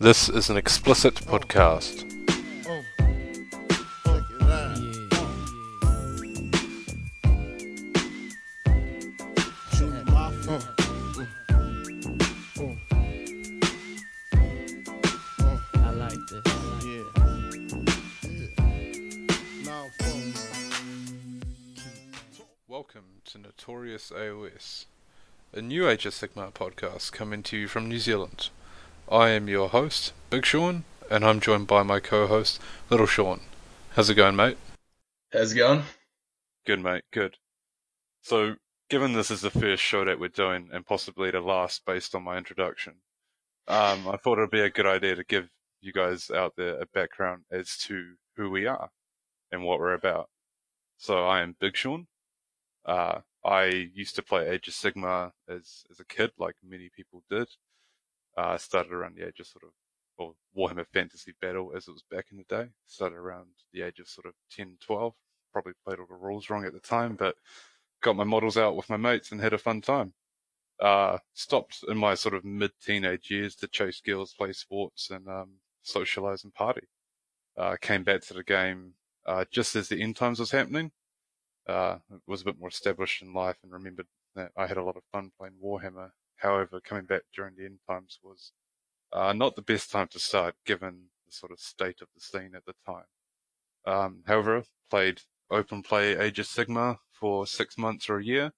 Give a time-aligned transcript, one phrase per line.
[0.00, 2.04] This is an explicit podcast.
[22.68, 24.84] Welcome to Notorious AOS,
[25.52, 28.50] a new Age of Sigmar podcast coming to you from New Zealand.
[29.10, 32.60] I am your host, Big Sean, and I'm joined by my co-host,
[32.90, 33.40] Little Sean.
[33.92, 34.58] How's it going, mate?
[35.32, 35.84] How's it going?
[36.66, 37.04] Good, mate.
[37.10, 37.38] Good.
[38.20, 38.56] So,
[38.90, 42.22] given this is the first show that we're doing, and possibly the last, based on
[42.22, 42.96] my introduction,
[43.66, 45.48] um, I thought it'd be a good idea to give
[45.80, 48.90] you guys out there a background as to who we are
[49.50, 50.28] and what we're about.
[50.98, 52.08] So, I am Big Sean.
[52.84, 57.22] Uh, I used to play Age of Sigmar as as a kid, like many people
[57.30, 57.48] did.
[58.38, 59.70] Uh, I started around the age of sort of,
[60.16, 62.70] or Warhammer Fantasy Battle as it was back in the day.
[62.86, 65.12] Started around the age of sort of 10, 12.
[65.52, 67.34] Probably played all the rules wrong at the time, but
[68.00, 70.12] got my models out with my mates and had a fun time.
[70.80, 75.54] Uh, stopped in my sort of mid-teenage years to chase girls, play sports, and um,
[75.82, 76.86] socialize and party.
[77.56, 78.92] Uh, came back to the game
[79.26, 80.92] uh, just as the end times was happening
[81.68, 84.96] uh, was a bit more established in life and remembered that I had a lot
[84.96, 86.10] of fun playing Warhammer.
[86.38, 88.52] However, coming back during the end times was
[89.12, 92.52] uh, not the best time to start given the sort of state of the scene
[92.54, 93.04] at the time.
[93.86, 98.52] Um, however, played open play Age of Sigmar for six months or a year,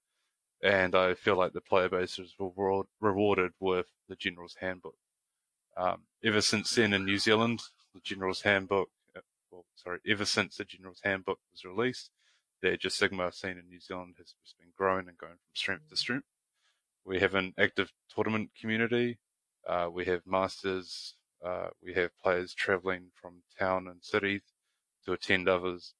[0.61, 4.97] and I feel like the player base was reward- rewarded with the General's Handbook.
[5.77, 7.61] Um, ever since then in New Zealand,
[7.93, 12.11] the General's Handbook, uh, well, sorry, ever since the General's Handbook was released,
[12.61, 15.55] the Age of Sigmar scene in New Zealand has just been growing and going from
[15.55, 16.27] strength to strength.
[17.05, 19.17] We have an active tournament community.
[19.67, 21.15] Uh, we have masters.
[21.43, 24.41] Uh, we have players traveling from town and cities
[25.05, 25.93] to attend others.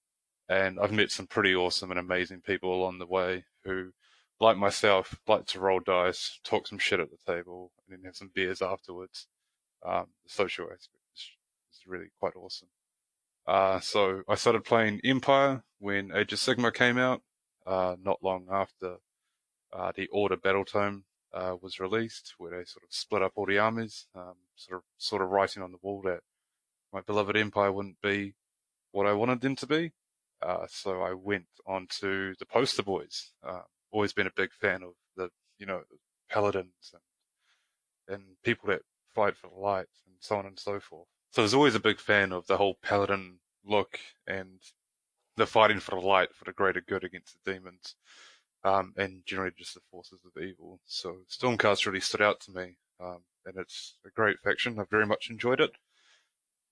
[0.47, 3.91] And I've met some pretty awesome and amazing people along the way who,
[4.39, 8.15] like myself, like to roll dice, talk some shit at the table, and then have
[8.15, 9.27] some beers afterwards.
[9.83, 11.29] Um, the social aspect is,
[11.71, 12.67] is really quite awesome.
[13.47, 17.21] Uh, so I started playing Empire when Age of Sigmar came out,
[17.65, 18.97] uh, not long after
[19.73, 23.45] uh, the Order Battle Tome uh, was released, where they sort of split up all
[23.45, 26.21] the armies, um, sort of sort of writing on the wall that
[26.93, 28.33] my beloved Empire wouldn't be
[28.91, 29.91] what I wanted them to be.
[30.41, 33.31] Uh, so I went on to the Poster Boys.
[33.43, 33.61] Uh,
[33.91, 35.29] always been a big fan of the,
[35.59, 35.83] you know,
[36.29, 36.93] paladins
[38.07, 38.81] and, and people that
[39.13, 41.07] fight for the light and so on and so forth.
[41.31, 44.59] So I was always a big fan of the whole paladin look and
[45.37, 47.95] the fighting for the light for the greater good against the demons,
[48.63, 50.79] um, and generally just the forces of evil.
[50.85, 54.79] So Stormcast really stood out to me, um, and it's a great faction.
[54.79, 55.71] I've very much enjoyed it.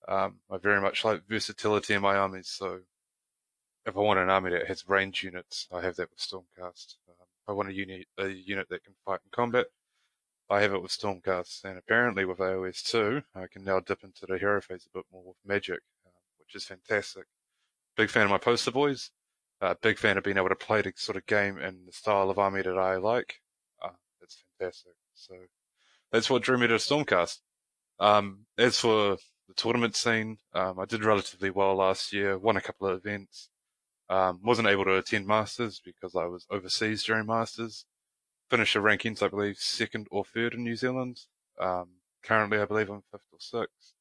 [0.08, 2.80] Um, I very much like versatility in my armies, so
[3.86, 6.96] if I want an army that has range units, I have that with Stormcast.
[7.08, 9.68] Um, if I want a unit, a unit that can fight in combat,
[10.50, 14.26] I have it with Stormcast, and apparently with AOS 2, I can now dip into
[14.26, 17.26] the hero phase a bit more with magic, uh, which is fantastic.
[17.96, 19.12] Big fan of my poster boys.
[19.62, 22.30] Uh, big fan of being able to play the sort of game and the style
[22.30, 23.42] of army that I like.
[23.84, 23.90] Uh,
[24.22, 24.94] it's fantastic.
[25.16, 25.36] So
[26.12, 27.40] that's what drew me to Stormcast.
[28.00, 32.62] Um, as for the tournament scene, um, I did relatively well last year, won a
[32.62, 33.50] couple of events.
[34.10, 37.86] Um, wasn't able to attend Masters because I was overseas during Masters
[38.50, 41.22] finished the rankings, I believe, second or third in New Zealand.
[41.60, 41.90] Um,
[42.24, 43.94] currently, I believe I'm fifth or sixth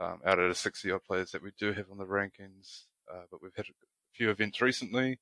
[0.00, 2.84] um, out of the 60 odd players that we do have on the rankings.
[3.10, 3.66] Uh, but we've had
[4.14, 5.18] few events recently,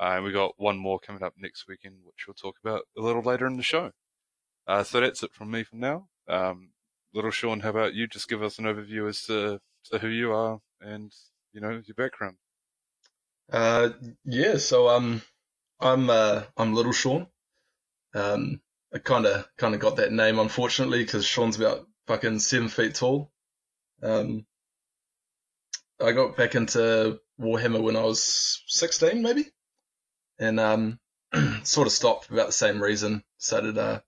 [0.00, 3.00] uh, and we got one more coming up next weekend, which we'll talk about a
[3.00, 3.90] little later in the show.
[4.66, 6.08] Uh, so that's it from me for now.
[6.28, 6.70] Um,
[7.14, 8.06] little Sean, how about you?
[8.06, 9.60] Just give us an overview as to,
[9.90, 11.12] to who you are and
[11.52, 12.36] you know your background.
[13.52, 13.90] Uh,
[14.24, 15.22] yeah, so um,
[15.80, 17.26] I'm uh, I'm Little Sean.
[18.14, 18.60] Um,
[18.94, 22.94] I kind of kind of got that name unfortunately because Sean's about fucking seven feet
[22.94, 23.30] tall.
[24.02, 24.46] Um,
[26.02, 29.46] I got back into Warhammer when I was 16 maybe,
[30.38, 30.98] and um,
[31.62, 33.22] sort of stopped for about the same reason.
[33.38, 34.00] Started uh,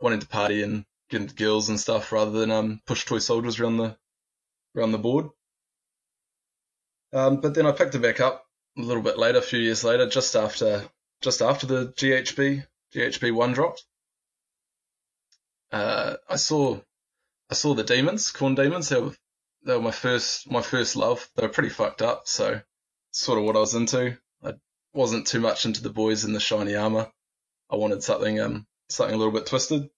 [0.00, 3.58] wanting to party and get into girls and stuff rather than um push toy soldiers
[3.58, 3.96] around the
[4.76, 5.28] around the board.
[7.12, 8.44] Um, but then I picked it back up
[8.76, 10.88] a little bit later, a few years later, just after
[11.20, 13.84] just after the GHB GHB one dropped.
[15.72, 16.80] Uh, I saw
[17.50, 18.92] I saw the demons, Khorne demons.
[19.64, 21.28] They were my first my first love.
[21.34, 22.60] They were pretty fucked up, so
[23.10, 24.16] sort of what I was into.
[24.42, 24.54] I
[24.92, 27.10] wasn't too much into the boys in the shiny armor.
[27.70, 29.90] I wanted something um something a little bit twisted.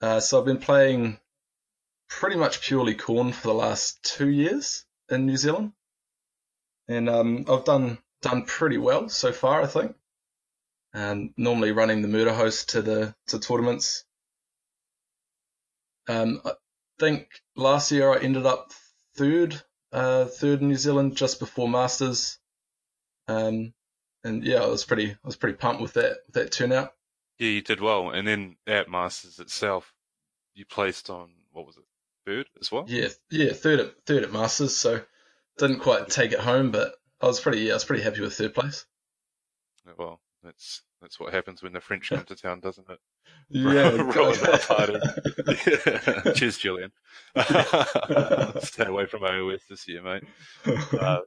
[0.00, 1.18] Uh, so I've been playing
[2.08, 5.72] pretty much purely Khorne for the last two years in New Zealand,
[6.86, 9.94] and um, I've done done pretty well so far, I think.
[10.94, 14.04] Um, normally running the murder host to the to tournaments.
[16.08, 16.52] Um, I
[16.98, 17.28] think
[17.58, 18.72] last year I ended up
[19.16, 19.60] third,
[19.92, 22.38] uh, third in New Zealand just before Masters.
[23.26, 23.74] Um,
[24.24, 26.94] and yeah, I was pretty, I was pretty pumped with that, with that turnout.
[27.38, 28.10] Yeah, you did well.
[28.10, 29.92] And then at Masters itself,
[30.54, 31.84] you placed on, what was it,
[32.26, 32.84] third as well?
[32.88, 34.76] Yeah, yeah, third at, third at Masters.
[34.76, 35.02] So
[35.58, 38.34] didn't quite take it home, but I was pretty, yeah, I was pretty happy with
[38.34, 38.86] third place.
[39.96, 42.98] Well, that's, that's what happens when the French come to town, doesn't it?
[43.50, 43.90] Yeah,
[44.68, 44.98] party.
[46.34, 46.92] Cheers, Julian.
[48.60, 50.24] Stay away from AOS this year, mate.
[50.66, 51.20] Uh,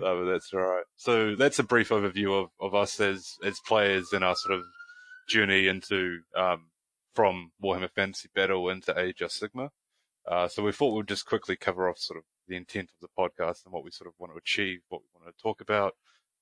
[0.00, 0.84] oh, that's all right.
[0.96, 4.64] So that's a brief overview of, of us as as players and our sort of
[5.28, 6.66] journey into um,
[7.14, 9.68] from Warhammer Fantasy Battle into Age of Sigmar.
[10.26, 13.22] Uh, so we thought we'd just quickly cover off sort of the intent of the
[13.22, 15.94] podcast and what we sort of want to achieve, what we want to talk about,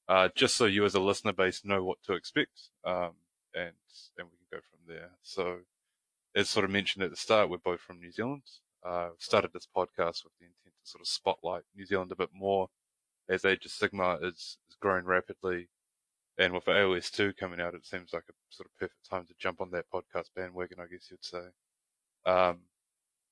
[0.08, 3.12] uh, just so you as a listener base know what to expect, um,
[3.54, 3.72] and
[4.18, 5.10] and we can go from there.
[5.22, 5.58] So,
[6.34, 8.42] as sort of mentioned at the start, we're both from New Zealand.
[8.84, 12.30] Uh, started this podcast with the intent to sort of spotlight New Zealand a bit
[12.34, 12.68] more
[13.28, 15.68] as Age of Sigmar is, is growing rapidly.
[16.36, 19.34] And with AOS 2 coming out, it seems like a sort of perfect time to
[19.38, 21.44] jump on that podcast bandwagon, I guess you'd say.
[22.26, 22.58] Um,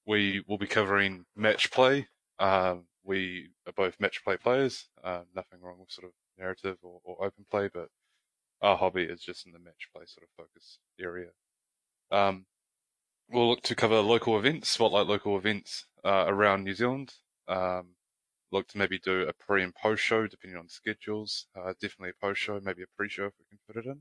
[0.06, 2.08] we will be covering match play.
[2.38, 4.88] Um, we are both match play players.
[5.02, 7.88] Uh, nothing wrong with sort of narrative or, or open play, but
[8.60, 11.30] our hobby is just in the match play sort of focus area.
[12.10, 12.46] Um,
[13.30, 17.14] we'll look to cover local events, spotlight local events uh, around New Zealand.
[17.48, 17.94] Um,
[18.50, 21.46] look to maybe do a pre and post show depending on schedules.
[21.56, 24.00] Uh, definitely a post show, maybe a pre show if we can fit it in.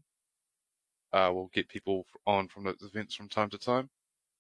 [1.14, 3.90] Uh, we'll get people on from those events from time to time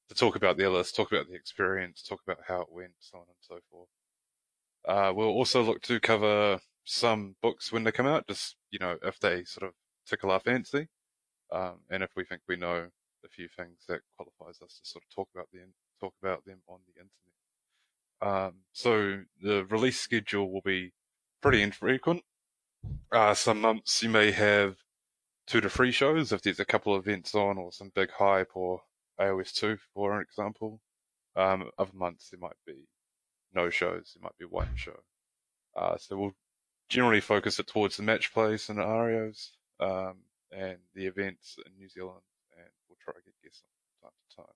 [0.07, 3.18] to talk about their list, talk about the experience, talk about how it went, so
[3.18, 3.89] on and so forth.
[4.86, 8.98] Uh, we'll also look to cover some books when they come out, just, you know,
[9.04, 9.74] if they sort of
[10.06, 10.88] tickle our fancy.
[11.51, 12.88] Um, and if we think we know
[13.25, 16.60] a few things that qualifies us to sort of talk about them, talk about them
[16.68, 17.22] on the internet.
[18.22, 20.94] Um, so the release schedule will be
[21.42, 22.24] pretty infrequent.
[23.12, 24.77] Uh, some months you may have
[25.48, 28.51] two to three shows if there's a couple of events on or some big hype
[28.56, 28.81] or
[29.19, 30.80] AOS 2 for an example.
[31.36, 32.88] Um, other months there might be
[33.54, 35.00] no shows, there might be one show.
[35.75, 36.36] Uh, so we'll
[36.92, 40.18] generally focus it towards the match play scenarios, um,
[40.52, 42.22] and the events in New Zealand,
[42.58, 43.64] and we'll try to get guests
[44.02, 44.56] from time to time.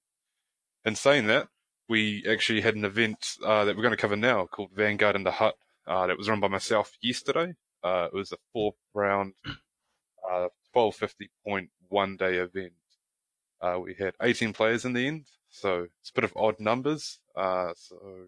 [0.83, 1.47] In saying that,
[1.87, 5.23] we actually had an event uh, that we're going to cover now called Vanguard in
[5.23, 5.55] the Hutt.
[5.87, 7.53] Uh, that was run by myself yesterday.
[7.83, 9.33] Uh, it was a four round,
[10.29, 12.73] uh, 1250.1 day event.
[13.61, 17.19] Uh, we had 18 players in the end, so it's a bit of odd numbers.
[17.35, 18.27] Uh, so,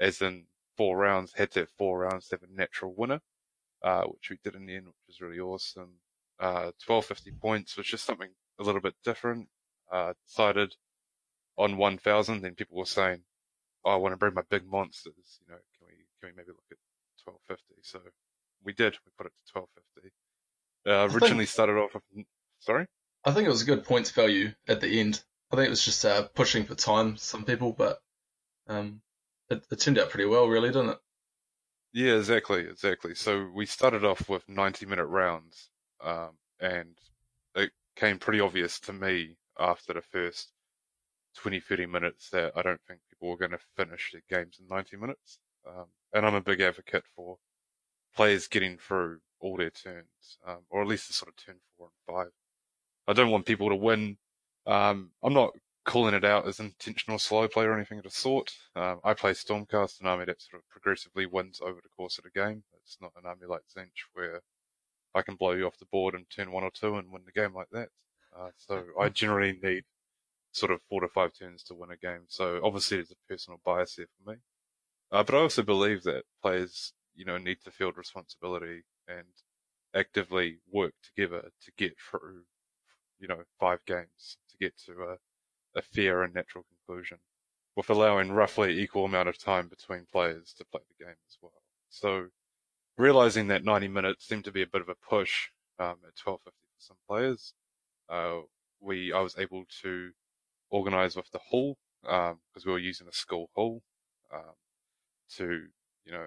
[0.00, 0.46] as in
[0.76, 3.20] four rounds, had to have four rounds to have a natural winner,
[3.82, 5.94] uh, which we did in the end, which was really awesome.
[6.40, 9.48] Uh, 1250 points was just something a little bit different.
[9.90, 10.74] Uh, decided
[11.56, 13.22] on 1000, then people were saying,
[13.84, 15.40] oh, I want to bring my big monsters.
[15.40, 16.78] You know, can we, can we maybe look at
[17.24, 17.74] 1250?
[17.82, 18.00] So
[18.64, 18.96] we did.
[19.04, 20.12] We put it to 1250.
[20.86, 22.26] Uh, originally think, started off with,
[22.60, 22.86] sorry?
[23.24, 25.22] I think it was a good points value at the end.
[25.50, 28.00] I think it was just uh, pushing for time, some people, but
[28.68, 29.00] um,
[29.50, 30.98] it, it turned out pretty well, really, didn't it?
[31.98, 33.14] Yeah, exactly, exactly.
[33.16, 35.68] So we started off with 90 minute rounds,
[36.00, 36.96] um, and
[37.56, 40.52] it came pretty obvious to me after the first
[41.36, 44.68] 20, 30 minutes that I don't think people were going to finish their games in
[44.68, 45.40] 90 minutes.
[45.66, 47.38] Um, and I'm a big advocate for
[48.16, 51.88] players getting through all their turns, um, or at least the sort of turn four
[51.88, 52.32] and five.
[53.08, 54.18] I don't want people to win.
[54.66, 55.52] Um, I'm not
[55.88, 58.52] calling it out as intentional slow play or anything of the sort.
[58.76, 62.24] Um, I play Stormcast, an army that sort of progressively wins over the course of
[62.24, 62.62] the game.
[62.82, 64.42] It's not an army like Tzeentch where
[65.14, 67.32] I can blow you off the board in turn one or two and win the
[67.32, 67.88] game like that.
[68.38, 69.84] Uh, so I generally need
[70.52, 72.24] sort of four to five turns to win a game.
[72.28, 74.36] So obviously there's a personal bias here for me.
[75.10, 79.24] Uh, but I also believe that players, you know, need to field responsibility and
[79.94, 82.42] actively work together to get through,
[83.18, 85.16] you know, five games to get to a,
[85.76, 87.18] a fair and natural conclusion
[87.76, 91.52] with allowing roughly equal amount of time between players to play the game as well.
[91.90, 92.28] So
[92.96, 95.48] realizing that 90 minutes seemed to be a bit of a push
[95.78, 97.54] um, at 12.50 for some players,
[98.08, 98.40] uh,
[98.80, 100.10] we I was able to
[100.70, 103.82] organise with the hall because um, we were using a school hall
[104.32, 104.54] um,
[105.36, 105.66] to,
[106.04, 106.26] you know,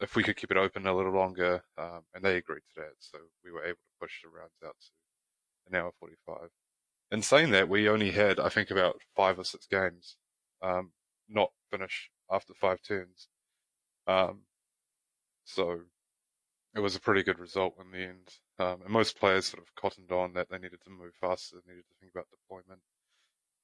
[0.00, 2.94] if we could keep it open a little longer, um, and they agreed to that,
[2.98, 6.48] so we were able to push the rounds out to an hour 45.
[7.10, 10.16] In saying that, we only had, I think, about five or six games.
[10.62, 10.92] Um,
[11.28, 13.28] not finish after five turns.
[14.06, 14.42] Um,
[15.44, 15.80] so
[16.74, 18.28] it was a pretty good result in the end.
[18.58, 21.72] Um, and most players sort of cottoned on that they needed to move faster, they
[21.72, 22.80] needed to think about deployment,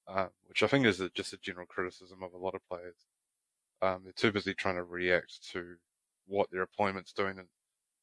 [0.09, 2.97] um, which I think is a, just a general criticism of a lot of players.
[3.83, 5.77] Um, they're too busy trying to react to
[6.27, 7.49] what their opponent's doing and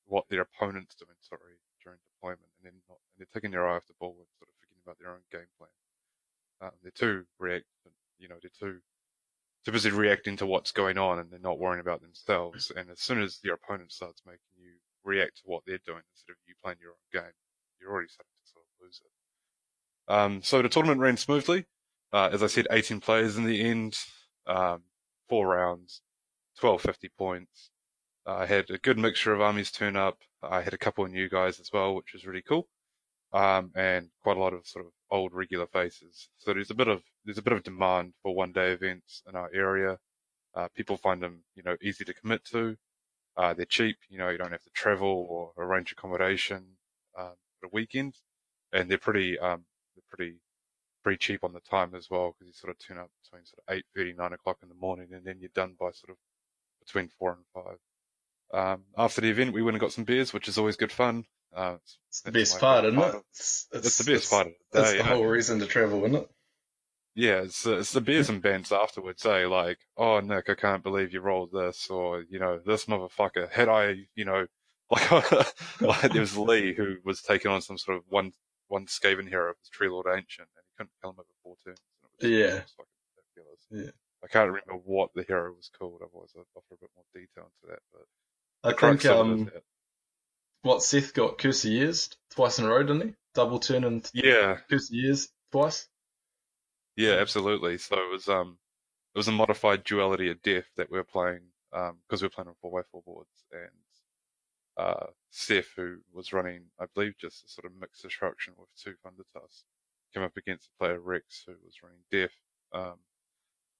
[0.05, 3.75] what their opponent's doing, sorry, during deployment, and then not, and they're taking their eye
[3.77, 4.52] off the ball and sort of
[4.85, 5.69] about their own game plan.
[6.61, 7.65] Um, they're too react,
[8.19, 8.79] you know, they're too
[9.65, 12.71] too busy reacting to what's going on and they're not worrying about themselves.
[12.75, 14.71] And as soon as your opponent starts making you
[15.05, 17.33] react to what they're doing instead of you playing your own game,
[17.79, 20.13] you're already starting to sort of lose it.
[20.13, 21.65] Um, so the tournament ran smoothly.
[22.11, 23.97] Uh, as I said, 18 players in the end,
[24.47, 24.83] um,
[25.29, 26.01] four rounds,
[26.59, 27.71] 1250 points.
[28.25, 30.19] Uh, I had a good mixture of armies turn up.
[30.41, 32.67] I had a couple of new guys as well, which was really cool.
[33.33, 36.29] Um, and quite a lot of sort of old regular faces.
[36.37, 39.35] So there's a bit of there's a bit of demand for one day events in
[39.35, 39.97] our area.
[40.55, 42.77] Uh, people find them, you know, easy to commit to.
[43.35, 43.97] Uh, they're cheap.
[44.09, 46.77] You know, you don't have to travel or arrange accommodation
[47.17, 48.15] um, for the weekend,
[48.71, 50.35] and they're pretty um, they're pretty
[51.03, 53.63] pretty cheap on the time as well because you sort of turn up between sort
[53.67, 56.17] of eight thirty, nine o'clock in the morning, and then you're done by sort of
[56.85, 57.77] between four and five.
[58.53, 61.25] Um, after the event, we went and got some beers, which is always good fun.
[61.55, 63.15] Uh, it's, it's the best part, isn't it?
[63.31, 64.85] It's, it's, it's, the best part of the day.
[64.85, 66.29] That's the whole reason to travel, isn't it?
[67.15, 69.45] Yeah, it's, it's the beers and bands afterwards, eh?
[69.45, 73.51] Like, oh, Nick, I can't believe you rolled this, or, you know, this motherfucker.
[73.51, 74.47] Had I, you know,
[74.89, 75.21] like,
[75.81, 78.31] like there was Lee who was taking on some sort of one,
[78.67, 81.79] one Skaven hero of Treelord Ancient, and he couldn't kill him over four turns.
[82.01, 82.61] Was, yeah.
[83.69, 83.91] Yeah.
[84.23, 87.51] I can't remember what the hero was called, otherwise I'd offer a bit more detail
[87.51, 88.05] into that, but.
[88.65, 89.51] I think, um,
[90.63, 93.13] what Seth got Curse of Years twice in a row, didn't he?
[93.35, 95.87] Double turn and yeah, Curse of Years twice.
[96.95, 97.77] Yeah, absolutely.
[97.77, 98.57] So it was um
[99.13, 101.41] it was a modified duality of death that we were playing
[101.73, 106.33] um because we were playing on four way four boards and uh Seth who was
[106.33, 109.63] running I believe just a sort of mixed destruction with two Thundertusk
[110.13, 112.35] came up against a player Rex who was running death.
[112.73, 112.99] Um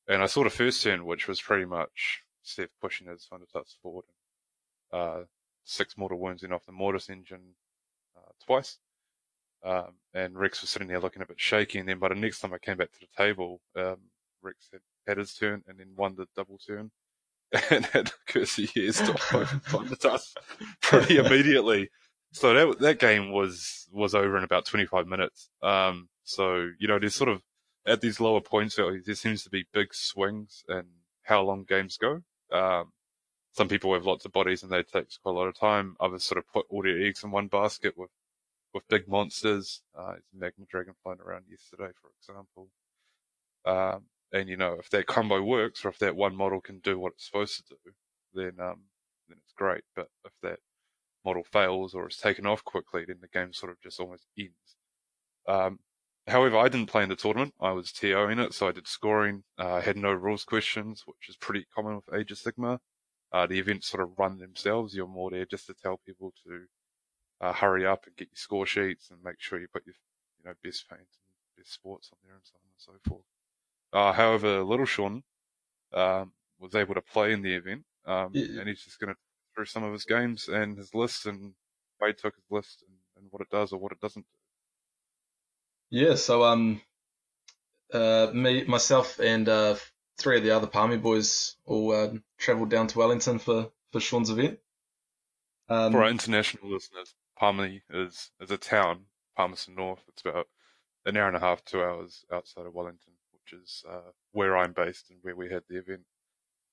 [0.08, 4.06] and I saw the first turn which was pretty much Seth pushing his Thundertusk forward
[4.92, 5.24] and uh
[5.64, 7.56] six mortal wounds in off the Mortis engine
[8.18, 8.78] uh, twice.
[9.64, 11.80] Um, and Rex was sitting there looking a bit shaky.
[11.80, 13.98] And then by the next time I came back to the table, um,
[14.42, 16.92] Rex had had his turn and then won the double turn
[17.70, 20.38] and had of Years to dust
[20.82, 21.90] pretty immediately.
[22.34, 25.50] So that that game was was over in about 25 minutes.
[25.62, 27.42] Um, so you know, there's sort of
[27.86, 30.84] at these lower points, there seems to be big swings in
[31.24, 32.22] how long games go.
[32.52, 32.92] Um,
[33.54, 35.96] some people have lots of bodies and they take quite a lot of time.
[36.00, 38.10] Others sort of put all their eggs in one basket with
[38.74, 39.84] with big monsters.
[39.98, 42.70] Uh, a Magma Dragon flying around yesterday, for example.
[43.66, 46.98] Um, and you know, if that combo works, or if that one model can do
[46.98, 47.92] what it's supposed to do,
[48.34, 48.82] then um,
[49.30, 49.84] then it's great.
[49.96, 50.60] But if that
[51.24, 54.76] model fails or is taken off quickly, then the game sort of just almost ends.
[55.48, 55.80] Um,
[56.28, 57.54] however, I didn't play in the tournament.
[57.62, 59.44] I was TOing it, so I did scoring.
[59.60, 62.80] Uh, I had no rules questions, which is pretty common with Age of Sigmar.
[63.34, 64.94] Uh, the events sort of run themselves.
[64.94, 66.66] You're more there just to tell people to
[67.42, 69.96] uh, hurry up and get your score sheets and make sure you put your,
[70.40, 73.26] you know, best paint and best sports on there and so on and so forth.
[73.92, 75.24] Uh, however, little Sean,
[75.94, 78.60] um, was able to play in the event, um, yeah.
[78.60, 79.20] and he's just going to
[79.54, 81.54] through some of his games and his list and
[82.02, 84.38] Wade took his list and, and what it does or what it doesn't do.
[85.90, 86.82] Yeah, so um,
[87.94, 89.76] uh, me, myself, and uh,
[90.18, 94.30] three of the other Palmy boys all uh, travelled down to Wellington for for Sean's
[94.30, 94.60] event.
[95.70, 99.06] Um, for our international listeners, Palmy is is a town,
[99.36, 100.04] Palmerston North.
[100.10, 100.48] It's about
[101.06, 104.74] an hour and a half, two hours outside of Wellington, which is uh, where I'm
[104.74, 106.02] based and where we had the event.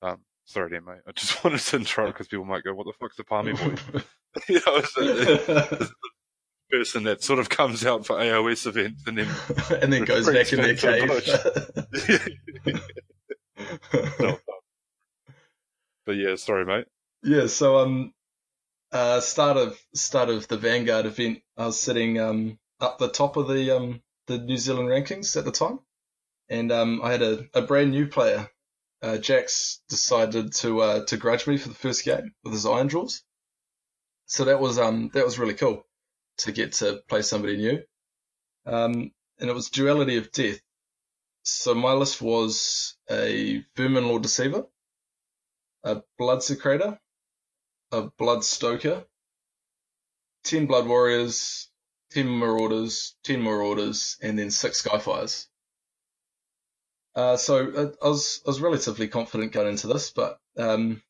[0.02, 1.02] Um, sorry there, mate.
[1.06, 3.74] I just wanted to interrupt because people might go, "What the fuck's a Palmy boy?"
[4.48, 5.90] you know, it's, it's, it's the
[6.70, 9.28] person that sort of comes out for AOS events and then
[9.82, 11.10] and then goes back in their cave.
[14.20, 14.38] no,
[16.06, 16.86] but yeah, sorry, mate.
[17.22, 18.12] Yeah, so um,
[18.92, 23.36] uh, start of start of the Vanguard event, I was sitting um up the top
[23.36, 25.80] of the um the New Zealand rankings at the time,
[26.48, 28.50] and um I had a, a brand new player.
[29.02, 32.88] Uh, Jax decided to uh, to grudge me for the first game with his Iron
[32.88, 33.22] Jaws,
[34.26, 35.86] so that was um that was really cool
[36.38, 37.82] to get to play somebody new.
[38.66, 40.60] Um, and it was Duality of Death.
[41.44, 44.66] So my list was a Vermin Lord Deceiver,
[45.84, 46.98] a Bloodsecrator,
[47.92, 49.04] a Bloodstoker,
[50.44, 51.70] 10 Blood Warriors,
[52.10, 55.46] 10 Marauders, 10 Marauders, and then 6 Skyfires.
[57.14, 61.02] Uh, so uh, I was I was relatively confident going into this, but um,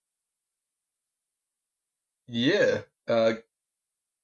[2.27, 3.35] yeah, uh,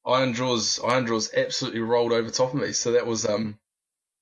[0.06, 2.72] Iron Jaws Iron Jaws absolutely rolled over top of me.
[2.72, 3.58] So that was um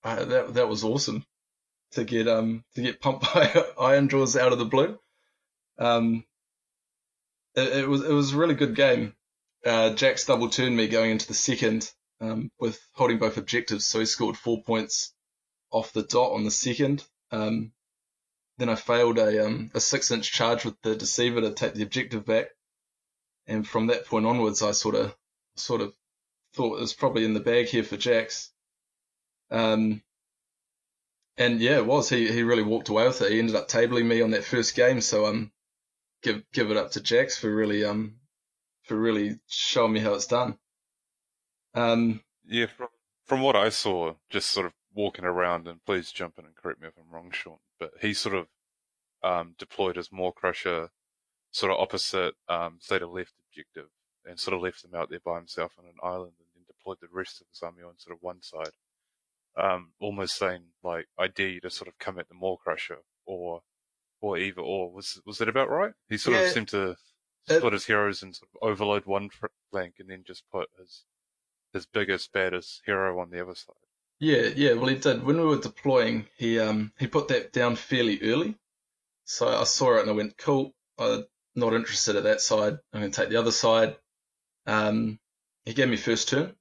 [0.04, 1.24] uh, that that was awesome
[1.94, 4.98] to get um to get pumped by Iron Jaws out of the blue.
[5.78, 6.24] Um,
[7.54, 9.14] it, it was it was a really good game.
[9.64, 13.98] Uh, Jax double turned me going into the second um, with holding both objectives, so
[13.98, 15.12] he scored four points
[15.70, 17.04] off the dot on the second.
[17.30, 17.72] Um,
[18.58, 21.82] then I failed a um, a six inch charge with the deceiver to take the
[21.82, 22.48] objective back,
[23.46, 25.14] and from that point onwards, I sort of
[25.56, 25.94] sort of
[26.54, 28.50] thought it was probably in the bag here for Jax.
[29.50, 30.02] Um,
[31.36, 32.08] and yeah, it was.
[32.08, 33.32] He he really walked away with it.
[33.32, 35.52] He ended up tabling me on that first game, so um,
[36.22, 38.16] give give it up to Jax for really um
[38.82, 40.58] for really showing me how it's done.
[41.74, 42.88] Um, Yeah, from
[43.26, 46.80] from what I saw, just sort of walking around, and please jump in and correct
[46.80, 47.58] me if I'm wrong, Sean.
[47.78, 48.46] But he sort of
[49.22, 50.90] um, deployed his Maw-krusha
[51.50, 53.88] sort of opposite, um, the left objective,
[54.24, 56.98] and sort of left him out there by himself on an island, and then deployed
[57.00, 58.70] the rest of his army on sort of one side.
[59.56, 63.62] Um, almost saying like, I dare you to sort of come at the Maw-krusha, or
[64.20, 64.90] or either or.
[64.92, 65.92] Was was that about right?
[66.08, 66.42] He sort Yeah.
[66.42, 66.96] of seemed to
[67.48, 69.30] It- split his heroes and sort of overload one
[69.70, 71.04] flank, and then just put his
[71.72, 73.74] his biggest, baddest hero on the other side.
[74.20, 74.72] Yeah, yeah.
[74.74, 75.24] Well, he did.
[75.24, 78.56] When we were deploying, he um he put that down fairly early.
[79.24, 80.74] So I saw it and I went, cool.
[80.98, 82.78] I'm not interested at that side.
[82.92, 83.96] I'm going to take the other side.
[84.66, 85.18] Um,
[85.64, 86.54] he gave me first turn,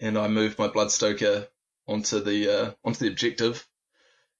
[0.00, 1.48] and I moved my Bloodstoker
[1.86, 3.66] onto the uh, onto the objective,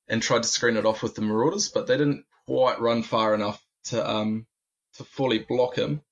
[0.09, 3.35] and tried to screen it off with the Marauders, but they didn't quite run far
[3.35, 4.47] enough to um
[4.95, 6.03] to fully block him.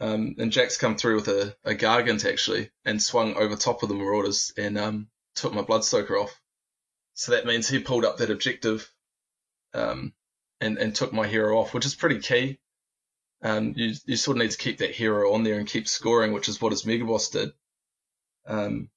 [0.00, 3.88] Um, and Jack's come through with a, a Gargant actually, and swung over top of
[3.88, 6.40] the Marauders and um took my Bloodstoker off.
[7.14, 8.88] So that means he pulled up that objective,
[9.74, 10.12] um,
[10.60, 12.58] and and took my hero off, which is pretty key.
[13.42, 16.32] Um, you you sort of need to keep that hero on there and keep scoring,
[16.32, 17.52] which is what his Megaboss did.
[18.46, 18.90] Um,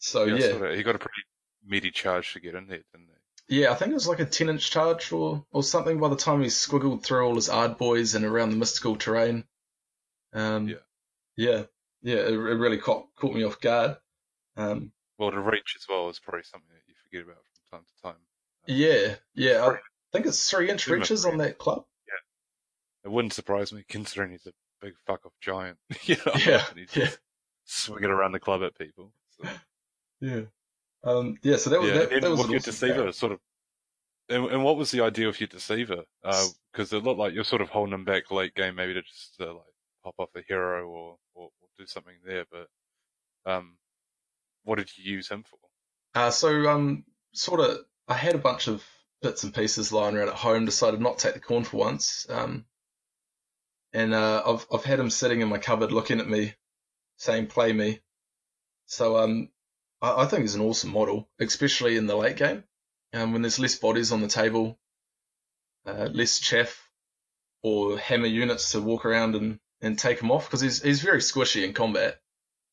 [0.00, 1.22] so yeah, sort of- he got a pretty
[1.64, 3.08] meaty charge to get in there, didn't
[3.48, 3.60] he?
[3.60, 5.98] yeah, I think it was like a ten inch charge or or something.
[6.00, 9.44] By the time he squiggled through all his Ardboys and around the mystical terrain,
[10.32, 10.76] um, Yeah.
[11.36, 11.62] yeah,
[12.02, 13.96] yeah, it, it really caught caught me off guard.
[14.56, 17.86] Um, Well, the reach as well is probably something that you forget about from time
[17.86, 18.20] to time.
[18.66, 19.78] yeah, yeah, I
[20.12, 21.84] think it's three inch Give him a reaches on that club.
[23.02, 25.78] It wouldn't surprise me considering he's a big fuck off giant.
[26.02, 27.06] you know, Yeah, and he's yeah.
[27.06, 27.18] just
[27.64, 29.12] swinging around the club at people.
[29.30, 29.48] So,
[30.20, 30.42] Yeah.
[31.02, 33.32] Um, yeah, so that was yeah, that, and that was an your awesome deceiver, sort
[33.32, 33.40] of.
[34.28, 36.04] And, and what was the idea of your deceiver?
[36.22, 39.40] Because it looked like you're sort of holding him back late game, maybe to just
[39.40, 39.64] uh, like
[40.04, 42.44] pop off a hero or, or, or do something there.
[42.50, 43.76] But um,
[44.64, 45.58] what did you use him for?
[46.14, 48.84] Uh, so um, sort of, I had a bunch of
[49.22, 50.64] bits and pieces lying around at home.
[50.64, 52.26] Decided not to take the Khorne for once.
[52.28, 52.66] Um,
[53.92, 56.54] and uh, I've I've had him sitting in my cupboard looking at me,
[57.16, 58.00] saying "play me."
[58.86, 59.48] So um,
[60.00, 62.64] I, I think he's an awesome model, especially in the late game,
[63.12, 64.78] um, when there's less bodies on the table,
[65.86, 66.88] uh, less chaff
[67.62, 71.20] or hammer units to walk around and, and take him off because he's he's very
[71.20, 72.20] squishy in combat,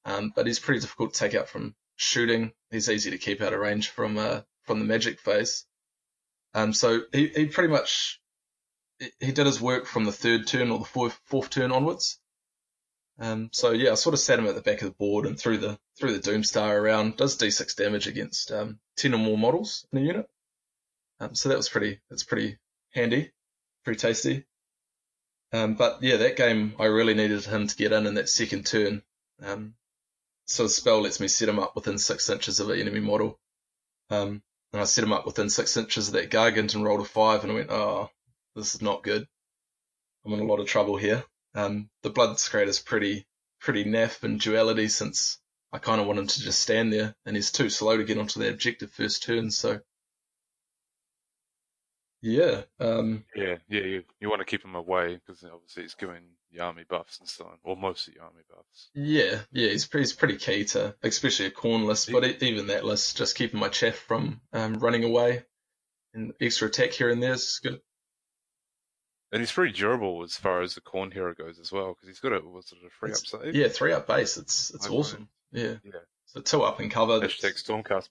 [0.06, 2.52] um, but he's pretty difficult to take out from shooting.
[2.72, 5.66] He's easy to keep out of range from uh, from the magic phase.
[6.54, 8.20] Um, so he, he pretty much
[9.20, 12.20] he did his work from the third turn or the fourth, fourth turn onwards.
[13.20, 15.40] Um, so yeah, I sort of sat him at the back of the board and
[15.40, 17.18] threw the threw the Doomstar around.
[17.18, 20.30] Does d6 damage against um, ten or more models in a unit.
[21.20, 22.58] Um, so that was pretty that's pretty
[22.92, 23.32] handy,
[23.84, 24.46] pretty tasty.
[25.52, 28.66] Um, but yeah, that game I really needed him to get in in that second
[28.66, 29.02] turn.
[29.42, 29.76] Um,
[30.46, 33.40] so the spell lets me set him up within six inches of an enemy model.
[34.10, 34.42] Um,
[34.74, 37.44] and I set him up within six inches of that Gargant and rolled a five
[37.44, 38.10] and I went, oh,
[38.56, 39.28] this is not good.
[40.26, 41.24] I'm in a lot of trouble here.
[41.58, 43.26] Um, the Blood Scrate is pretty,
[43.60, 45.40] pretty naff in duality since
[45.74, 48.20] I kind of want him to just stand there and he's too slow to get
[48.20, 49.50] onto the objective first turn.
[49.50, 49.82] So
[52.22, 56.24] yeah, um, Yeah, yeah, you, you want to keep him away because obviously he's giving
[56.52, 58.90] the army buffs and so on, or most of the army buffs.
[58.94, 62.86] Yeah, yeah, he's pretty, he's pretty key to, especially a Khorne list, but even that
[62.86, 65.44] list, just keeping my chaff from um, running away
[66.14, 67.82] and extra attack here and there is good.
[69.32, 72.20] And he's pretty durable as far as the Khorne hero goes as well, because he's
[72.22, 73.56] got a what's it, a free It's- up save.
[73.56, 75.28] Yeah, three up base, it's it's I awesome.
[75.52, 76.00] Yeah, Yeah.
[76.26, 77.20] so two up and cover.
[77.20, 78.10] Hashtag Stormcast.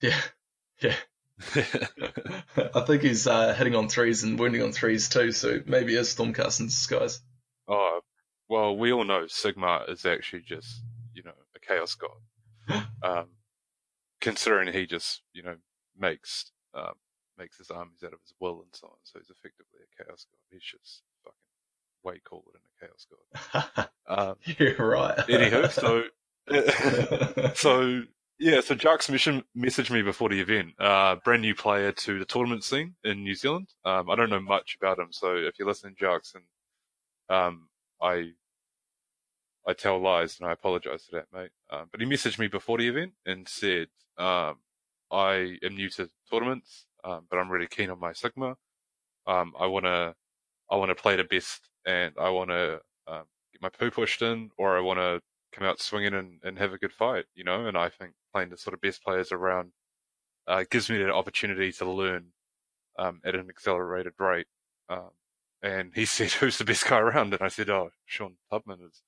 [0.00, 0.20] Yeah,
[0.80, 0.96] yeah.
[2.74, 5.98] I think he's uh, hitting on threes and wounding on threes too, so maybe he
[5.98, 7.20] is Stormcast in disguise.
[7.68, 8.00] oh,
[8.48, 10.82] well, we all know Sigmar is actually just,
[11.14, 12.84] you know, a chaos god.
[13.02, 13.28] um,
[14.20, 15.56] considering he just, you know,
[15.98, 16.92] makes um,
[17.38, 18.96] makes his armies out of his will and so on.
[19.04, 20.38] So he's effectively a chaos god.
[20.50, 21.36] He's just fucking
[22.04, 23.06] way cooler than a chaos
[23.74, 23.88] god.
[24.06, 25.16] Um, You're right.
[25.28, 26.04] anywho, so
[27.54, 28.02] so
[28.38, 30.74] yeah, so Jark's mission messaged me before the event.
[30.78, 33.68] Uh, brand new player to the tournament scene in New Zealand.
[33.86, 36.44] Um, I don't know much about him, so if you're listening, Jarks, and
[37.34, 37.68] um,
[38.02, 38.32] I
[39.66, 41.50] I tell lies and I apologize for that, mate.
[41.70, 44.56] Um, but he messaged me before the event and said, um,
[45.10, 48.54] I am new to tournaments, um, but I'm really keen on my Sigmar.
[49.26, 50.14] Um, I want to,
[50.70, 54.22] I want to play the best and I want to, um, get my poo pushed
[54.22, 55.20] in or I want to
[55.52, 58.50] come out swinging and, and have a good fight, you know, and I think playing
[58.50, 59.72] the sort of best players around,
[60.46, 62.26] uh, gives me that opportunity to learn,
[62.98, 64.46] um, at an accelerated rate.
[64.88, 65.10] Um,
[65.62, 67.32] and he said, who's the best guy around?
[67.32, 69.02] And I said, oh, Sean Tubman is.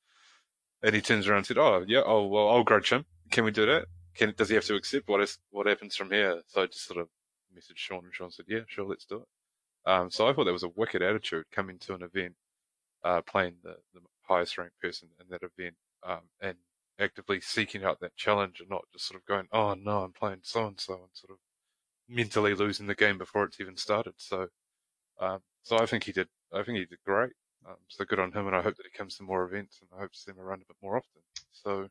[0.83, 3.07] And he turns around and said, oh, yeah, oh, well, I'll grudge him.
[3.31, 3.87] Can we do that?
[4.15, 6.43] Can, does he have to accept what is, what happens from here?
[6.47, 7.09] So just sort of
[7.57, 9.91] messaged Sean and Sean said, yeah, sure, let's do it.
[9.91, 12.35] Um, so I thought that was a wicked attitude coming to an event,
[13.05, 16.57] uh, playing the, the highest ranked person in that event, um, and
[16.99, 20.41] actively seeking out that challenge and not just sort of going, oh no, I'm playing
[20.43, 21.39] so and so and sort of
[22.09, 24.15] mentally losing the game before it's even started.
[24.17, 24.49] So,
[25.21, 27.33] um, so I think he did, I think he did great.
[27.69, 29.91] Um, so good on him, and I hope that he comes to more events, and
[29.97, 31.23] I hope to see him around a bit more often.
[31.53, 31.89] So,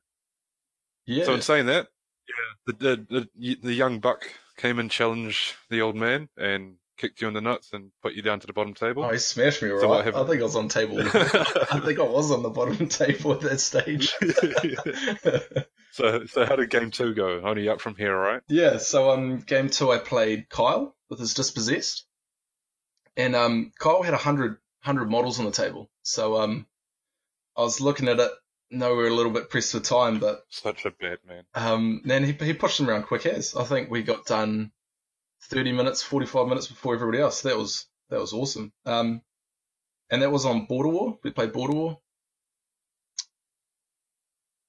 [1.06, 1.25] yeah.
[1.25, 1.88] so in saying that,
[2.27, 4.25] yeah, the, the the the young buck
[4.57, 8.21] came and challenged the old man and kicked you in the nuts and put you
[8.21, 9.03] down to the bottom table.
[9.03, 10.07] Oh, he smashed me, So right?
[10.07, 10.97] I think I was on table.
[11.01, 14.13] I think I was on the bottom table at that stage.
[15.91, 17.41] so so how did game two go?
[17.41, 18.41] Only up from here, right?
[18.47, 22.05] yeah, so um, game two I played Kyle with his dispossessed,
[23.17, 25.89] and um, Kyle had a hundred hundred models on the table.
[26.03, 26.65] So um,
[27.57, 28.31] I was looking at it.
[28.75, 31.43] No, we're a little bit pressed for time, but Such a bad man.
[31.55, 33.55] um, then he he pushed them around quick as.
[33.55, 34.71] I think we got done
[35.43, 37.41] thirty minutes, forty five minutes before everybody else.
[37.43, 38.73] That was that was awesome.
[38.85, 39.21] Um,
[40.09, 41.17] and that was on Border War.
[41.23, 41.99] We played Border War.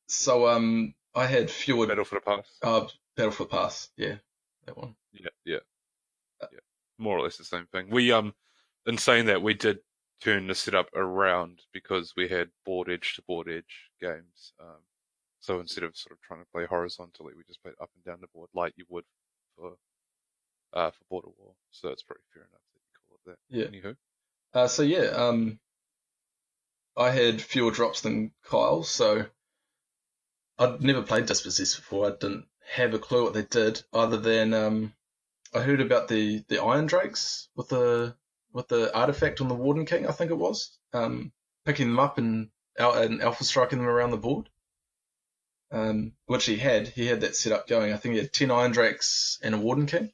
[0.08, 2.46] So um, I had fewer Battle for the pass.
[2.62, 3.88] uh, Battle for the Pass.
[3.96, 4.16] Yeah,
[4.66, 4.94] that one.
[5.12, 5.58] Yeah, yeah,
[6.52, 6.58] yeah.
[6.98, 7.90] More or less the same thing.
[7.90, 8.34] We um,
[8.86, 9.78] in saying that, we did
[10.22, 14.52] turn the setup around because we had board edge to board edge games.
[14.60, 14.80] Um,
[15.40, 18.20] so instead of sort of trying to play horizontally, we just played up and down
[18.20, 19.04] the board like you would
[19.56, 19.72] for
[20.72, 21.52] uh for Border War.
[21.70, 23.38] So it's pretty fair enough that you call it that.
[23.48, 23.90] Yeah.
[23.90, 23.96] Anywho,
[24.54, 25.58] Uh, so yeah, um,
[26.96, 29.26] I had fewer drops than Kyle, so
[30.58, 32.06] I'd never played Dispossessed before.
[32.06, 34.92] I didn't have a clue what they did, other than um,
[35.54, 38.16] I heard about the, the Iron Drakes with the
[38.52, 41.30] with the artifact on the Warden King, I think it was, um,
[41.66, 44.48] picking them up and and alpha striking them around the board.
[45.72, 46.88] Um, which he had.
[46.88, 47.92] He had that set up going.
[47.92, 50.12] I think he had ten Iron Drakes and a Warden King.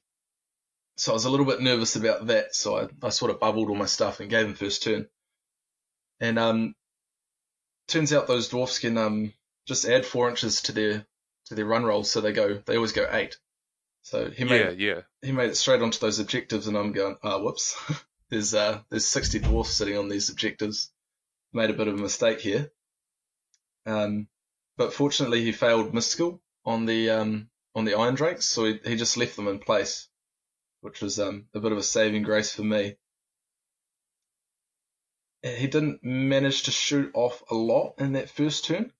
[0.97, 3.69] So I was a little bit nervous about that, so I, I sort of bubbled
[3.69, 5.09] all my stuff and gave him first turn.
[6.21, 6.75] And um,
[7.89, 9.33] turns out those dwarfs can um
[9.67, 11.07] just add four inches to their
[11.47, 13.37] to their run rolls, so they go they always go eight.
[14.03, 15.01] So he made yeah, yeah.
[15.21, 17.77] he made it straight onto those objectives, and I'm going, ah, whoops.
[18.31, 20.91] there's uh there's 60 dwarfs sitting on these objectives.
[21.53, 22.71] Made a bit of a mistake here.
[23.87, 24.29] Um,
[24.77, 28.97] but fortunately he failed mystical on the um on the iron drakes, so he he
[28.97, 30.09] just left them in place,
[30.81, 32.97] which was um a bit of a saving grace for me.
[35.43, 38.93] He didn't manage to shoot off a lot in that first turn.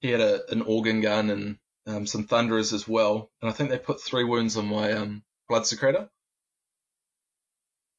[0.00, 3.70] He had a an organ gun and um, some thunderers as well, and I think
[3.70, 6.08] they put three wounds on my um, Bloodsecrator,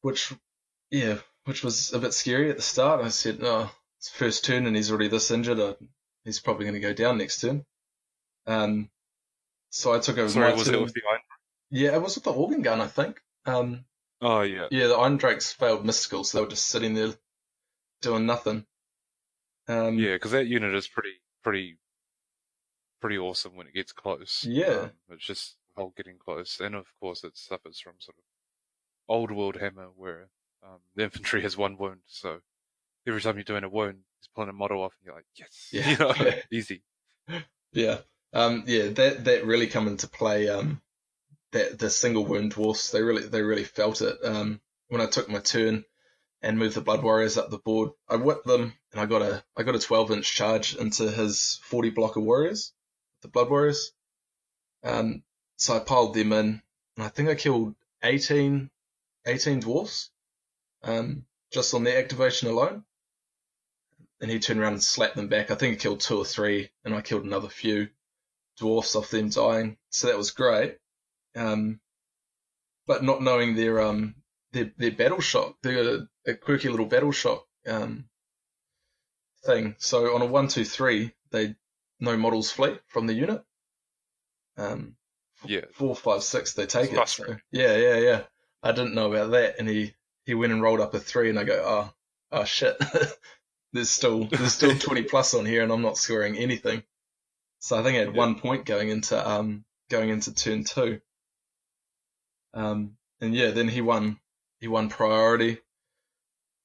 [0.01, 0.33] which,
[0.89, 3.03] yeah, which was a bit scary at the start.
[3.03, 5.59] I said, "Oh, it's first turn and he's already this injured.
[5.59, 5.75] Uh,
[6.25, 7.63] he's probably going to go down next turn."
[8.47, 8.89] Um,
[9.69, 10.73] so I took over Sorry, my was turn.
[10.75, 11.21] it with the iron?
[11.69, 13.21] Yeah, it was with the organ gun, I think.
[13.45, 13.85] Um,
[14.23, 14.67] Oh yeah.
[14.69, 17.13] yeah, the Iron Drakes failed mystical, so they were just sitting there
[18.01, 18.65] doing nothing.
[19.67, 21.77] Um, Yeah, because that unit is pretty, pretty,
[22.99, 24.43] pretty awesome when it gets close.
[24.47, 24.65] Yeah.
[24.65, 28.23] Um, it's just whole getting close, and of course it suffers from sort of
[29.07, 30.29] old world hammer where
[30.63, 32.41] um, the infantry has one wound, so
[33.07, 35.69] every time you're doing a wound, he's pulling a model off, and you're like, yes,
[35.71, 35.89] Yeah.
[35.91, 36.41] you know, Yeah.
[36.51, 36.83] easy.
[37.73, 37.97] Yeah.
[38.33, 40.81] Um, yeah, that, that really come into play, um,
[41.51, 44.17] that, the single wound dwarfs, they really, they really felt it.
[44.23, 45.83] Um, when I took my turn
[46.41, 49.43] and moved the Blood Warriors up the board, I whipped them and I got a,
[49.57, 52.73] I got a 12 inch charge into his 40 blocker warriors,
[53.21, 53.91] the Blood Warriors.
[54.83, 55.23] Um,
[55.57, 56.61] so I piled them in
[56.97, 58.69] and I think I killed 18,
[59.27, 60.09] 18 dwarfs,
[60.83, 62.83] um, just on their activation alone.
[64.21, 65.49] And he turned around and slapped them back.
[65.51, 67.89] I think he killed two or three, and I killed another few
[68.57, 69.77] dwarfs off them dying.
[69.89, 70.77] So that was great.
[71.35, 71.79] Um,
[72.85, 74.15] but not knowing their um
[74.51, 75.55] their their battle shock.
[75.63, 78.05] They got a, a quirky little battle shock um
[79.45, 79.75] thing.
[79.79, 81.55] So on a one two three, they
[81.99, 83.43] no models flee from the unit.
[84.57, 84.95] Um,
[85.45, 85.65] Yeah.
[85.73, 87.25] four, five, six, they take It's it.
[87.25, 88.21] So, yeah, yeah, yeah.
[88.63, 91.39] I didn't know about that, and he he went and rolled up a three, and
[91.39, 91.93] I go, oh,
[92.31, 92.77] oh shit.
[93.73, 96.83] there's still there's still 20 plus on here, and I'm not scoring anything.
[97.59, 98.19] So I think I had Yeah.
[98.19, 101.01] one point going into um going into turn two.
[102.53, 104.19] Um, and yeah, then he won
[104.59, 105.59] he won priority.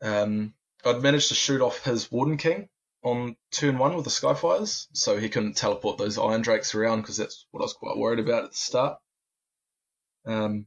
[0.02, 2.68] Um, I'd managed to shoot off his Warden King
[3.02, 7.16] on turn one with the Skyfires, so he couldn't teleport those Iron Drakes around because
[7.16, 8.98] that's what I was quite worried about at the start.
[10.26, 10.66] Um,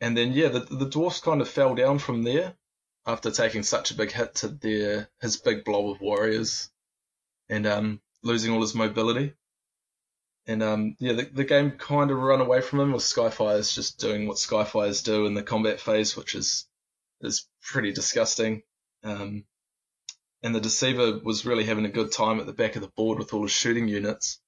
[0.00, 2.54] and then yeah, the the dwarfs kind of fell down from there
[3.06, 6.70] after taking such a big hit to their his big blob of warriors,
[7.48, 9.34] and um, losing all his mobility.
[10.46, 14.00] And um, yeah, the, the game kind of run away from him with Skyfires just
[14.00, 16.66] doing what Skyfires do in the combat phase, which is
[17.20, 18.62] is pretty disgusting.
[19.04, 19.44] Um,
[20.42, 23.18] and the Deceiver was really having a good time at the back of the board
[23.18, 24.40] with all his shooting units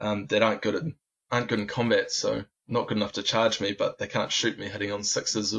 [0.00, 0.94] um, that aren't good in
[1.30, 4.58] aren't good in combat, so not good enough to charge me, but they can't shoot
[4.58, 5.54] me hitting on sixes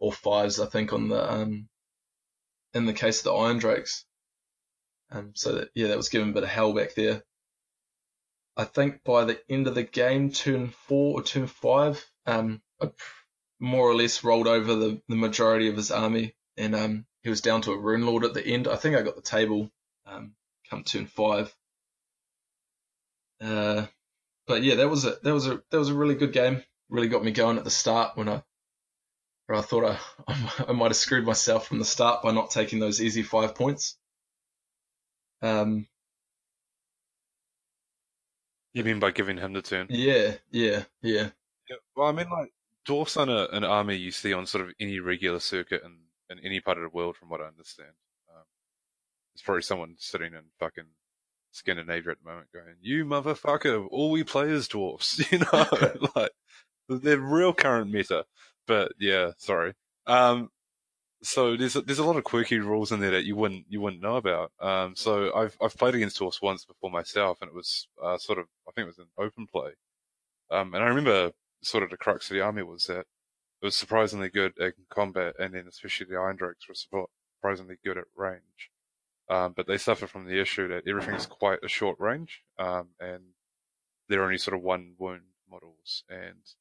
[0.00, 0.58] or, fives.
[0.58, 1.68] I think on the um,
[2.74, 4.04] in the case of the Iron Drakes.
[5.12, 7.22] Um, so that, yeah, that was given a bit of hell back there.
[8.56, 12.90] I think by the end of the game, turn four or turn five, um, I
[13.58, 17.42] more or less rolled over the, the majority of his army, and um, he was
[17.42, 18.66] down to a rune lord at the end.
[18.66, 19.70] I think I got the table
[20.06, 20.32] um,
[20.68, 21.54] come turn five.
[23.40, 23.86] Uh,
[24.46, 26.62] but yeah, that was a that was a that was a really good game.
[26.88, 28.42] Really got me going at the start when I
[29.54, 29.98] I thought I
[30.68, 33.96] I might have screwed myself from the start by not taking those easy five points.
[35.42, 35.86] Um,
[38.72, 39.86] You mean by giving him the turn?
[39.90, 41.30] yeah, yeah, yeah.
[41.68, 42.52] Yeah, well, I mean, like,
[42.84, 45.96] dwarfs aren't an army you see on sort of any regular circuit in,
[46.28, 47.90] in any part of the world, from what I understand.
[48.28, 48.44] Um,
[49.34, 50.86] there's probably someone sitting in fucking
[51.52, 53.86] Scandinavia at the moment going, "You motherfucker!
[53.90, 55.66] All we play is dwarfs," you know,
[56.16, 56.30] like
[56.88, 58.24] they're real current meta.
[58.70, 59.74] But yeah, sorry.
[60.06, 60.48] Um,
[61.22, 63.80] so there's a, there's a lot of quirky rules in there that you wouldn't you
[63.80, 64.52] wouldn't know about.
[64.60, 68.38] Um, so I've I've played against dwarfs once before myself, and it was uh, sort
[68.38, 69.72] of I think it was an open play.
[70.52, 71.32] Um, and I remember
[71.64, 75.34] sort of the crux of the army was that it was surprisingly good in combat,
[75.40, 78.70] and then especially the Iron Drakes were surprisingly good at range.
[79.28, 83.34] Um, but they suffer from the issue that everything's quite a short range, um, and
[84.08, 86.54] they're only sort of one wound models, and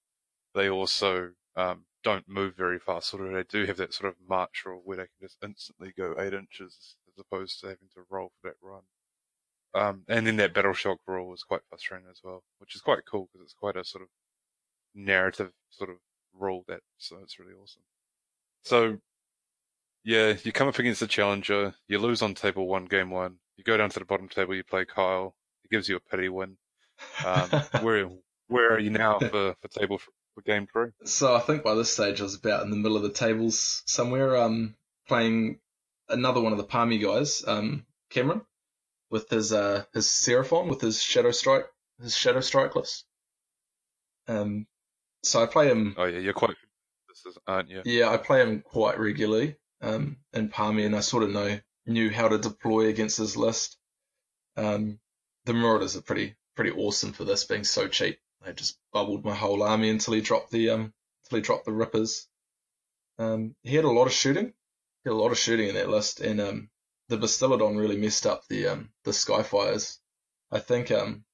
[0.55, 3.09] they also um, don't move very fast.
[3.09, 5.93] Sort of, they do have that sort of march rule where they can just instantly
[5.97, 8.81] go eight inches as opposed to having to roll for that run.
[9.75, 13.05] Um, and then that battle shock rule is quite frustrating as well, which is quite
[13.09, 14.09] cool because it's quite a sort of
[14.95, 15.97] narrative sort of
[16.33, 17.83] rule that, so it's really awesome.
[18.63, 18.97] So,
[20.03, 23.63] yeah, you come up against the challenger, you lose on table one, game one, you
[23.63, 26.57] go down to the bottom table, you play Kyle, he gives you a pity win.
[27.23, 27.49] Um,
[27.81, 28.09] where,
[28.47, 29.99] where are you now for, for table
[30.45, 30.89] game three?
[31.05, 33.83] so I think by this stage I was about in the middle of the tables
[33.85, 34.75] somewhere, um,
[35.07, 35.59] playing
[36.07, 38.41] another one of the Palmy guys, um, Cameron,
[39.09, 41.65] with his uh his Seraphon with his Shadow Strike,
[42.01, 43.05] his Shadow Strike list.
[44.27, 44.67] Um,
[45.23, 45.95] so I play him.
[45.97, 46.55] Oh yeah, you're quite,
[47.07, 47.81] this is, aren't you?
[47.85, 52.11] Yeah, I play him quite regularly um, in Palmy, and I sort of know knew
[52.11, 53.77] how to deploy against his list.
[54.55, 54.99] Um,
[55.45, 58.19] the Marauders are pretty pretty awesome for this, being so cheap.
[58.45, 61.73] I just bubbled my whole army until he dropped the um until he dropped the
[61.73, 62.27] Rippers.
[63.17, 65.89] Um, he had a lot of shooting, he had a lot of shooting in that
[65.89, 66.69] list, and um,
[67.09, 69.97] the Bastiladon really messed up the um the Skyfires.
[70.51, 71.25] I think um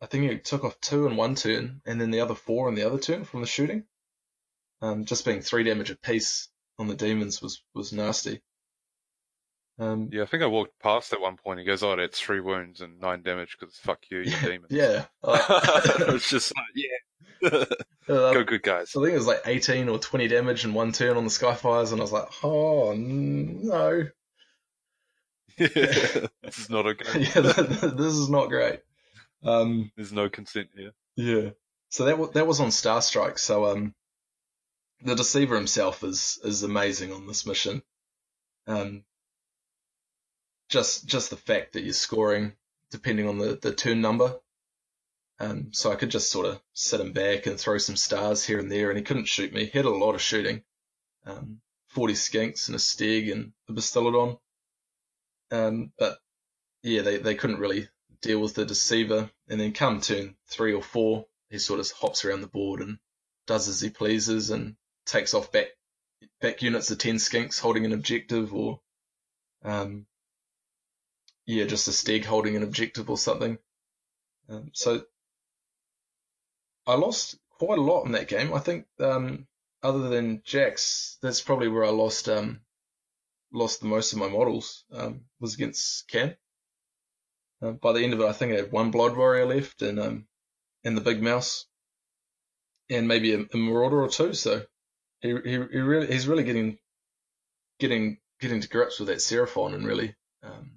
[0.00, 2.74] I think he took off two in one turn, and then the other four in
[2.74, 3.84] the other turn from the shooting.
[4.82, 8.42] Um, just being three damage apiece on the demons was was nasty.
[9.78, 11.58] Um, Yeah, I think I walked past at one point.
[11.60, 15.04] He goes, "Oh, that's three wounds and nine damage because fuck you, you demon." yeah.
[15.24, 17.64] it's just like, yeah,
[18.08, 18.94] Uh, go good guys.
[18.96, 21.92] I think it was like 18 or 20 damage in one turn on the Skyfires,
[21.92, 24.04] and I was like, oh no,
[25.58, 27.20] this is not okay.
[27.20, 28.80] yeah, this is not great.
[29.44, 30.92] Um, There's no consent here.
[31.16, 31.50] yeah.
[31.88, 33.38] So that that was on Star Strike.
[33.38, 33.94] So um,
[35.02, 37.82] the Deceiver himself is is amazing on this mission.
[38.66, 39.04] Um,
[40.68, 42.52] just just the fact that you're scoring
[42.90, 44.38] depending on the the turn number.
[45.38, 48.58] Um, so I could just sort of sit him back and throw some stars here
[48.58, 49.66] and there, and he couldn't shoot me.
[49.66, 50.62] He had a lot of shooting.
[51.26, 54.38] Um, 40 skinks and a steg and a Bastiladon.
[55.50, 56.18] Um, but
[56.82, 57.88] yeah, they, they couldn't really
[58.22, 59.30] deal with the deceiver.
[59.48, 62.98] And then come turn three or four, he sort of hops around the board and
[63.46, 65.68] does as he pleases and takes off back
[66.40, 68.80] back units of ten skinks holding an objective or
[69.64, 70.06] um
[71.46, 73.58] yeah, just a stag holding an objective or something.
[74.48, 75.02] Um, so
[76.86, 78.52] I lost quite a lot in that game.
[78.52, 79.46] I think um
[79.82, 82.60] other than Jax, that's probably where I lost um
[83.52, 86.34] lost the most of my models um, was against Cam.
[87.62, 89.98] Uh, by the end of it, I think I had one Blood Warrior left and
[89.98, 90.26] um,
[90.84, 91.66] and the Big Mouse,
[92.90, 94.34] and maybe a, a Marauder or two.
[94.34, 94.62] So
[95.20, 96.78] he, he he really he's really getting
[97.78, 100.72] getting getting to grips with that Seraphon and really um,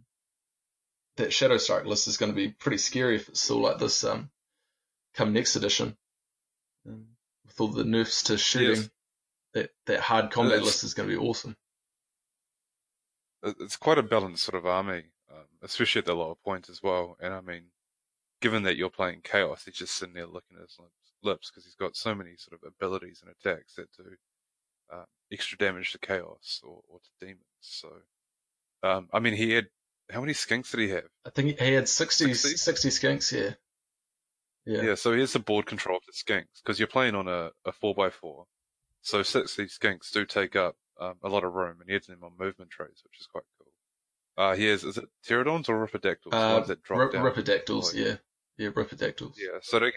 [1.20, 4.04] that Shadow Strike list is going to be pretty scary if it's still like this
[4.04, 4.30] um,
[5.14, 5.96] come next edition.
[6.88, 7.06] Um,
[7.46, 8.90] with all the nerfs to shooting, Yes.
[9.54, 11.56] that that hard combat It's- list is going to be awesome.
[13.44, 17.16] it's quite a balanced sort of army, um, especially at the lower point as well.
[17.22, 17.72] And I mean,
[18.42, 20.78] given that you're playing chaos, he's just sitting there looking at his
[21.24, 24.16] lips because he's got so many sort of abilities and attacks that do
[24.92, 27.40] um, extra damage to chaos or, or to demons.
[27.62, 27.90] So,
[28.84, 29.68] um, I mean, he had
[30.12, 31.08] how many skinks did he have?
[31.26, 32.58] I think he had 60, 60?
[32.58, 33.54] 60 skinks, yeah.
[34.66, 34.96] Yeah, Yeah.
[34.96, 37.72] so he has the board control of the skinks because you're playing on a, a
[37.72, 38.46] 4x4.
[39.02, 42.24] So 60 skinks do take up um, a lot of room and he has them
[42.24, 43.68] on movement trees, which is quite cool.
[44.38, 46.34] Uh, he has, is it Terradons or ripidactyls?
[46.34, 47.26] Uh, that drop Rip- down.
[47.26, 48.06] Ripidactyls, you.
[48.06, 48.16] yeah.
[48.58, 49.36] Yeah, Ripidactyls.
[49.38, 49.94] Yeah, so they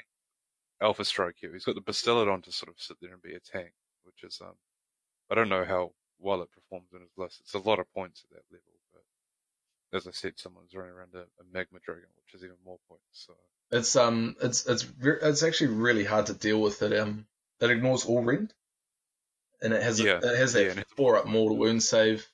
[0.81, 1.53] Alpha Strike here.
[1.53, 3.73] He's got the Bastiladon to sort of sit there and be a tank,
[4.05, 4.55] which is, um,
[5.31, 7.41] I don't know how well it performs in his list.
[7.41, 8.67] It's a lot of points at that level,
[9.93, 13.03] as I said, someone's running around a, a Magma Dragon, which is even more points,
[13.13, 13.35] so.
[13.71, 16.83] It's um, it's it's ver- it's actually really hard to deal with.
[16.83, 17.27] It um,
[17.61, 18.53] it ignores all rend,
[19.63, 22.27] and it has a- Yeah, it has yeah, that it- four up mortal wound save,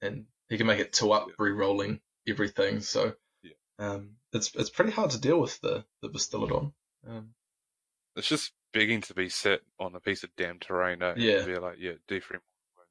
[0.00, 1.34] and he can make it two up Yeah.
[1.38, 2.80] re-rolling everything.
[2.80, 3.52] So Yeah.
[3.78, 6.72] um, it's it's pretty hard to deal with the the Bastiladon.
[7.06, 7.34] Um,
[8.16, 11.14] It's just begging to be set on a piece of damn terrain, eh?
[11.18, 11.44] Yeah.
[11.44, 12.40] Be like, yeah, D3 wounds,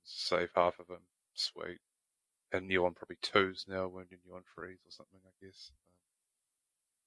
[0.03, 1.01] save half of them,
[1.33, 1.79] sweet.
[2.55, 5.71] And you on probably twos now, wounding you on threes or something, I guess.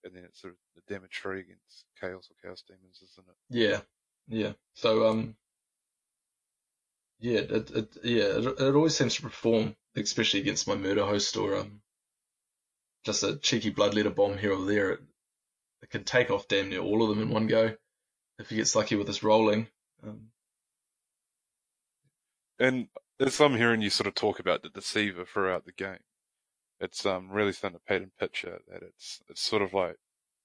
[0.04, 3.26] Um, and then it's sort of the damage tree against chaos or chaos demons, isn't
[3.28, 3.34] it?
[3.50, 3.80] Yeah,
[4.28, 4.52] yeah.
[4.74, 5.36] So um,
[7.20, 11.36] yeah, it, it yeah, it, it always seems to perform, especially against my murder host
[11.36, 11.80] or um,
[13.04, 14.90] just a cheeky bloodletter bomb here or there.
[14.92, 15.00] It,
[15.82, 17.74] it can take off damn near all of them in one go
[18.38, 19.68] if he gets lucky with his rolling.
[20.06, 20.30] Um,
[22.60, 22.88] And
[23.20, 25.98] as I'm hearing you sort of talk about the deceiver throughout the game,
[26.80, 29.96] it's um really starting to paint a picture that it's it's sort of like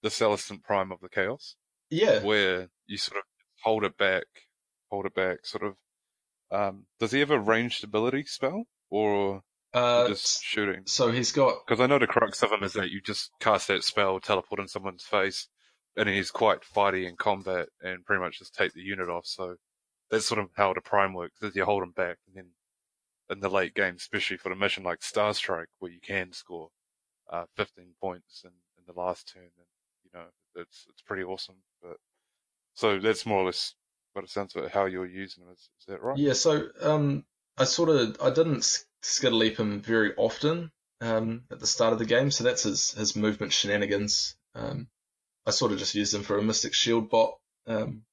[0.01, 1.55] the Celestant Prime of the chaos.
[1.89, 3.23] yeah, where you sort of
[3.63, 4.25] hold it back,
[4.89, 5.75] hold it back, sort of.
[6.51, 9.41] Um, does he have a ranged ability spell or
[9.73, 10.83] uh, just shooting?
[10.85, 13.67] so he's got Because I know the crux of him is that you just cast
[13.69, 15.47] that spell, teleport in someone's face,
[15.97, 19.25] and he's quite fighty in combat and pretty much just take the unit off.
[19.25, 19.55] So
[20.11, 22.51] that's sort of how the prime works: is you hold him back, and then
[23.29, 26.69] in the late game, especially for a mission like Star Strike, where you can score
[27.31, 29.67] uh, 15 points in, in the last turn, and
[30.03, 31.55] you know it's it's pretty awesome.
[31.81, 31.97] But
[32.73, 33.75] so that's more or less
[34.13, 35.53] what it sounds like how you're using them.
[35.53, 36.17] Is, is that right?
[36.17, 37.25] Yeah, so um,
[37.57, 38.85] I sort of I didn't s-
[39.23, 43.15] leap him very often um, at the start of the game, so that's his his
[43.15, 44.35] movement shenanigans.
[44.55, 44.87] Um,
[45.45, 47.37] I sort of just used him for a Mystic Shield bot.
[47.67, 48.03] Um,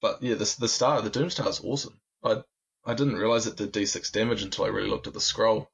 [0.00, 1.98] but yeah, the the star the Doomstar is awesome.
[2.22, 2.42] I
[2.86, 5.70] I didn't realize it did D6 damage until I really looked at the scroll,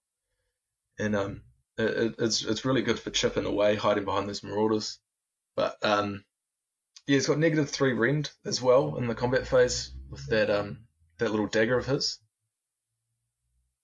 [0.98, 1.42] and um,
[1.77, 4.98] it, it, it's it's really good for chipping away, hiding behind those Marauders.
[5.55, 6.25] But um,
[7.07, 10.79] yeah, he's got negative three rend as well in the combat phase with that um
[11.18, 12.18] that little dagger of his.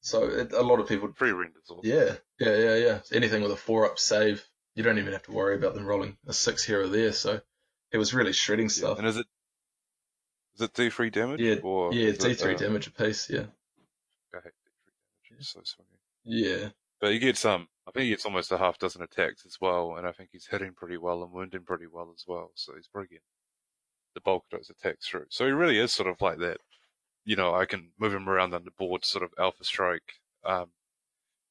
[0.00, 1.82] So it, a lot of people, Free renders also.
[1.84, 2.98] yeah, yeah, yeah, yeah.
[3.12, 6.16] Anything with a four up save, you don't even have to worry about them rolling
[6.26, 7.12] a six here or there.
[7.12, 7.40] So
[7.92, 8.72] it was really shredding Yeah.
[8.72, 8.98] stuff.
[8.98, 9.26] And is it
[10.58, 11.40] is it D3 damage?
[11.40, 13.30] Yeah, or yeah, D three uh, damage apiece.
[13.30, 13.46] Yeah,
[14.34, 15.40] I hate D3 damage.
[15.40, 15.98] It's so swingy.
[16.24, 16.68] yeah,
[17.00, 19.96] But he gets um, I think he gets almost a half dozen attacks as well,
[19.96, 22.50] and I think he's hitting pretty well and wounding pretty well as well.
[22.54, 23.22] So he's probably getting
[24.14, 25.26] the bulk of those attacks through.
[25.30, 26.58] So he really is sort of like that.
[27.24, 30.14] You know, I can move him around on the board, sort of alpha strike.
[30.44, 30.66] Um,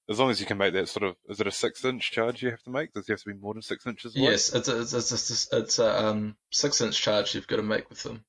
[0.10, 2.42] as long as you can make that sort of, is it a six inch charge
[2.42, 2.94] you have to make?
[2.94, 4.32] Does he have to be more than six inches away?
[4.32, 4.54] yes.
[4.54, 7.64] It's a, it's a, it's a, it's a um six inch charge you've got to
[7.64, 8.24] make with them.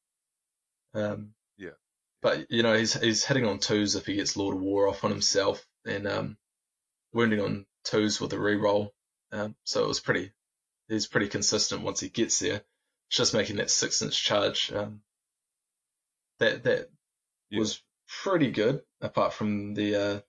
[0.95, 1.70] Um, Yeah.
[2.22, 5.05] But you know he's he's hitting on twos if he gets Lord of War off
[5.05, 6.39] on himself, and um,
[7.12, 8.91] wounding on twos with a reroll.
[9.32, 10.32] Um, so it was pretty,
[10.89, 12.62] he's pretty consistent once he gets there.
[13.09, 14.72] It's just making that six inch charge.
[14.72, 15.03] Um,
[16.39, 16.91] that that
[17.51, 17.61] Yeah.
[17.61, 17.82] was
[18.22, 20.20] pretty good, apart from the uh,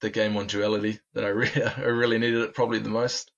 [0.00, 3.32] the game on duality that I really I really needed it probably the most.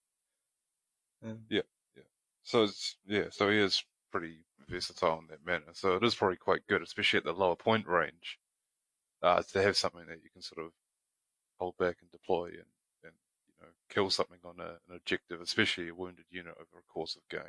[1.23, 1.63] Um, yeah,
[1.97, 2.03] yeah.
[2.45, 4.39] So it's, yeah, so he is pretty
[4.69, 5.73] versatile in that manner.
[5.73, 8.39] So it is probably quite good, especially at the lower point range,
[9.23, 10.73] uh, to have something that you can sort of
[11.59, 12.67] hold back and deploy and,
[13.05, 13.12] and
[13.49, 17.17] you know kill something on a, an objective, especially a wounded unit over a course
[17.17, 17.41] of game.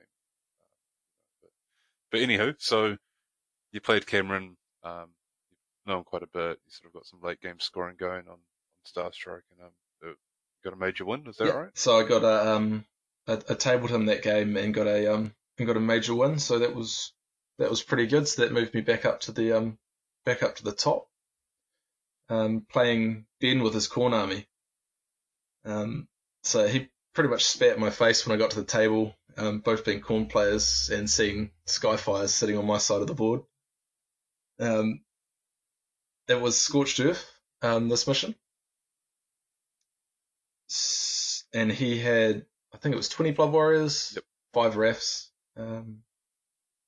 [0.62, 1.52] Uh, but,
[2.12, 2.98] but anywho, so
[3.72, 5.10] you played Cameron, um,
[5.86, 6.60] you know him quite a bit.
[6.66, 8.40] You sort of got some late game scoring going on, on
[8.84, 9.72] Star Strike, and um,
[10.12, 10.14] uh,
[10.64, 11.28] got a major win.
[11.28, 11.70] Is that Yeah, right?
[11.74, 12.86] So I got a um
[13.28, 16.40] a, a tabled him that game and got a um and got a major win.
[16.40, 17.14] So that was
[17.58, 18.28] that was pretty good.
[18.28, 19.78] So that moved me back up to the um
[20.26, 21.08] back up to the top.
[22.30, 24.48] Um, playing Ben with his Khorne army.
[25.64, 26.08] Um,
[26.44, 29.16] so he pretty much spat in my face when I got to the table.
[29.38, 33.42] Um, both being Khorne players and seeing Skyfires sitting on my side of the board.
[34.60, 35.02] Um,
[36.28, 37.26] it was Scorched Earth.
[37.62, 38.36] Um, this mission
[41.54, 44.24] and he had I think it was 20 Blood Warriors, Yep.
[44.54, 45.27] five refs,
[45.58, 46.04] um,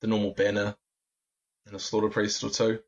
[0.01, 0.75] the normal banner,
[1.65, 2.79] and a Slaughter Priest or two.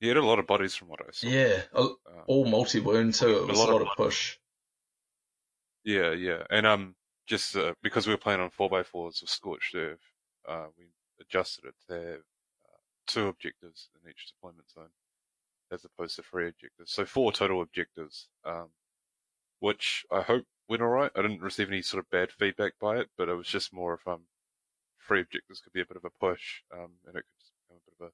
[0.00, 1.26] You had a lot of bodies from what I saw.
[1.28, 3.30] Yeah, a- Um, all multi wound too.
[3.38, 4.36] It A was lot a lot of push.
[5.84, 9.30] Yeah, yeah, and um, just uh, because we were playing on four x fours with
[9.30, 10.00] Scorched Earth,
[10.48, 10.86] uh, we
[11.20, 14.90] adjusted it to have uh, two objectives in each deployment zone,
[15.70, 16.92] as opposed to three objectives.
[16.92, 18.68] So four total objectives, um,
[19.60, 21.12] which I hope went alright.
[21.16, 23.94] I didn't receive any sort of bad feedback by it, but it was just more
[23.94, 24.22] of um,
[25.06, 27.78] three objectives could be a bit of a push, um, and it could just become
[27.78, 28.12] a bit of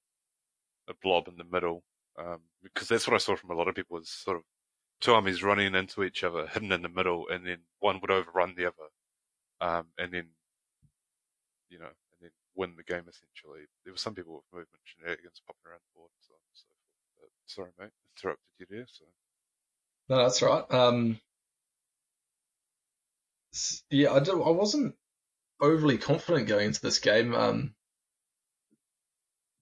[0.89, 1.83] a, a blob in the middle,
[2.19, 4.43] um, because that's what I saw from a lot of people was sort of
[5.01, 8.55] two armies running into each other, hidden in the middle, and then one would overrun
[8.57, 8.89] the other,
[9.61, 10.29] um, and then,
[11.71, 13.67] you know, and then win the game essentially.
[13.85, 16.67] There were some people with movement shenanigans popping around the board so so.
[17.19, 18.87] But sorry, mate, interrupted you there.
[18.87, 19.05] So
[20.09, 20.65] No, that's right.
[20.71, 21.19] Um,
[23.91, 24.95] yeah, I do, I wasn't
[25.61, 27.35] overly confident going into this game.
[27.35, 27.75] Um,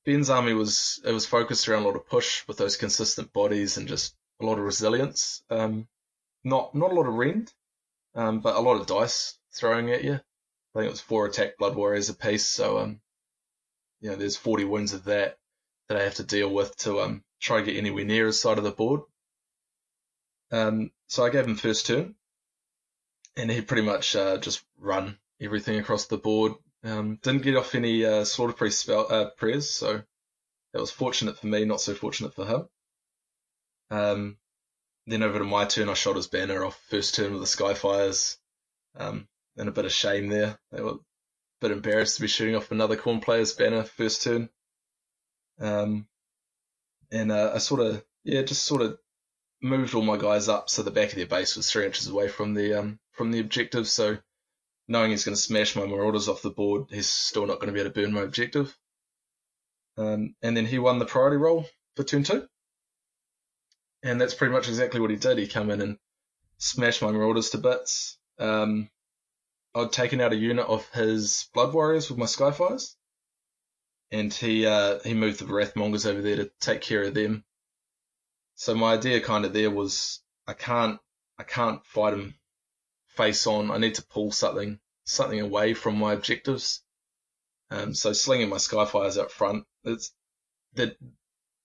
[0.05, 3.77] Ben's army was it was focused around a lot of push with those consistent bodies
[3.77, 5.43] and just a lot of resilience.
[5.51, 5.89] Um,
[6.45, 7.53] not not a lot of rend,
[8.15, 10.15] um, but a lot of dice throwing at you.
[10.15, 13.01] I think it was four attack blood warriors apiece, so um,
[14.01, 15.39] you know, there's 40 wounds of that
[15.89, 18.59] that I have to deal with to um try to get anywhere near his side
[18.59, 19.03] of the board.
[20.53, 22.15] Um, so I gave him first turn,
[23.37, 26.53] and he pretty much uh, just run everything across the board.
[26.85, 30.03] Um, didn't get off any uh, slaughter priest spell uh, prayers, so
[30.73, 32.69] that was fortunate for me, not so fortunate for him.
[33.91, 34.37] Um,
[35.07, 38.37] then over to my turn, I shot his banner off first turn with the Skyfires,
[38.97, 40.59] um, and a bit of shame there.
[40.73, 40.99] They were a
[41.61, 44.49] bit embarrassed to be shooting off another Khorne player's banner first turn.
[45.61, 46.07] Um,
[47.11, 48.99] and uh, I sort of, yeah, just sort of
[49.63, 52.29] moved all my guys up so the back of their base was three inches away
[52.29, 53.87] from the um from the objective.
[53.89, 54.19] So
[54.89, 57.73] knowing he's going to smash my marauders off the board, he's still not going to
[57.73, 58.77] be able to burn my objective.
[59.97, 62.49] Um, and then he won the priority roll for turn two,
[64.03, 65.39] and that's pretty much exactly what he did.
[65.39, 65.99] He come in and
[66.59, 68.19] smashed my marauders to bits.
[68.39, 68.89] Um,
[69.75, 72.95] I'd taken out a unit of his blood warriors with my skyfires,
[74.11, 77.45] and he uh, he moved the wrathmongers over there to take care of them.
[78.61, 81.01] So my idea kind of there was I can't
[81.39, 82.35] I can't fight him
[83.07, 83.71] face on.
[83.71, 86.83] I need to pull something something away from my objectives.
[87.71, 90.13] Um, so slinging my skyfires up front, it's
[90.75, 90.95] they'd,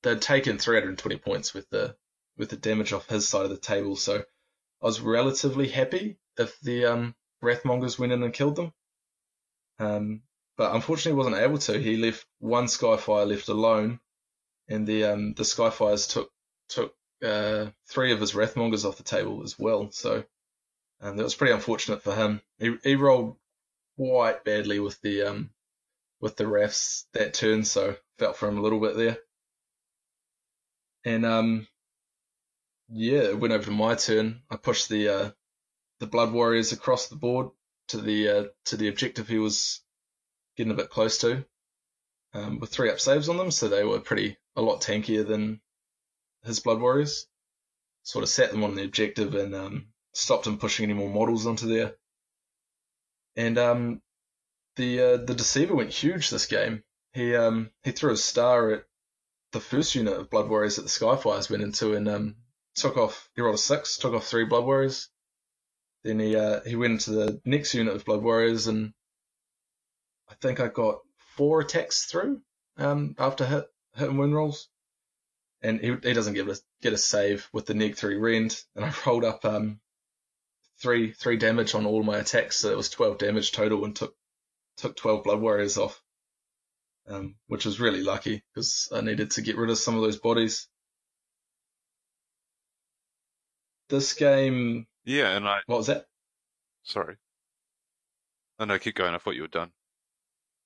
[0.04, 1.98] they'd taken 320 points with the
[2.38, 3.98] with the damage off his side of the table.
[3.98, 4.20] So
[4.82, 8.72] I was relatively happy if the um, wrathmongers went in and killed them.
[9.80, 10.22] Um,
[10.56, 11.78] but unfortunately, wasn't able to.
[11.78, 14.00] He left one skyfire left alone,
[14.70, 16.32] and the um, the skyfires took
[16.70, 19.92] took uh, three of his Wrathmongers off the table as well.
[19.92, 20.24] So
[21.02, 22.42] um, that was pretty unfortunate for him.
[22.60, 23.38] He he rolled
[23.98, 25.50] quite badly with the um
[26.22, 29.18] with the refs that turn, so felt for him a little bit there.
[31.04, 31.68] And um
[32.90, 34.42] yeah, it went over to my turn.
[34.50, 35.32] I pushed the uh,
[36.00, 37.50] the Blood Warriors across the board
[37.90, 39.82] to the uh, to the objective he was
[40.58, 41.46] getting a bit close to,
[42.34, 45.60] um, with three up saves on them, so they were pretty a lot tankier than
[46.46, 47.28] his Blood Warriors.
[48.04, 51.48] Sort of sat them on the objective and um, stopped him pushing any more models
[51.48, 51.96] onto there.
[53.36, 54.02] And um,
[54.76, 56.84] the uh, the Deceiver went huge this game.
[57.14, 58.84] He um, he threw a star at
[59.52, 62.36] the first unit of Blood Warriors that the Skyfires went into and um,
[62.76, 63.30] took off.
[63.36, 65.10] He rolled a six, took off three Blood Warriors.
[66.04, 68.94] Then he uh, he went into the next unit of Blood Warriors and
[70.30, 71.00] I think I got
[71.38, 72.42] four attacks through
[72.78, 73.66] um, after hit
[73.96, 74.70] hit and win rolls
[75.66, 78.86] and he, he doesn't get a get a save with the neg three rend, and
[78.86, 79.80] I rolled up um
[80.82, 84.16] three three damage on all my attacks, so it was twelve damage total, and took
[84.78, 86.02] took 12 Blood Warriors off,
[87.08, 90.18] um, which was really lucky because I needed to get rid of some of those
[90.18, 90.68] bodies.
[93.90, 96.06] This game, Yeah, and I what was that?
[96.84, 97.18] sorry.
[98.60, 99.14] Oh no, keep going.
[99.14, 99.72] I thought you were done.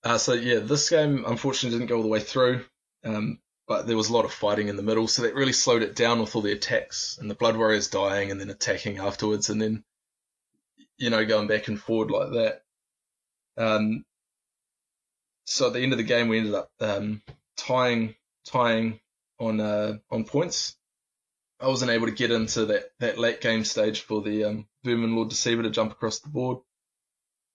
[0.03, 2.65] Uh, so yeah, this game unfortunately didn't go all the way through,
[3.03, 3.39] um,
[3.69, 5.95] but there was a lot of fighting in the middle, so that really slowed it
[5.95, 9.61] down with all the attacks and the Blood Warriors dying and then attacking afterwards, and
[9.61, 9.83] then
[10.97, 12.63] you know going back and forward like that.
[13.57, 14.05] Um,
[15.45, 17.21] so at the end of the game, we ended up um,
[17.57, 18.99] tying tying
[19.39, 20.75] on uh, on points.
[21.61, 25.15] I wasn't able to get into that, that late game stage for the um, Vermin
[25.15, 26.57] Lord Deceiver to jump across the board,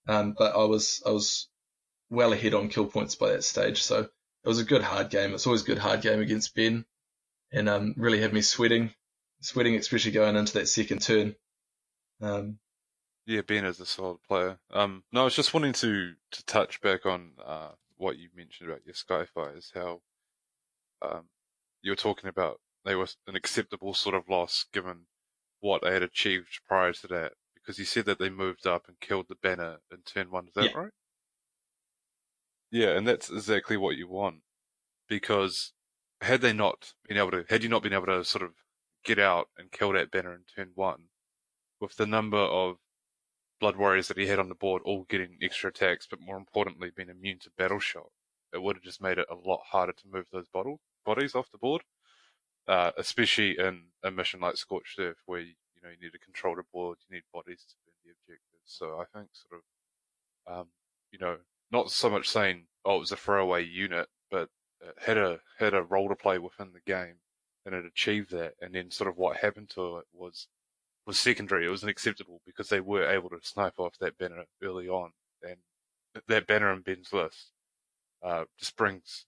[0.07, 1.49] um, but I was I was
[2.09, 3.83] well ahead on kill points by that stage.
[3.83, 4.09] So
[4.45, 5.35] it was a good hard game.
[5.35, 6.85] It's always a good hard game against Ben,
[7.53, 8.93] and um, really had me sweating,
[9.41, 11.35] sweating especially going into that second turn.
[12.21, 12.59] Um,
[13.27, 14.59] Yeah, Ben is a solid player.
[14.71, 18.69] Um, no, I was just wanting to to touch back on uh, what you mentioned
[18.69, 20.01] about your Skyfires, how
[21.03, 21.25] um,
[21.83, 25.07] you were talking about they were an acceptable sort of loss given
[25.61, 29.01] what they had achieved prior to that, because you said that they moved up and
[29.01, 30.47] killed the banner in turn one.
[30.49, 30.77] Is that Yeah.
[30.79, 30.93] right?
[32.75, 34.43] Yeah, and that's exactly what you want,
[35.09, 35.73] because
[36.21, 38.51] had they not been able to, had you not been able to sort of
[39.05, 41.05] get out and kill that banner in turn one,
[41.81, 42.79] with the number of
[43.61, 46.91] blood warriors that he had on the board all getting extra attacks, but more importantly
[46.91, 48.11] being immune to battle shot,
[48.53, 51.53] it would have just made it a lot harder to move those bottle, bodies off
[51.53, 51.83] the board.
[52.67, 56.57] Uh, especially in a mission like Scorched Earth, where you, know you need to control
[56.57, 58.65] the board, you need bodies to win the objectives.
[58.65, 60.69] So I think sort of, um,
[61.13, 61.37] you know,
[61.75, 64.49] not so much saying oh it was a throwaway unit, but
[64.81, 67.17] it had a had a role to play within the game,
[67.67, 68.55] and it achieved that.
[68.61, 70.49] And then sort of what happened to it was
[71.07, 71.67] was secondary.
[71.67, 75.13] It was unacceptable because they were able to snipe off that banner early on,
[75.43, 75.57] and
[76.29, 77.51] that banner in Ben's list
[78.23, 79.27] uh, just brings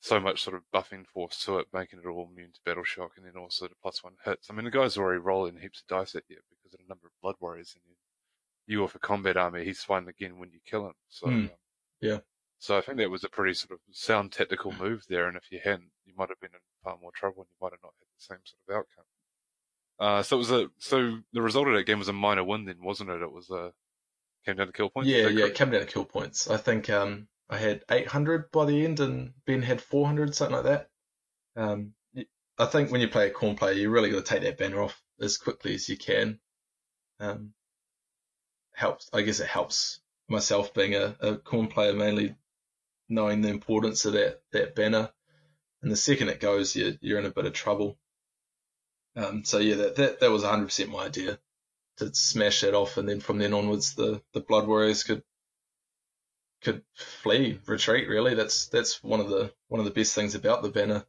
[0.00, 3.12] so much sort of buffing force to it, making it all immune to battle shock,
[3.16, 4.48] and then also the plus one hits.
[4.50, 7.06] I mean, the guy's already rolling heaps of dice at you because of the number
[7.06, 7.96] of blood warriors, and then
[8.66, 10.94] you with a combat army, he's fine again when you kill him.
[11.08, 11.34] So Hmm.
[11.34, 11.50] um,
[12.00, 12.18] Yeah.
[12.58, 15.44] So I think that was a pretty sort of sound tactical move there, and if
[15.50, 17.92] you hadn't, you might have been in far more trouble, and you might have not
[17.98, 19.04] had the same sort of outcome.
[20.00, 22.64] Uh, so it was a so the result of that game was a minor win,
[22.64, 23.22] then, wasn't it?
[23.22, 23.72] It was a
[24.44, 25.08] came down to kill points.
[25.08, 26.48] yeah, yeah, it came down to kill points.
[26.50, 30.64] I think um, I had 800 by the end, and Ben had 400, something like
[30.64, 30.88] that.
[31.56, 31.92] Um,
[32.58, 34.82] I think when you play a Khorne player, you really got to take that banner
[34.82, 36.40] off as quickly as you can.
[37.20, 37.52] Um,
[38.74, 42.34] helps, I guess it helps myself being a, a Khorne player mainly
[43.08, 45.10] knowing the importance of that, that banner.
[45.82, 47.98] And the second it goes, you're, you're in a bit of trouble.
[49.16, 51.38] Um, so yeah, that, that, that was 100% my idea
[51.98, 52.96] to smash that off.
[52.96, 55.22] And then from then onwards, the, the Blood Warriors could,
[56.62, 58.08] could flee, retreat.
[58.08, 61.04] Really, that's that's one of the one of the best things about the banner.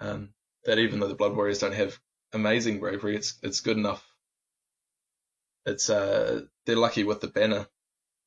[0.00, 0.30] Um,
[0.64, 1.98] that even though the Blood Warriors don't have
[2.32, 4.04] amazing bravery, it's it's good enough.
[5.66, 7.66] It's uh they're lucky with the banner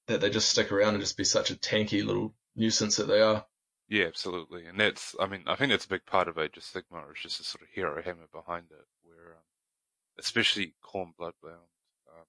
[0.09, 3.21] that they just stick around and just be such a tanky little nuisance that they
[3.21, 3.45] are.
[3.87, 6.63] Yeah, absolutely, and that's I mean I think that's a big part of Age of
[6.63, 9.43] Sigmar is just a sort of hero hammer behind it, where um,
[10.19, 11.69] especially Khorne Bloodbound.
[12.07, 12.25] Um,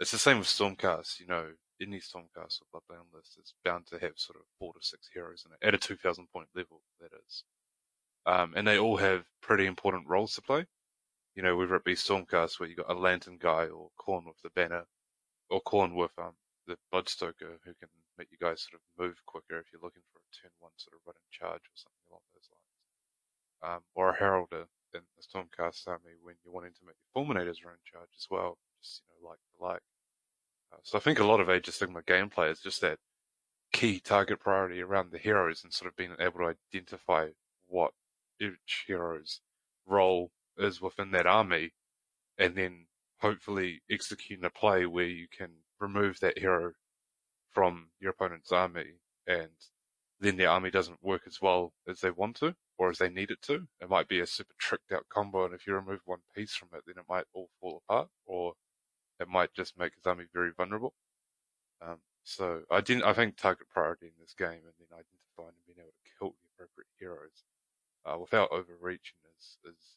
[0.00, 1.20] it's the same with Stormcast.
[1.20, 1.46] You know,
[1.80, 5.44] any Stormcast or Bloodbound list is bound to have sort of four to six heroes
[5.46, 6.82] in it at a two thousand point level.
[7.00, 7.44] That is,
[8.26, 10.66] um, and they all have pretty important roles to play.
[11.34, 14.40] You know, whether it be Stormcast where you got a Lantern guy or Khorne with
[14.42, 14.84] the banner,
[15.48, 16.34] or Khorne with um
[16.66, 17.88] the Bloodstoker who can
[18.18, 20.94] make you guys sort of move quicker if you're looking for a turn one sort
[20.94, 22.72] of run and charge or something along those lines.
[23.62, 27.64] Um, or a Heraldor in the Stormcast army when you're wanting to make your Fulminators
[27.64, 29.82] run charge as well, just you know like for like.
[30.72, 32.98] Uh, so I think a lot of Age of Sigmar gameplay is just that
[33.72, 37.28] key target priority around the heroes and sort of being able to identify
[37.66, 37.92] what
[38.40, 39.40] each hero's
[39.86, 41.72] role is within that army,
[42.38, 42.86] and then
[43.20, 45.50] hopefully executing a play where you can
[45.82, 46.72] remove that hero
[47.50, 49.50] from your opponent's army, and
[50.20, 53.30] then the army doesn't work as well as they want to or as they need
[53.30, 53.66] it to.
[53.80, 56.68] It might be a super tricked out combo, and if you remove one piece from
[56.74, 58.54] it, then it might all fall apart, or
[59.20, 60.94] it might just make his army very vulnerable.
[61.82, 63.04] Um, so I didn't.
[63.04, 66.30] I think target priority in this game, and then identifying and being able to kill
[66.30, 67.44] the appropriate heroes
[68.04, 69.96] uh, without overreaching is is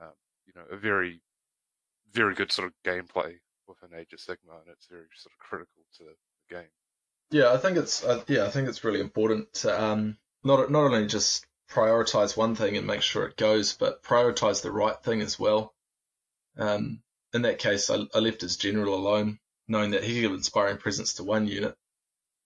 [0.00, 0.14] um,
[0.46, 1.20] you know a very
[2.12, 3.36] very good sort of gameplay
[3.80, 6.68] within Age of Sigmar, and it's very sort of critical to the game.
[7.30, 10.84] Yeah, I think it's uh, yeah, I think it's really important to um, not not
[10.84, 15.22] only just prioritize one thing and make sure it goes, but prioritize the right thing
[15.22, 15.74] as well.
[16.58, 17.02] Um,
[17.32, 20.76] in that case, I, I left his general alone, knowing that he could give inspiring
[20.76, 21.74] presence to one unit,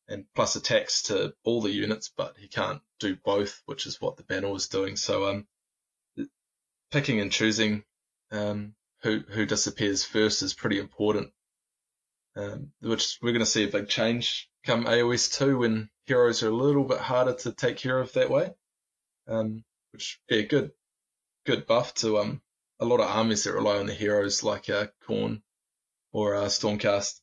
[0.09, 4.16] and plus attacks to all the units, but he can't do both, which is what
[4.16, 4.95] the banner was doing.
[4.95, 5.49] So um,
[6.93, 7.83] picking and choosing
[8.31, 11.32] um, who who disappears first is pretty important.
[12.36, 16.49] Um, which we're going to see a big change come AOS 2 when heroes are
[16.49, 18.51] a little bit harder to take care of that way.
[19.26, 20.72] Um, which be a good
[21.47, 22.42] good buff to um
[22.78, 24.86] a lot of armies that rely on the heroes like uh,
[26.12, 27.20] or uh, Stormcast.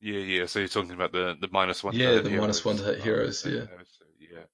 [0.00, 0.46] Yeah, yeah.
[0.46, 1.94] So you're talking about the the minus one.
[1.94, 3.66] Yeah, the minus one to hit heroes, thing, yeah.
[4.18, 4.44] yeah,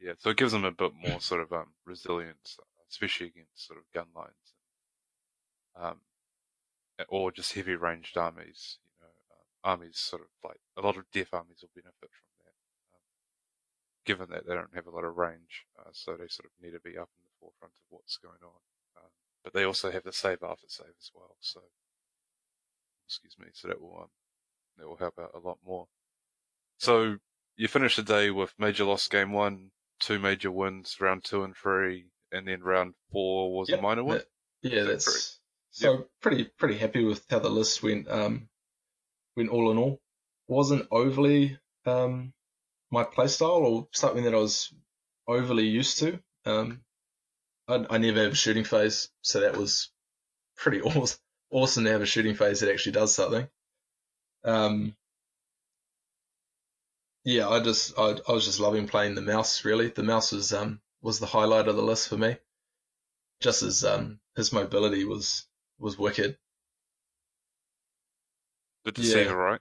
[0.00, 0.12] yeah.
[0.18, 2.58] So it gives them a bit more sort of um resilience,
[2.90, 4.47] especially against sort of gun lines,
[5.78, 6.00] um,
[7.08, 8.78] or just heavy ranged armies.
[8.84, 12.28] You know, um, armies sort of like a lot of Death armies will benefit from
[12.44, 12.54] that,
[12.94, 13.02] um,
[14.04, 16.72] given that they don't have a lot of range, uh, so they sort of need
[16.72, 18.60] to be up in the forefront of what's going on.
[18.96, 19.10] Um,
[19.44, 21.36] but they also have the save after save as well.
[21.40, 21.60] So,
[23.06, 23.46] excuse me.
[23.52, 24.08] So that will um,
[24.76, 25.86] that will help out a lot more.
[26.78, 27.18] So
[27.56, 31.56] you finish the day with major loss game one, two major wins, round two and
[31.56, 34.18] three, and then round four was Yep, a minor one.
[34.18, 34.28] that-
[34.62, 35.37] yeah, that's
[35.78, 38.08] so pretty pretty happy with how the list went.
[38.10, 38.48] Um,
[39.36, 40.00] went all in all.
[40.48, 42.32] Wasn't overly um
[42.90, 44.72] my playstyle or something that I was
[45.28, 46.20] overly used to.
[46.44, 46.80] Um,
[47.68, 49.90] I, I never have a shooting phase, so that was
[50.56, 51.20] pretty awesome.
[51.50, 53.48] Awesome to have a shooting phase that actually does something.
[54.44, 54.94] Um,
[57.24, 59.64] yeah, I just I, I was just loving playing the mouse.
[59.64, 62.36] Really, the mouse was um was the highlight of the list for me.
[63.40, 65.47] Just as um his mobility was
[65.78, 66.36] was wicked.
[68.84, 69.32] The deceiver, Yeah.
[69.34, 69.60] right?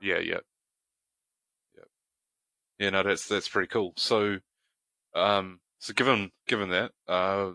[0.00, 0.40] Yeah, yeah,
[1.76, 1.84] yeah.
[2.78, 3.92] Yeah, no, that's that's pretty cool.
[3.96, 4.38] So,
[5.14, 7.50] um, so given given that, uh,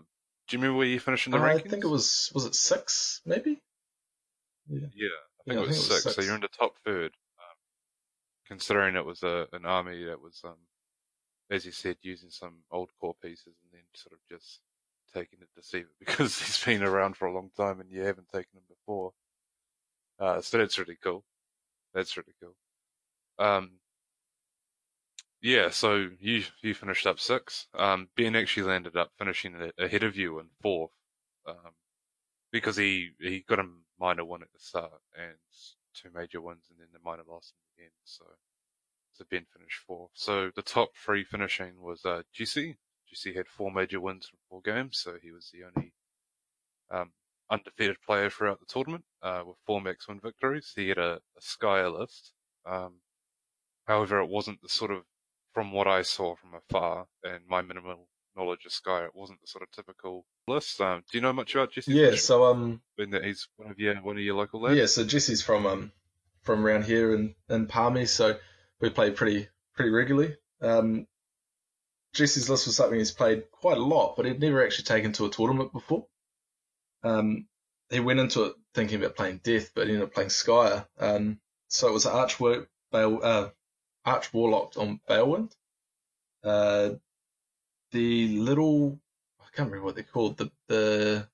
[0.48, 1.66] do you remember where you finished in the rank?
[1.66, 3.60] I think it was was it six maybe.
[4.68, 6.48] Yeah, I think, Yeah, it, I was think it was six, So you're in the
[6.48, 7.56] top third, um,
[8.46, 10.56] considering it was a an army that was, um,
[11.50, 14.60] as you said, using some old core pieces and then sort of just
[15.12, 18.56] taking the deceiver because he's been around for a long time and you haven't taken
[18.56, 19.12] him before.
[20.18, 21.24] Uh, so that's really cool.
[21.94, 22.54] That's really cool.
[23.38, 23.72] Um,
[25.42, 27.66] yeah, so you you finished up six.
[27.74, 30.90] Um, Ben actually landed up finishing ahead of you in fourth,
[31.46, 31.72] um,
[32.52, 35.36] because he he got a minor one at the start and
[35.94, 37.92] two major ones, and then the minor loss in the end.
[38.04, 38.26] So
[39.14, 40.10] so Ben finished fourth.
[40.14, 42.76] So the top three finishing was uh Jesse.
[43.10, 45.92] Jesse had four major wins from four games, so he was the only
[46.90, 47.10] um
[47.50, 50.72] undefeated player throughout the tournament, uh, with four max win victories.
[50.76, 52.32] He had a, a Sky list.
[52.64, 53.00] Um,
[53.86, 55.02] however, it wasn't the sort of,
[55.52, 58.06] from what I saw from afar and my minimal
[58.36, 60.80] knowledge of Sky, it wasn't the sort of typical list.
[60.80, 61.92] Um, do you know much about Jesse?
[61.92, 64.78] Yeah, so um Being that he's one of your one of your local lads.
[64.78, 65.92] yeah, so Jesse's from um
[66.42, 68.38] from around here in in Palmy, so
[68.80, 70.36] we play pretty pretty regularly.
[70.62, 71.06] Um,
[72.12, 75.26] Jesse's list was something he's played quite a lot, but he'd never actually taken to
[75.26, 76.06] a tournament before.
[77.02, 77.46] Um,
[77.88, 80.86] he went into it thinking about playing Death, but he ended up playing Skryre.
[80.98, 83.48] Um, so it was Arch War- Bale, uh,
[84.04, 85.54] Arch Warlock on Balewind.
[86.42, 86.90] Uh,
[87.92, 88.98] the little
[89.40, 90.36] I can't remember what they're called.
[90.38, 91.28] The the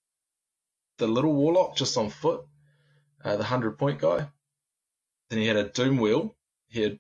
[0.99, 2.45] the little Warlock just on foot
[3.25, 4.29] uh, the 100 point guy.
[5.29, 6.35] Then he had a Doom Wheel.
[6.69, 6.99] He had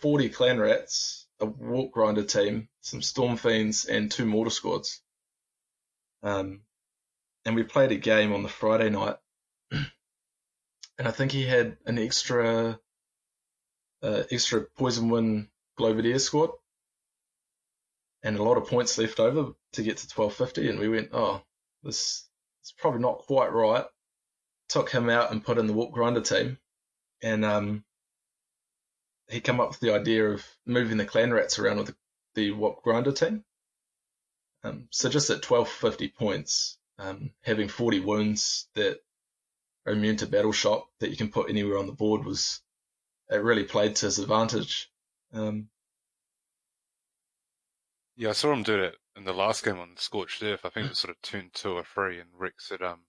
[0.00, 5.02] 40 Clan Rats, a Warp Grinder team, some Storm Fiends, and two Mortar Squads.
[6.22, 6.62] Um,
[7.44, 9.16] and we played a game on the Friday night.
[9.70, 9.86] and
[10.98, 12.78] I think he had an extra,
[14.02, 16.50] uh, extra Poison Wind Globadier squad.
[18.22, 20.68] And a lot of points left over to get to 1250.
[20.68, 21.42] And we went, oh,
[21.82, 22.26] this
[22.64, 23.84] is probably not quite right
[24.68, 26.58] took him out and put in the Warp Grinder team,
[27.22, 27.84] and um,
[29.28, 31.96] he came up with the idea of moving the clan rats around with the,
[32.34, 33.44] the Warp Grinder team.
[34.64, 39.00] Um, so just at twelve fifty points, um, having forty wounds that
[39.86, 42.60] are immune to battle shock that you can put anywhere on the board was
[43.30, 44.90] it really played to his advantage.
[45.32, 45.68] Um,
[48.16, 50.64] Yeah, I saw him do it in the last game on Scorched Earth.
[50.64, 53.00] I think it was sort of turn two or three, and Rex had um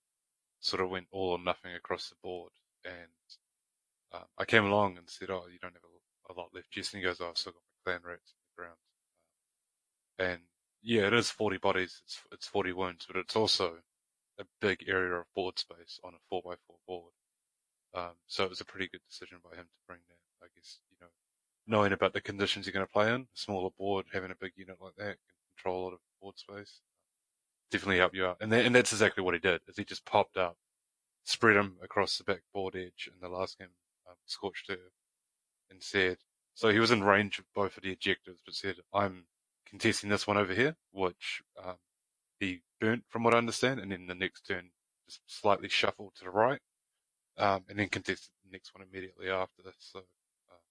[0.59, 2.51] sort of went all or nothing across the board.
[2.83, 3.11] And
[4.13, 5.96] uh, I came along and said, "Oh, you don't have a,
[6.29, 8.77] a lot left." Jason goes, "Oh, I've still got my clan rats in the ground."
[10.19, 10.39] and
[10.81, 12.01] yeah, it is forty bodies.
[12.05, 13.77] It's it's forty wounds, but it's also
[14.39, 17.11] a big area of board space on a four by four board.
[17.93, 20.45] Um, so it was a pretty good decision by him to bring that.
[20.45, 21.07] I guess you know,
[21.65, 24.53] knowing about the conditions you're going to play in, a smaller board, having a big
[24.55, 26.81] unit like that can control a lot of board space.
[27.71, 29.61] Definitely help you out, and that, and that's exactly what he did.
[29.67, 30.57] Is he just popped up,
[31.25, 33.69] spread him across the back board edge in the last game,
[34.07, 34.93] um, scorched earth,
[35.69, 36.17] and said,
[36.53, 39.25] So he was in range of both of the objectives, but said, I'm
[39.65, 41.77] contesting this one over here, which um,
[42.39, 44.69] he burnt from what I understand, and then the next turn
[45.07, 46.61] just slightly shuffled to the right,
[47.37, 49.75] um, and then contested the next one immediately after this.
[49.79, 50.63] So, uh,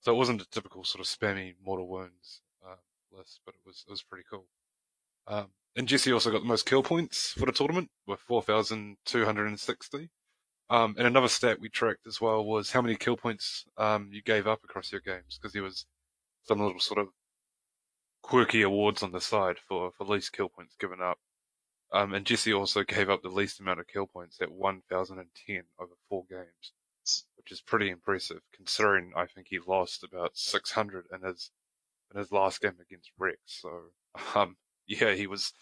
[0.00, 2.76] so it wasn't a typical sort of spammy mortal wounds uh,
[3.12, 4.46] list, but it was it was pretty cool.
[5.26, 10.08] Um, and Jesse also got the most kill points for the tournament with 4,260.
[10.68, 14.22] Um, and another stat we tracked as well was how many kill points um, you
[14.22, 15.86] gave up across your games, because there was
[16.42, 17.08] some little sort of
[18.22, 21.18] quirky awards on the side for, for least kill points given up.
[21.92, 25.92] Um, and Jesse also gave up the least amount of kill points at 1,010 over
[26.08, 26.72] four games,
[27.36, 31.50] which is pretty impressive considering I think he lost about 600 in his
[32.12, 33.38] in his last game against Rex.
[33.46, 33.70] So,
[34.34, 34.56] um,
[34.86, 35.52] yeah, he was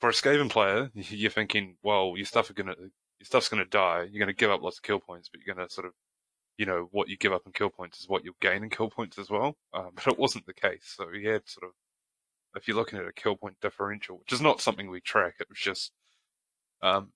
[0.00, 0.90] for a Skaven player.
[0.94, 2.74] You're thinking, well, your stuff are gonna
[3.24, 4.06] your stuff's gonna die.
[4.10, 5.94] You're gonna give up lots of kill points, but you're gonna sort of
[6.56, 8.88] you know, what you give up in kill points is what you'll gain in kill
[8.88, 9.56] points as well.
[9.74, 10.94] Um, but it wasn't the case.
[10.96, 11.72] So he had sort of
[12.54, 15.48] if you're looking at a kill point differential, which is not something we track, it
[15.48, 15.90] was just
[16.80, 17.12] um,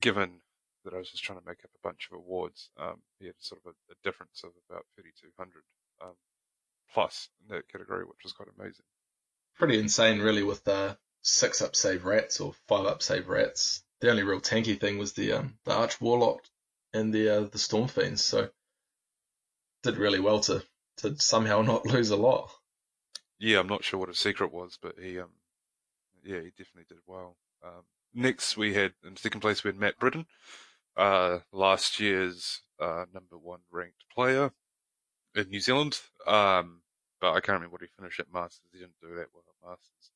[0.00, 0.40] given
[0.84, 3.34] that I was just trying to make up a bunch of awards, um, he had
[3.40, 5.64] sort of a, a difference of about 3,200
[6.04, 6.14] um,
[6.94, 8.84] plus in that category, which was quite amazing.
[9.56, 13.82] Pretty insane, really, with uh, six up save rats or five up save rats.
[14.00, 16.40] The only real tanky thing was the um, the arch warlock
[16.92, 18.24] and the uh, the storm fiends.
[18.24, 18.50] So
[19.82, 20.62] did really well to
[20.98, 22.50] to somehow not lose a lot.
[23.38, 25.28] Yeah, I'm not sure what his secret was, but he, um,
[26.24, 27.36] yeah, he definitely did well.
[27.62, 27.82] Um,
[28.14, 30.24] next we had, in second place, we had Matt Britton,
[30.96, 34.52] uh, last year's, uh, number one ranked player
[35.34, 36.00] in New Zealand.
[36.26, 36.80] Um,
[37.20, 38.70] but I can't remember what he finished at Masters.
[38.72, 40.10] He didn't do that well at Masters.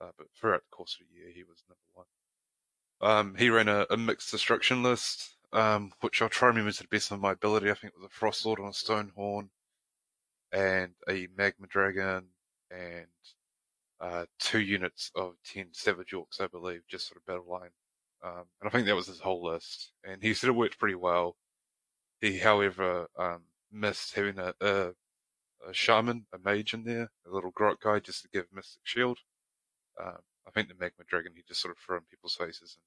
[0.00, 2.06] Uh, but throughout the course of the year, he was number one.
[3.00, 6.82] Um, he ran a, a mixed destruction list, um, which I'll try and remember to
[6.82, 7.70] the best of my ability.
[7.70, 9.50] I think it was a Frost Lord on a Stone Horn,
[10.52, 12.24] and a Magma Dragon
[12.70, 13.06] and
[14.00, 17.70] uh, two units of 10 Savage Orcs, I believe, just sort of battle line.
[18.22, 19.92] Um, and I think that was his whole list.
[20.04, 21.36] And he sort of worked pretty well.
[22.20, 24.90] He, however, um, missed having a, a,
[25.68, 29.18] a, shaman, a mage in there, a little grot guy just to give Mystic Shield.
[30.00, 30.18] Um,
[30.48, 32.84] I think the Magma Dragon, he just sort of threw in people's faces and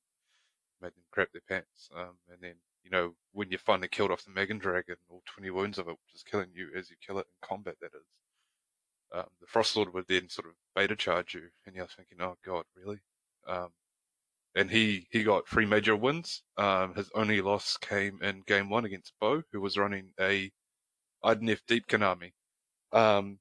[0.81, 1.89] made them crap their pants.
[1.95, 5.51] Um, and then, you know, when you finally killed off the Magma Dragon, all 20
[5.51, 8.07] wounds of it, which is killing you as you kill it in combat, that is
[9.13, 12.37] um, the Frost Lord would then sort of beta charge you, and you're thinking, oh
[12.43, 12.99] god, really?
[13.47, 13.69] Um,
[14.55, 16.43] and he, he got three major wins.
[16.57, 20.51] Um, his only loss came in game one against Bo, who was running a
[21.23, 22.33] Idoneth Deep army,
[22.91, 23.39] um,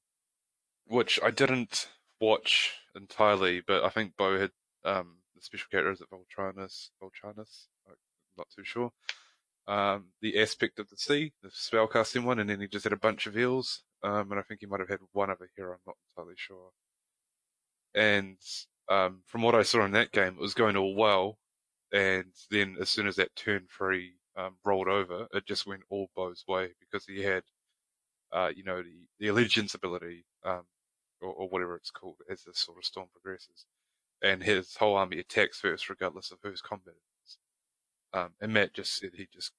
[0.85, 1.87] which I didn't
[2.21, 4.51] watch entirely, but I think Bo had,
[4.85, 7.67] um, the special character is it Voltranus, Voltranus?
[7.87, 7.95] I'm
[8.37, 8.91] not too sure.
[9.67, 12.97] Um, the aspect of the sea, the spellcasting one, and then he just had a
[12.97, 13.83] bunch of eels.
[14.03, 15.73] Um, and I think he might have had one other hero.
[15.73, 16.71] I'm not entirely sure.
[17.93, 18.37] And
[18.89, 21.37] um, from what I saw in that game, it was going all well.
[21.93, 26.09] And then as soon as that turn three um, rolled over, it just went all
[26.15, 27.43] Bo's way because he had,
[28.31, 30.63] uh, you know, the, the allegiance ability, um,
[31.21, 33.65] or, or, whatever it's called as the sort of storm progresses.
[34.21, 36.95] And his whole army attacks first, regardless of whose combat.
[38.13, 39.51] Um, and Matt just said he just,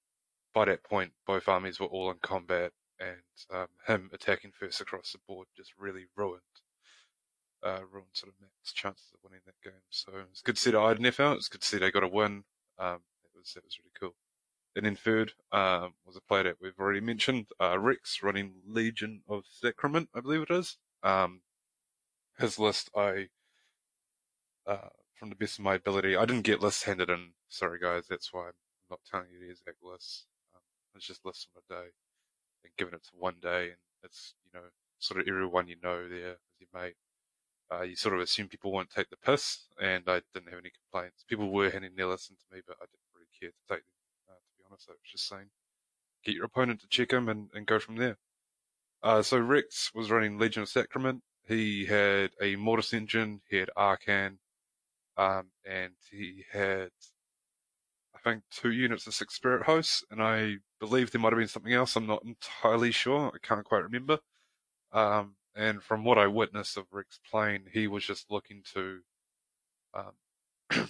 [0.55, 5.13] by that point, both armies were all in combat and um, him attacking first across
[5.13, 6.43] the board just really ruined
[7.63, 9.81] uh, ruined sort of Matt's chances of winning that game.
[9.91, 11.37] So it's good to see the Idoneth out.
[11.37, 12.45] It's good to see they got a win.
[12.79, 14.15] Um, it was it was really cool.
[14.75, 19.23] And then third um, was a player that we've already mentioned, uh, Rex, running Legion
[19.29, 20.79] of Sacrament, I believe it is.
[21.03, 21.43] Um,
[22.39, 23.29] his list, I,
[24.67, 27.33] uh, from the best of my ability, I didn't get lists handed in.
[27.49, 28.53] Sorry guys, that's why I'm
[28.91, 30.27] not telling you the exact lists.
[30.55, 30.63] Um,
[30.95, 31.89] it's just lists on a day
[32.65, 34.67] and given it to one day and it's, you know,
[34.99, 36.95] sort of everyone you know there as your mate.
[37.73, 40.71] Uh, you sort of assume people won't take the piss, and I didn't have any
[40.71, 41.25] complaints.
[41.27, 43.97] People were handing their listen to me, but I didn't really care to take them.
[44.29, 45.47] Uh, to be honest, I was just saying,
[46.25, 48.19] get your opponent to check him and, and go from there.
[49.03, 51.23] Uh, so Rex was running Legion of Sacrament.
[51.47, 54.39] He had a Mortis engine, he had Arkhan,
[55.17, 56.91] um, and he had
[58.15, 61.49] I think, two units of six spirit hosts, and I believe there might have been
[61.49, 61.97] something else.
[61.97, 63.33] I'm not entirely sure.
[63.35, 64.19] I can't quite remember.
[64.93, 69.01] Um, and from what I witnessed of Rick's plane, he was just looking to
[69.95, 70.89] um,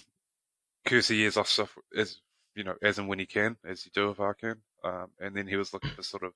[0.85, 2.19] curse the years off stuff as
[2.55, 4.57] you know, as and when he can, as you do with Arkhan.
[4.83, 6.33] Um, and then he was looking for sort of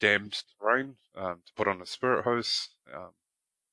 [0.00, 2.76] damned terrain um, to put on a spirit host.
[2.94, 3.10] Um,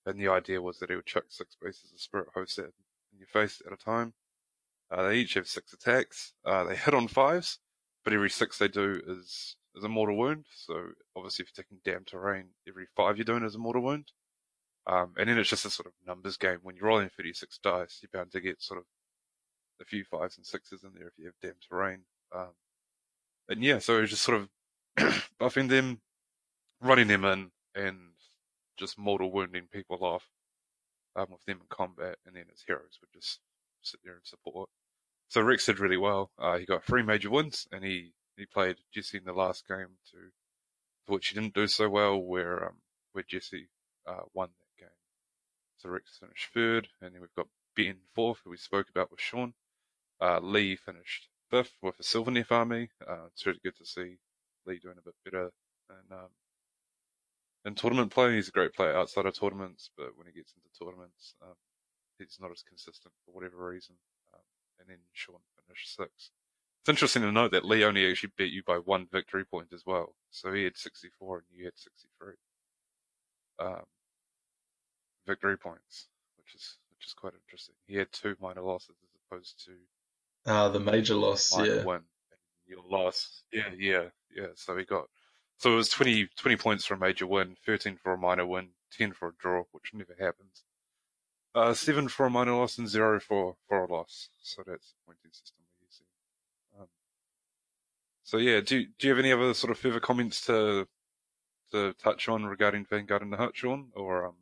[0.05, 2.71] and the idea was that he would chuck six bases of spirit hosts in
[3.17, 4.13] your face at a time.
[4.89, 6.33] Uh, they each have six attacks.
[6.45, 7.59] Uh, they hit on fives,
[8.03, 10.45] but every six they do is as a mortal wound.
[10.53, 14.11] So obviously, if you're taking damn terrain, every five you're doing is a mortal wound.
[14.87, 16.59] Um, and then it's just a sort of numbers game.
[16.63, 18.85] When you're rolling 36 dice, you're bound to get sort of
[19.79, 21.99] a few fives and sixes in there if you have damn terrain.
[22.35, 22.53] Um,
[23.47, 24.49] and yeah, so it was just sort of
[25.39, 26.01] buffing them,
[26.81, 27.97] running them in, and
[28.78, 30.30] just mortal wounding people off
[31.15, 33.39] um, with them in combat, and then his heroes would just
[33.82, 34.69] sit there and support.
[35.28, 36.32] So Rex did really well.
[36.38, 39.97] Uh, he got three major wins, and he, he played Jesse in the last game
[40.11, 40.17] to,
[41.07, 42.76] to which he didn't do so well, where um,
[43.13, 43.67] where Jesse
[44.07, 44.95] uh, won that game.
[45.78, 49.22] So Rex finished third, and then we've got Ben fourth, who we spoke about with
[49.22, 49.53] Sean.
[50.19, 52.89] Uh, Lee finished fifth with a Sylvaneth army.
[53.07, 54.17] Uh, it's really good to see
[54.65, 55.51] Lee doing a bit better
[55.89, 56.30] in, um,
[57.66, 58.36] in tournament play.
[58.36, 61.53] He's a great player outside of tournaments, but when he gets into tournaments, um,
[62.18, 63.95] he's not as consistent for whatever reason.
[64.34, 64.41] Um,
[64.80, 65.38] and then Sean
[65.68, 66.32] finished sixth.
[66.82, 69.84] It's interesting to note that Lee only actually beat you by one victory point as
[69.86, 70.16] well.
[70.32, 72.34] So he had 64 and you had 63
[73.59, 73.84] um,
[75.28, 76.07] victory points,
[76.38, 77.76] which is which is quite interesting.
[77.88, 79.74] He had two minor losses as opposed to
[80.51, 81.84] Uh, the major loss, minor yeah.
[81.84, 82.01] win.
[82.66, 84.05] Your loss, yeah, yeah,
[84.36, 84.47] yeah.
[84.55, 85.07] So he got
[85.62, 88.70] so it was 20, 20 points for a major win, thirteen for a minor win,
[88.91, 90.64] ten for a draw, which never happens.
[91.53, 94.30] Uh, seven for a minor loss and zero for for a loss.
[94.41, 96.05] So that's the pointing system we're using.
[96.80, 96.88] Um,
[98.24, 100.88] so yeah, do do you have any other sort of further comments to
[101.74, 104.38] to touch on regarding Vanguard and the Hutt, Sean, or um,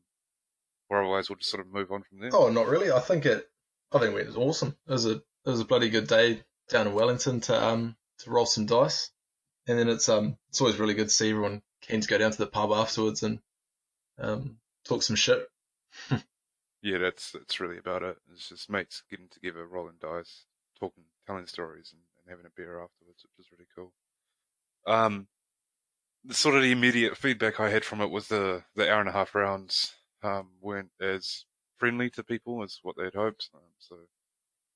[0.90, 2.30] or otherwise we'll just sort of move on from there.
[2.32, 2.94] Oh, not really.
[2.94, 3.46] I think it.
[3.92, 4.78] I think it was awesome.
[4.88, 8.30] It was a it was a bloody good day down in Wellington to um to
[8.32, 9.12] roll some dice,
[9.70, 12.32] and then it's um it's always really good to see everyone keen to go down
[12.32, 13.40] to the pub afterwards and
[14.20, 15.48] um talk some shit.
[16.82, 18.16] Yeah, that's that's really about it.
[18.32, 20.46] It's just mates getting together, rolling dice,
[20.80, 23.92] talking, telling stories, and, and having a beer afterwards, which is really cool.
[24.88, 25.28] Um,
[26.24, 29.10] the sort of the immediate feedback I had from it was the the hour and
[29.10, 29.94] a half rounds
[30.24, 31.44] um, weren't as
[31.78, 33.50] friendly to people as what they'd hoped.
[33.54, 33.98] Um, so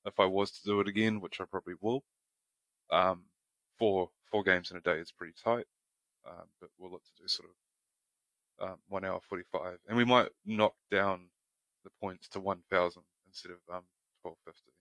[0.05, 2.03] if I was to do it again, which I probably will,
[2.91, 3.23] um,
[3.79, 5.67] four four games in a day is pretty tight.
[6.27, 7.49] Um, but we'll look to do sort
[8.59, 11.21] of um, one hour forty five, and we might knock down
[11.85, 13.83] the points to 1,000 instead of um
[14.23, 14.71] 1,250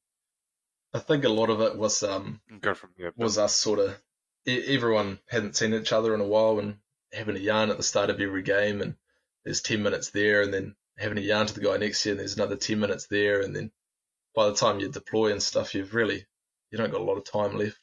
[0.94, 3.12] I think a lot of it was um go from there.
[3.16, 3.96] was us sort of
[4.46, 6.78] e- everyone hadn't seen each other in a while and
[7.12, 8.96] having a yarn at the start of every game and
[9.44, 12.12] there's 10 minutes there and then having a yarn to the guy next to you
[12.12, 13.72] and there's another 10 minutes there and then
[14.34, 16.26] by the time you deploy and stuff you've really
[16.70, 17.78] you don't got a lot of time left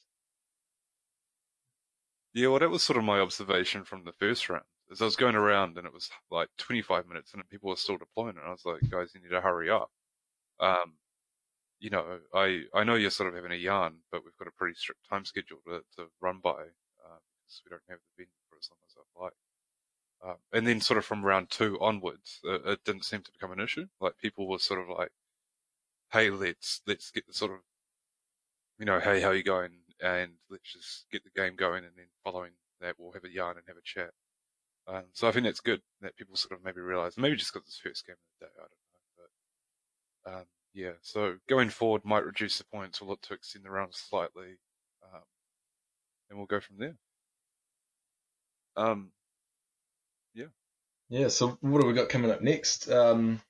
[2.34, 4.66] Yeah, well, that was sort of my observation from the first round.
[4.92, 7.98] As I was going around and it was like 25 minutes and people were still
[7.98, 9.92] deploying, and I was like, guys, you need to hurry up.
[10.60, 10.96] Um,
[11.80, 14.52] you know, I I know you're sort of having a yarn, but we've got a
[14.52, 17.20] pretty strict time schedule to, to run by uh,
[17.66, 19.34] we don't have the venue for as long as I'd like.
[20.24, 23.52] Um, and then sort of from round two onwards, it, it didn't seem to become
[23.54, 23.88] an issue.
[24.02, 25.12] Like people were sort of like,
[26.12, 27.60] "Hey, let's let's get the sort of,
[28.80, 29.72] you know, hey, how you going?"
[30.02, 33.58] And let's just get the game going, and then following that, we'll have a yarn
[33.58, 34.12] and have a chat.
[34.88, 37.68] Um, so I think that's good that people sort of maybe realize, maybe just because
[37.68, 38.72] it's first game of the day, I don't
[39.18, 39.30] know,
[40.26, 40.92] but um, yeah.
[41.02, 43.02] So going forward might reduce the points.
[43.02, 44.58] We'll look to extend the round slightly,
[45.04, 45.22] um,
[46.30, 46.96] and we'll go from there.
[48.78, 49.12] Um,
[51.10, 53.42] yeah so what have we got coming up next um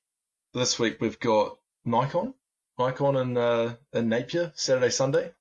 [0.54, 2.34] this week we've got Nikon
[2.80, 5.32] Nikon in uh in Napier Saturday Sunday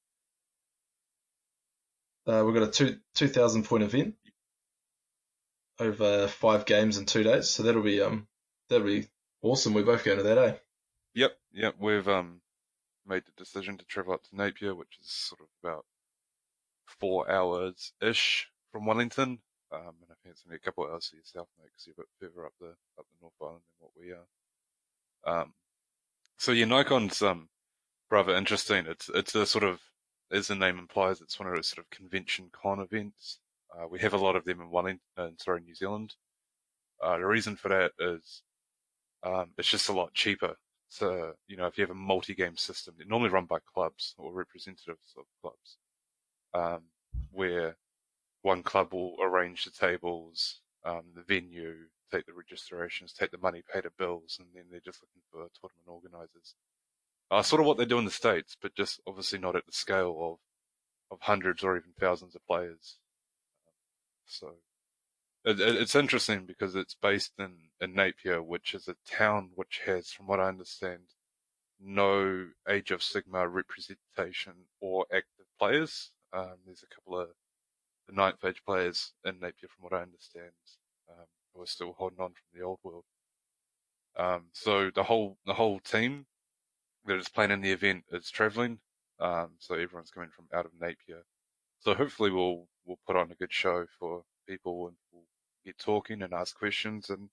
[2.29, 4.15] uh, we've got a two two thousand point event
[5.81, 8.27] over five games in two days, so that'll be um
[8.69, 9.07] that'll be
[9.43, 9.75] awesome.
[9.75, 10.55] We're both going to that, eh?
[11.15, 11.75] Yep, yep.
[11.79, 12.41] We've um
[13.07, 15.85] made the decision to travel up to Napier, which is sort of about
[17.01, 19.39] four hours ish from Wellington.
[19.71, 21.95] Um, and I think it's only a couple of hours to yourself, mate, because you're
[21.95, 22.69] a bit further up the
[22.99, 25.41] up the North Island than what we are.
[25.41, 25.53] Um,
[26.39, 27.49] so yeah, Nikon's um
[28.11, 28.87] rather interesting.
[28.87, 29.81] It's it's a sort of
[30.33, 33.41] as the name implies, it's one of those sort of convention con events.
[33.77, 36.15] Uh, we have a lot of them in Wellington, uh, sorry, New Zealand.
[37.03, 38.43] Uh, the reason for that is
[39.23, 40.57] um, it's just a lot cheaper
[40.89, 44.33] So, you know, if you have a multi-game system, they're normally run by clubs or
[44.33, 45.79] representatives of clubs,
[46.55, 46.85] um,
[47.33, 47.77] where
[48.43, 51.77] one club will arrange the tables, um, the venue,
[52.13, 55.49] take the registrations, take the money, pay the bills, and then they're just looking for
[55.61, 56.55] tournament organizers.
[57.31, 59.73] Uh, sort of what they do in the States, but just obviously not at the
[59.73, 60.39] scale of,
[61.11, 62.99] of hundreds or even thousands of players.
[64.25, 64.55] So
[65.45, 69.83] it, it, it's interesting because it's based in, in Napier, which is a town which
[69.85, 71.03] has, from what I understand,
[71.81, 76.11] no Age of Sigmar representation or active players.
[76.33, 77.29] Um, there's a couple of
[78.09, 80.53] the ninth age players in Napier, from what I understand,
[81.11, 83.05] um, who are still holding on from the old world.
[84.17, 86.27] Um, so the whole the whole team
[87.09, 88.79] that is playing in the event is travelling.
[89.21, 91.25] Um, so everyone's coming from out of Napier.
[91.81, 95.25] So hopefully we'll we'll put on a good show for people and we'll
[95.65, 97.29] get talking and ask questions and,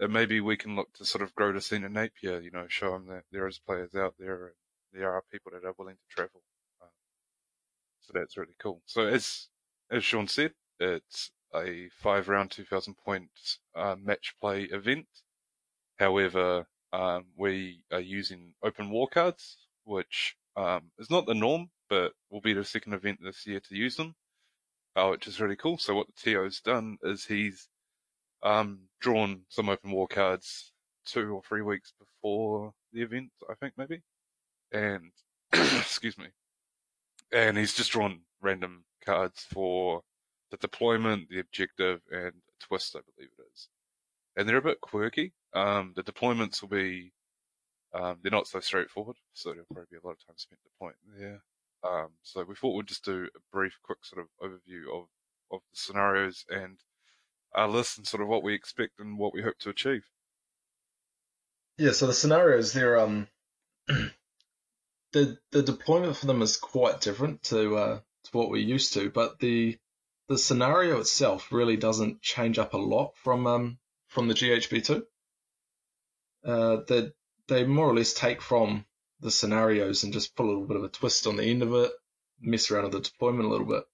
[0.00, 2.40] and maybe we can look to sort of grow the scene in Napier.
[2.40, 4.54] You know, show them that there is players out there and
[4.92, 6.42] there are people that are willing to travel.
[6.82, 6.88] Um,
[8.00, 8.82] so that's really cool.
[8.86, 9.48] So as
[9.90, 13.30] as Sean said, it's a five round, two thousand point
[13.74, 15.06] uh, match play event.
[15.98, 22.12] However, um, we are using open war cards, which um, is not the norm, but
[22.30, 24.14] will be the second event this year to use them,
[24.96, 25.78] uh, which is really cool.
[25.78, 27.68] So what the TO's done is he's
[28.42, 30.72] um, drawn some open war cards
[31.04, 34.02] two or three weeks before the event, I think maybe,
[34.72, 35.10] and
[35.52, 36.26] excuse me,
[37.32, 40.02] and he's just drawn random cards for
[40.50, 43.68] the deployment, the objective, and twist, I believe it is.
[44.36, 45.32] And they're a bit quirky.
[45.54, 47.12] Um, the deployments will be,
[47.94, 50.94] um, they're not so straightforward, so there'll probably be a lot of time spent deploying
[51.18, 51.42] there.
[51.84, 55.06] Um, so we thought we'd just do a brief, quick sort of overview of,
[55.50, 56.78] of the scenarios and
[57.54, 60.04] our list and sort of what we expect and what we hope to achieve.
[61.78, 63.28] Yeah, so the scenarios they're um
[63.86, 69.10] the the deployment for them is quite different to uh to what we're used to,
[69.10, 69.78] but the
[70.28, 73.78] the scenario itself really doesn't change up a lot from um
[74.08, 75.06] from the GHB two.
[76.48, 77.12] Uh, they
[77.46, 78.86] they more or less take from
[79.20, 81.74] the scenarios and just put a little bit of a twist on the end of
[81.74, 81.92] it,
[82.40, 83.84] mess around with the deployment a little bit.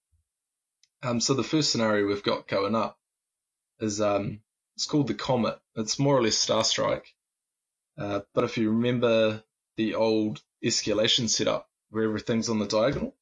[1.03, 2.97] Um, so the first scenario we've got going up
[3.79, 4.39] is um,
[4.75, 5.59] it's called the Comet.
[5.75, 7.13] It's more or less Star Strike.
[7.97, 9.43] Uh, but if you remember
[9.75, 13.15] the old escalation setup where everything's on the diagonal,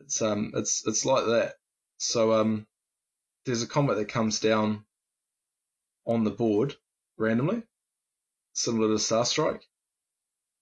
[0.00, 1.54] it's um it's it's like that.
[1.98, 2.66] So um
[3.44, 4.84] there's a comet that comes down
[6.06, 6.74] on the board
[7.16, 7.62] randomly,
[8.52, 9.64] similar to Star Strike.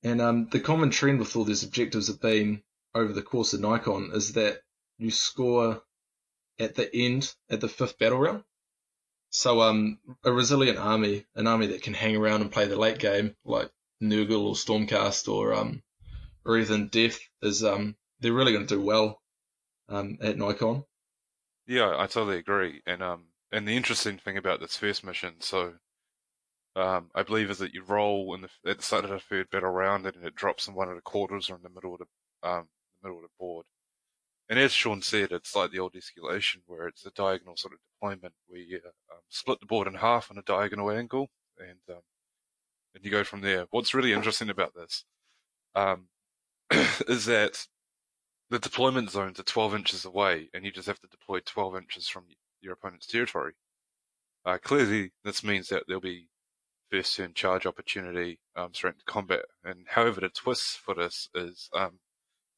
[0.02, 2.62] And um, the common trend with all these objectives have been
[2.94, 4.60] over the course of Nikon is that
[4.98, 5.82] you score
[6.58, 8.44] at the end, at the fifth battle round.
[9.30, 12.98] So um, a resilient army, an army that can hang around and play the late
[12.98, 13.70] game, like
[14.02, 15.82] Nurgle or Stormcast or um,
[16.44, 19.20] or even Death, is um, they're really going to do well
[19.88, 20.84] um, at Nikon.
[21.66, 22.80] Yeah, I totally agree.
[22.86, 25.74] And um, and the interesting thing about this first mission, so
[26.78, 29.50] um, I believe is that you roll in the, at the start of the third
[29.50, 32.00] battle round and it drops in one of the quarters or in the middle of
[32.00, 32.68] the um,
[33.02, 33.66] the middle of the board.
[34.48, 37.80] And as Sean said, it's like the old escalation where it's a diagonal sort of
[37.94, 42.02] deployment where you um, split the board in half on a diagonal angle and um,
[42.94, 43.66] and you go from there.
[43.70, 45.04] What's really interesting about this
[45.74, 46.08] um,
[47.08, 47.66] is that
[48.50, 52.08] the deployment zones are 12 inches away and you just have to deploy 12 inches
[52.08, 52.24] from
[52.60, 53.52] your opponent's territory.
[54.44, 56.28] Uh, clearly, this means that there'll be
[56.90, 59.44] first turn charge opportunity um, straight combat.
[59.64, 62.00] And however, the twist for this is um,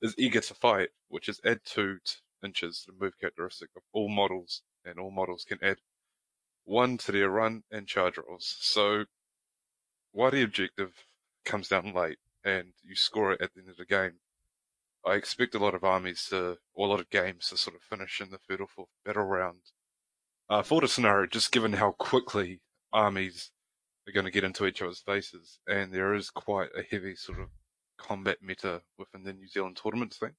[0.03, 1.99] is eager to fight, which is add two
[2.45, 5.79] inches to the move characteristic of all models, and all models can add
[6.65, 8.57] one to their run and charge rolls.
[8.61, 9.05] So,
[10.13, 10.93] while the objective
[11.45, 14.21] comes down late and you score it at the end of the game,
[15.05, 17.83] I expect a lot of armies to, or a lot of games to sort of
[17.83, 19.61] finish in the third or fourth battle round.
[20.49, 22.61] Uh, for the scenario, just given how quickly
[22.93, 23.51] armies
[24.11, 27.41] are going to get into each other's faces, and there is quite a heavy sort
[27.41, 27.49] of
[27.97, 30.35] combat meta within the New Zealand tournament thing.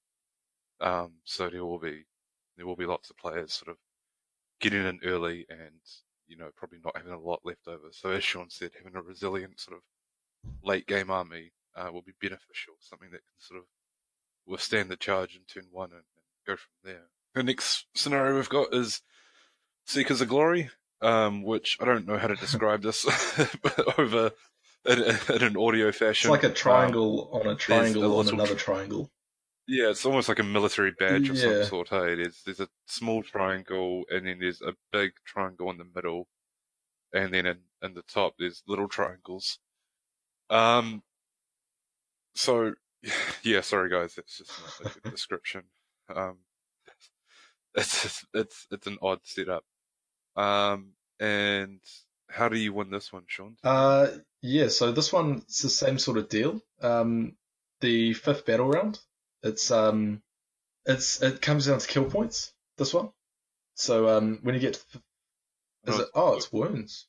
[0.80, 2.05] Um, so there will be
[2.57, 3.78] there will be lots of players sort of
[4.59, 5.80] getting in early and
[6.28, 7.89] you know probably not having a lot left over.
[7.91, 9.84] So as Sean said, having a resilient sort of
[10.63, 13.65] late game army uh, will be beneficial, something that can sort of
[14.45, 17.07] withstand the charge in turn one and, and go from there.
[17.36, 19.01] The next scenario we've got is
[19.86, 20.69] Seekers of Glory
[21.01, 23.05] um, which I don't know how to describe this
[23.61, 24.31] but over
[24.85, 26.31] in, in, an audio fashion.
[26.33, 29.09] It's like a triangle um, on a triangle a on another tr- triangle.
[29.67, 31.41] Yeah, it's almost like a military badge of yeah.
[31.41, 31.89] some sort.
[31.89, 36.27] Hey, there's there's a small triangle, and then there's a big triangle in the middle,
[37.13, 39.59] and then in, in the top there's little triangles.
[40.49, 41.03] Um.
[42.33, 42.73] So,
[43.43, 45.63] yeah, sorry guys, that's just not a good description.
[46.13, 46.37] Um,
[47.75, 49.63] it's it's it's an odd setup.
[50.36, 51.79] Um, and
[52.29, 53.57] how do you win this one, Sean?
[53.63, 54.07] Uh,
[54.41, 56.61] yeah, so this one it's the same sort of deal.
[56.82, 57.36] Um,
[57.82, 58.99] the fifth battle round,
[59.43, 60.21] it's um,
[60.86, 62.53] it's it comes down to kill points.
[62.77, 63.09] This one,
[63.75, 65.01] so um, when you get to,
[65.86, 66.09] is no, it?
[66.15, 67.07] Oh, it's wounds.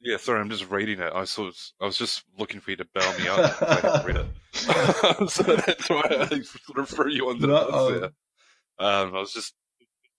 [0.00, 1.12] Yeah, sorry, I'm just reading it.
[1.12, 3.62] I was I was just looking for you to bail me out.
[3.62, 4.26] I read it,
[5.30, 8.10] so that's why I sort of threw you on the no, um, there.
[8.80, 9.54] Um, I was just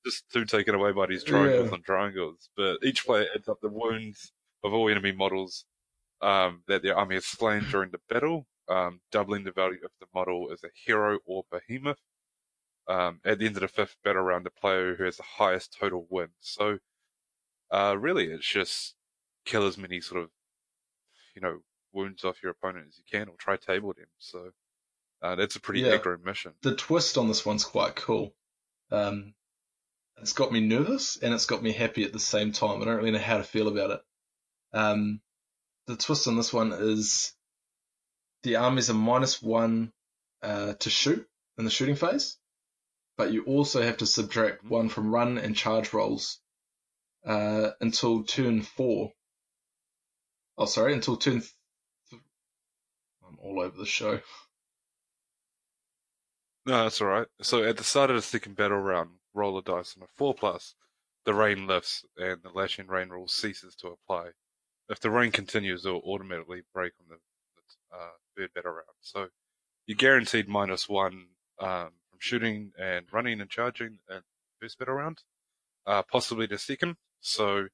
[0.06, 1.74] just too taken away by these triangles Yeah.
[1.74, 2.50] and triangles.
[2.56, 4.34] But each player adds up the wounds
[4.64, 5.66] of all enemy models
[6.22, 10.08] um, that their army has slain during the battle, um, doubling the value if the
[10.14, 12.00] model is a hero or behemoth.
[12.88, 15.78] Um, at the end of the fifth battle round, the player who has the highest
[15.80, 16.34] total wins.
[16.42, 16.80] So,
[17.72, 18.96] uh, really, it's just
[19.46, 20.32] kill as many sort of,
[21.36, 24.08] you know, wounds off your opponent as you can, or try table them.
[24.18, 24.52] So,
[25.22, 25.98] uh, that's a pretty Yeah.
[25.98, 26.56] aggro mission.
[26.62, 28.36] The twist on this one's quite cool.
[28.92, 29.36] Um,
[30.22, 32.82] it's got me nervous and it's got me happy at the same time.
[32.82, 34.02] I don't really know how to feel about it.
[34.74, 35.22] Um,
[35.88, 37.34] the twist on this one is
[38.44, 39.92] the armies are minus one
[40.44, 42.38] uh, to shoot in the shooting phase,
[43.18, 46.40] but you also have to subtract one from run and charge rolls
[47.26, 49.12] uh, until turn four.
[50.58, 51.42] Oh, sorry, until turn.
[51.42, 52.22] Th-
[53.28, 54.20] I'm all over the show.
[56.66, 57.28] No, that's alright.
[57.42, 60.34] So at the start of the second battle round, roll a dice on a 4
[60.34, 60.76] plus,
[61.26, 64.30] the rain lifts and the lashing rain rule ceases to apply.
[64.90, 67.18] If the rain continues, it will automatically break on the,
[67.56, 68.86] the uh, third battle round.
[69.02, 69.28] So
[69.86, 71.28] you're guaranteed minus one
[71.60, 74.22] um, from shooting and running and charging in the
[74.60, 75.20] first battle round,
[75.86, 76.96] uh, possibly the second.
[77.22, 77.68] So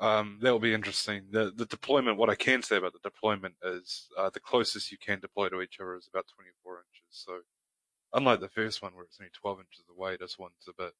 [0.00, 1.24] um, that will be interesting.
[1.30, 4.98] The, the deployment, what I can say about the deployment is uh, the closest you
[4.98, 7.06] can deploy to each other is about 24 inches.
[7.10, 7.38] So
[8.14, 10.92] unlike the first one where it's only 12 inches away, this one's a bit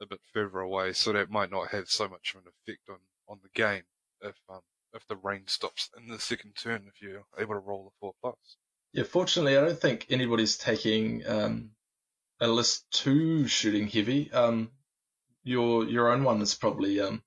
[0.00, 2.98] a bit further away, so that might not have so much of an effect on,
[3.28, 3.82] on the game
[4.22, 4.60] if um
[4.94, 8.14] if the rain stops in the second turn if you're able to roll a four
[8.22, 8.56] plus.
[8.92, 11.70] Yeah, fortunately, I don't think anybody's taking um,
[12.40, 14.32] a list too shooting heavy.
[14.32, 14.70] Um,
[15.42, 17.22] your your own one is probably um,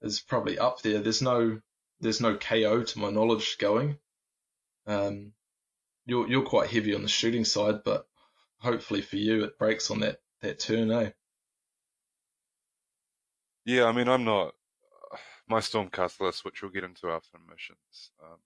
[0.00, 1.00] is probably up there.
[1.00, 1.60] There's no
[2.00, 3.98] there's no KO to my knowledge going.
[4.86, 5.32] Um,
[6.06, 8.06] you're you're quite heavy on the shooting side, but
[8.62, 11.10] hopefully for you it breaks on that that turn, eh?
[13.64, 14.54] Yeah, I mean I'm not
[15.48, 18.10] my Stormcast list, which we'll get into after missions.
[18.22, 18.38] Um,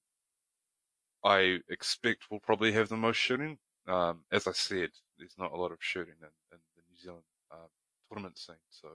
[1.24, 3.58] I expect we'll probably have the most shooting.
[3.88, 7.24] Um, as I said, there's not a lot of shooting in, in the New Zealand
[7.52, 7.68] um,
[8.08, 8.88] tournament scene, so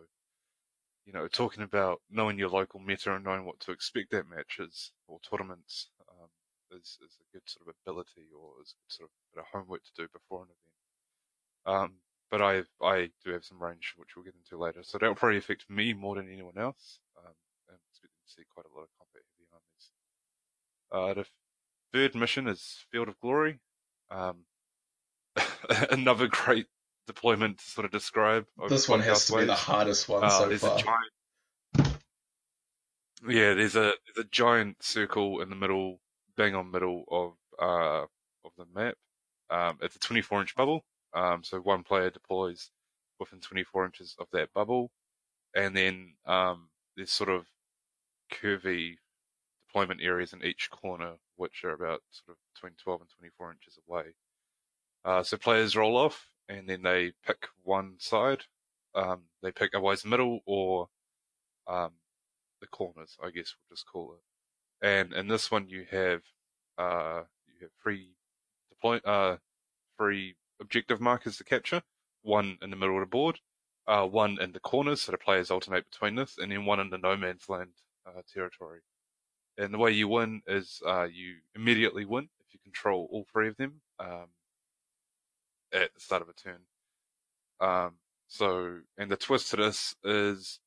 [1.05, 4.91] you know, talking about knowing your local meta and knowing what to expect at matches
[5.07, 6.29] or tournaments um,
[6.71, 9.83] is, is a good sort of ability or is sort of a bit of homework
[9.83, 10.80] to do before an event.
[11.65, 11.93] Um,
[12.29, 15.15] but I I do have some range, which we'll get into later, so that will
[15.15, 16.99] probably affect me more than anyone else.
[17.17, 17.33] Um,
[17.69, 21.17] I'm expecting to see quite a lot of combat heavy armies.
[21.17, 21.27] Uh, the
[21.93, 23.59] third mission is Field of Glory.
[24.09, 24.45] Um,
[25.91, 26.67] another great
[27.07, 28.45] deployment to sort of describe.
[28.69, 30.77] This one has to be the hardest one Uh, so far.
[30.77, 31.97] a giant.
[33.27, 35.99] Yeah, there's a there's a giant circle in the middle,
[36.37, 38.05] bang on middle of uh
[38.43, 38.95] of the map.
[39.49, 40.83] Um, it's a 24 inch bubble.
[41.13, 42.71] Um, so one player deploys
[43.19, 44.91] within 24 inches of that bubble,
[45.55, 47.45] and then um there's sort of
[48.31, 48.97] curvy
[49.67, 53.79] deployment areas in each corner, which are about sort of between 12 and 24 inches
[53.87, 54.15] away.
[55.05, 58.43] Uh, so players roll off, and then they pick one side.
[58.93, 60.89] Um, they pick otherwise middle or
[61.67, 61.91] um,
[62.59, 64.85] the corners, I guess we'll just call it.
[64.85, 66.21] And in this one, you have
[66.77, 68.09] uh, you have three
[68.69, 69.37] deploy uh,
[69.97, 71.81] three objective markers to capture.
[72.21, 73.39] One in the middle of the board,
[73.87, 76.91] uh, one in the corners, so the players alternate between this, and then one in
[76.91, 77.71] the no man's land
[78.07, 78.81] uh, territory.
[79.57, 83.47] And the way you win is uh, you immediately win if you control all three
[83.47, 84.27] of them um,
[85.73, 86.59] at the start of a turn.
[87.59, 87.95] Um,
[88.27, 90.59] so, and the twist to this is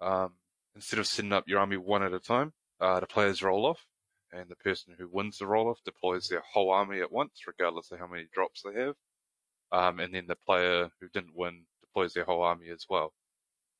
[0.00, 0.34] um,
[0.74, 3.86] instead of setting up your army one at a time, uh, the players roll off,
[4.32, 7.90] and the person who wins the roll off deploys their whole army at once, regardless
[7.90, 8.96] of how many drops they have.
[9.72, 13.12] Um, and then the player who didn't win deploys their whole army as well.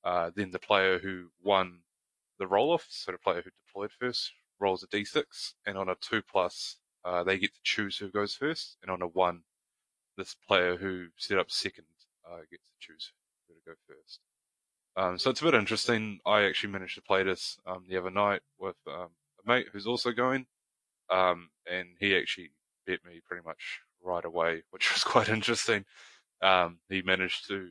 [0.04, 1.80] Uh, then the player who won
[2.38, 5.96] the roll off, so the player who deployed first, rolls a d6, and on a
[6.00, 9.42] 2 plus, uh, they get to choose who goes first, and on a 1,
[10.16, 11.84] this player who set up second
[12.28, 13.12] uh, gets to choose
[13.46, 14.20] who to go first.
[14.96, 16.18] Um, so it's a bit interesting.
[16.26, 19.10] I actually managed to play this um, the other night with um,
[19.48, 20.46] mate who's also going,
[21.10, 22.50] um, and he actually
[22.86, 25.84] beat me pretty much right away, which was quite interesting.
[26.42, 27.70] Um, he managed to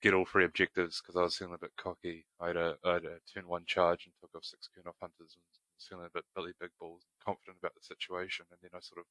[0.00, 2.24] get all three objectives because I was feeling a bit cocky.
[2.40, 5.36] I had a, I had a turn one charge and took off six Kurnoth hunters
[5.36, 5.44] and
[5.76, 8.46] was feeling a bit Billy Big Balls confident about the situation.
[8.50, 9.06] And then I sort of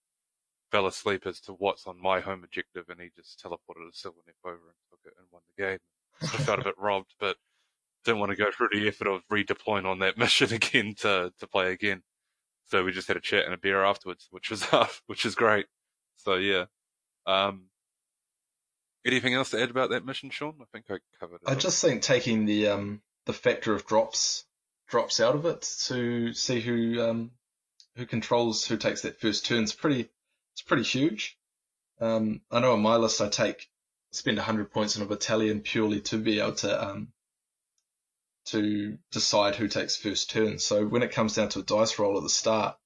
[0.72, 4.42] fell asleep as to what's on my home objective and he just teleported a Sylvaneth
[4.46, 5.80] over and took it and won the game.
[6.22, 7.38] Sort of felt a bit robbed, but
[8.06, 11.48] didn't want to go through the effort of redeploying on that mission again to, to
[11.48, 12.02] play again.
[12.66, 14.64] So we just had a chat and a beer afterwards, which was,
[15.08, 15.66] which is great.
[16.18, 16.66] So yeah.
[17.26, 17.70] Um,
[19.06, 20.56] Anything else to add about that mission, Sean?
[20.62, 21.48] I think I covered it.
[21.48, 21.60] I up.
[21.60, 24.46] just think taking the um the factor of drops
[24.90, 27.32] drops out of it to see who um
[27.96, 30.10] who controls who takes that first turn is pretty
[30.54, 31.38] it's pretty huge.
[32.02, 33.70] Um, I know on my list I take
[34.12, 37.08] spend 100 points on a battalion purely to be able to um
[38.52, 40.60] to decide who takes first turn.
[40.60, 42.78] So when it comes down to a dice roll at the start,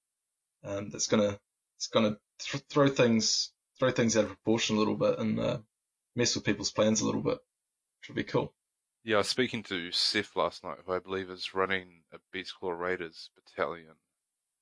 [0.64, 1.40] um, that's gonna
[1.78, 5.58] it's gonna th- throw things throw things out of proportion a little bit and uh,
[6.16, 7.38] mess with people's plans a little bit,
[8.00, 8.54] which would be cool.
[9.04, 12.56] Yeah, I was speaking to Seth last night, who I believe is running a Beast
[12.58, 13.96] Claw Raiders battalion,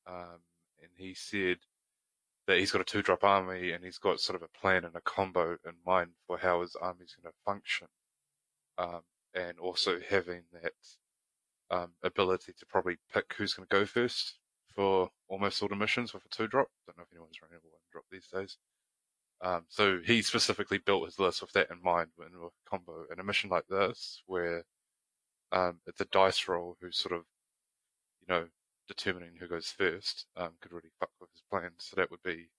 [0.07, 0.39] um,
[0.81, 1.57] and he said
[2.47, 5.01] that he's got a two-drop army and he's got sort of a plan and a
[5.01, 7.87] combo in mind for how his army's going to function,
[8.79, 9.01] um,
[9.33, 10.73] and also having that
[11.69, 14.35] um, ability to probably pick who's going to go first
[14.75, 16.67] for almost all the missions with a two-drop.
[16.85, 18.57] Don't know if anyone's running a one-drop these days.
[19.41, 23.05] Um, so he specifically built his list with that in mind when with combo.
[23.11, 24.63] in a mission like this, where
[25.51, 27.23] um, it's a dice roll who's sort of,
[28.21, 28.45] you know,
[28.87, 31.73] determining who goes first, um, could really fuck with his plans.
[31.79, 32.49] So that would be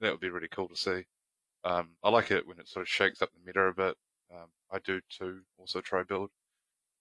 [0.00, 1.04] that would be really cool to see.
[1.64, 3.96] Um, I like it when it sort of shakes up the meta a bit.
[4.32, 5.40] Um, I do too.
[5.58, 6.30] Also try build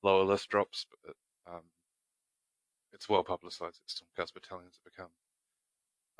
[0.03, 1.15] lower list drops, but
[1.51, 1.63] um,
[2.93, 5.11] it's well publicised that Stormcast battalions have become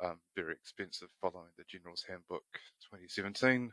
[0.02, 2.44] um, very expensive following the General's Handbook
[2.90, 3.72] 2017.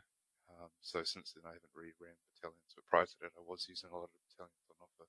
[0.50, 3.66] Um, so since then I haven't really ran battalions, but prior to that I was
[3.68, 5.08] using a lot of battalions on offer.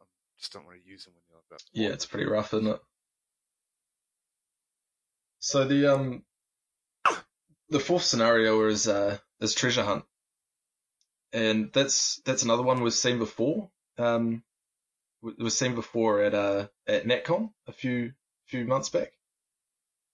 [0.00, 0.06] Um,
[0.38, 2.66] just don't want to use them when you're about to Yeah, it's pretty rough, isn't
[2.66, 2.80] it?
[5.38, 6.24] So the um
[7.68, 10.04] the fourth scenario is uh is treasure hunt,
[11.34, 13.68] and that's that's another one we've seen before.
[13.98, 14.42] Um,
[15.20, 18.14] we- we've seen before at uh at NatCon a few
[18.46, 19.12] few months back.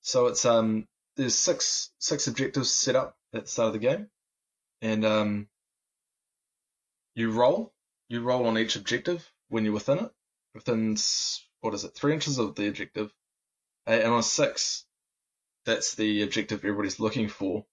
[0.00, 4.10] So it's um there's six six objectives set up at the start of the game,
[4.80, 5.48] and um
[7.14, 7.74] you roll
[8.08, 10.10] you roll on each objective when you're within it
[10.54, 10.96] within
[11.60, 13.12] what is it three inches of the objective,
[13.86, 14.86] and on six
[15.66, 17.66] that's the objective everybody's looking for,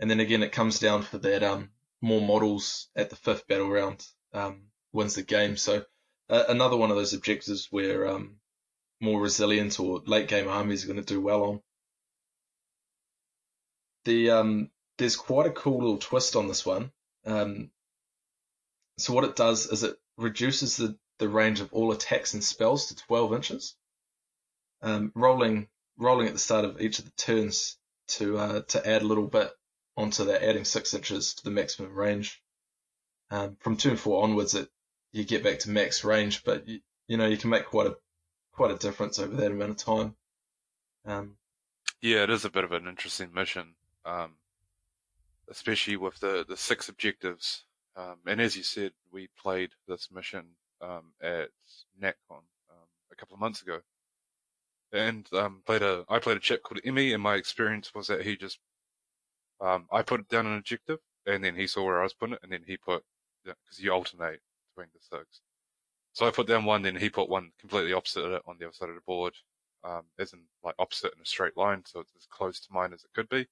[0.00, 1.70] and then again it comes down for that um
[2.00, 4.62] more models at the fifth battle round um
[4.92, 5.56] wins the game.
[5.56, 5.84] So
[6.30, 8.38] uh, another one of those objectives where um
[9.00, 11.62] more resilient or late game armies are going to do well on.
[14.04, 16.90] The um, there's quite a cool little twist on this one.
[17.24, 17.70] Um,
[18.98, 22.86] so what it does is it reduces the, the range of all attacks and spells
[22.86, 23.76] to 12 inches.
[24.82, 25.68] Um, rolling
[25.98, 27.76] rolling at the start of each of the turns
[28.06, 29.50] to uh, to add a little bit
[29.98, 32.40] onto that, adding six inches to the maximum range.
[33.30, 34.68] Um, from turn four onwards, it
[35.12, 37.96] you get back to max range, but you, you know you can make quite a
[38.52, 40.14] quite a difference over that amount of time.
[41.04, 41.36] Um,
[42.00, 44.32] Yeah, it is a bit of an interesting mission, um,
[45.48, 47.64] especially with the, the six objectives.
[47.96, 50.44] Um, and as you said, we played this mission
[50.80, 51.48] um, at
[52.00, 53.80] NatCon um, a couple of months ago,
[54.92, 55.28] and
[55.66, 58.58] played a I played a chap called Emmy, and my experience was that he just
[59.60, 62.40] um, I put down an objective, and then he saw where I was putting it,
[62.42, 63.04] and then he put
[63.44, 64.40] because you alternate
[64.74, 65.40] between the six.
[66.12, 68.66] So I put down one, then he put one completely opposite of it on the
[68.66, 69.34] other side of the board,
[69.84, 72.92] um, as in like opposite in a straight line, so it's as close to mine
[72.92, 73.46] as it could be.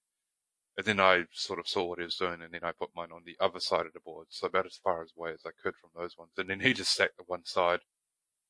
[0.77, 3.13] And then I sort of saw what he was doing, and then I put mine
[3.13, 5.75] on the other side of the board, so about as far away as I could
[5.77, 6.33] from those ones.
[6.37, 7.81] And then he just stacked the one side.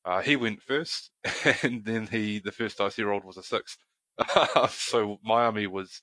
[0.03, 1.11] Uh, he went first,
[1.63, 3.77] and then he the first dice he rolled was a six.
[4.69, 6.01] so my army was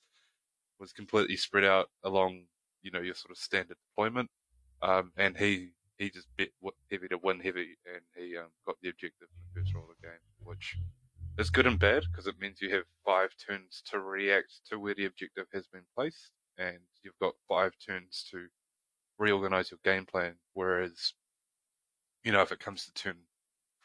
[0.79, 2.45] was completely spread out along,
[2.81, 4.29] you know, your sort of standard deployment.
[4.81, 6.49] Um, and he he just bet
[6.91, 9.95] heavy to win heavy, and he um, got the objective in the first roll of
[10.01, 10.77] the game, which
[11.37, 14.93] is good and bad because it means you have five turns to react to where
[14.93, 18.47] the objective has been placed, and you've got five turns to
[19.17, 20.35] reorganize your game plan.
[20.53, 21.13] Whereas,
[22.23, 23.17] you know, if it comes to turn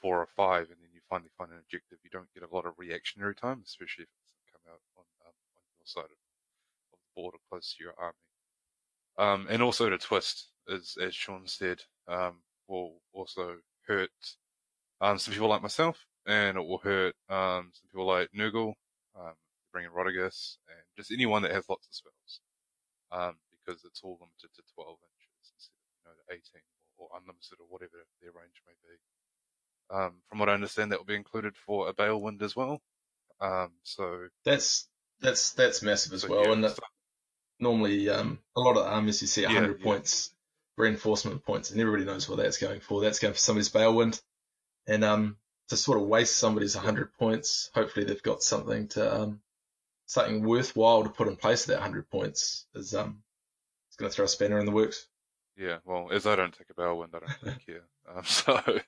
[0.01, 2.67] four or five, and then you finally find an objective, you don't get a lot
[2.67, 6.19] of reactionary time, especially if it's come out on um, on your side of,
[7.23, 8.15] the or close to your army.
[9.19, 12.37] Um, and also the twist is, as Sean said, um,
[12.69, 13.57] will also
[13.87, 14.11] hurt
[15.01, 18.75] um, some people like myself, and it will hurt um, some people like Nurgle,
[19.19, 19.35] um,
[19.73, 22.41] bringing Rotigus, and just anyone that has lots of spells,
[23.13, 26.43] um, because it's all limited to 12 inches instead of you know the 18
[26.99, 28.97] or, or unlimited or whatever their range may be.
[29.93, 32.81] Um, from what I understand, that will be included for a Balewind as well.
[33.41, 34.87] Um, so, that's
[35.21, 36.77] that's that's massive as so well, yeah, and so-
[37.61, 39.85] normally um, a lot of armies you see 100 yeah.
[39.85, 40.33] points
[40.81, 43.01] reinforcement points, and everybody knows what that's going for.
[43.01, 44.21] That's going for somebody's Balewind,
[44.87, 45.37] and um,
[45.69, 49.41] to sort of waste somebody's 100 points, hopefully they've got something to um,
[50.07, 53.23] something worthwhile to put in place of that 100 points is um,
[53.89, 55.07] it's going to throw a spanner in the works.
[55.57, 57.85] Yeah, well, as I don't take a Balewind, I don't care.
[58.13, 58.81] Um, so,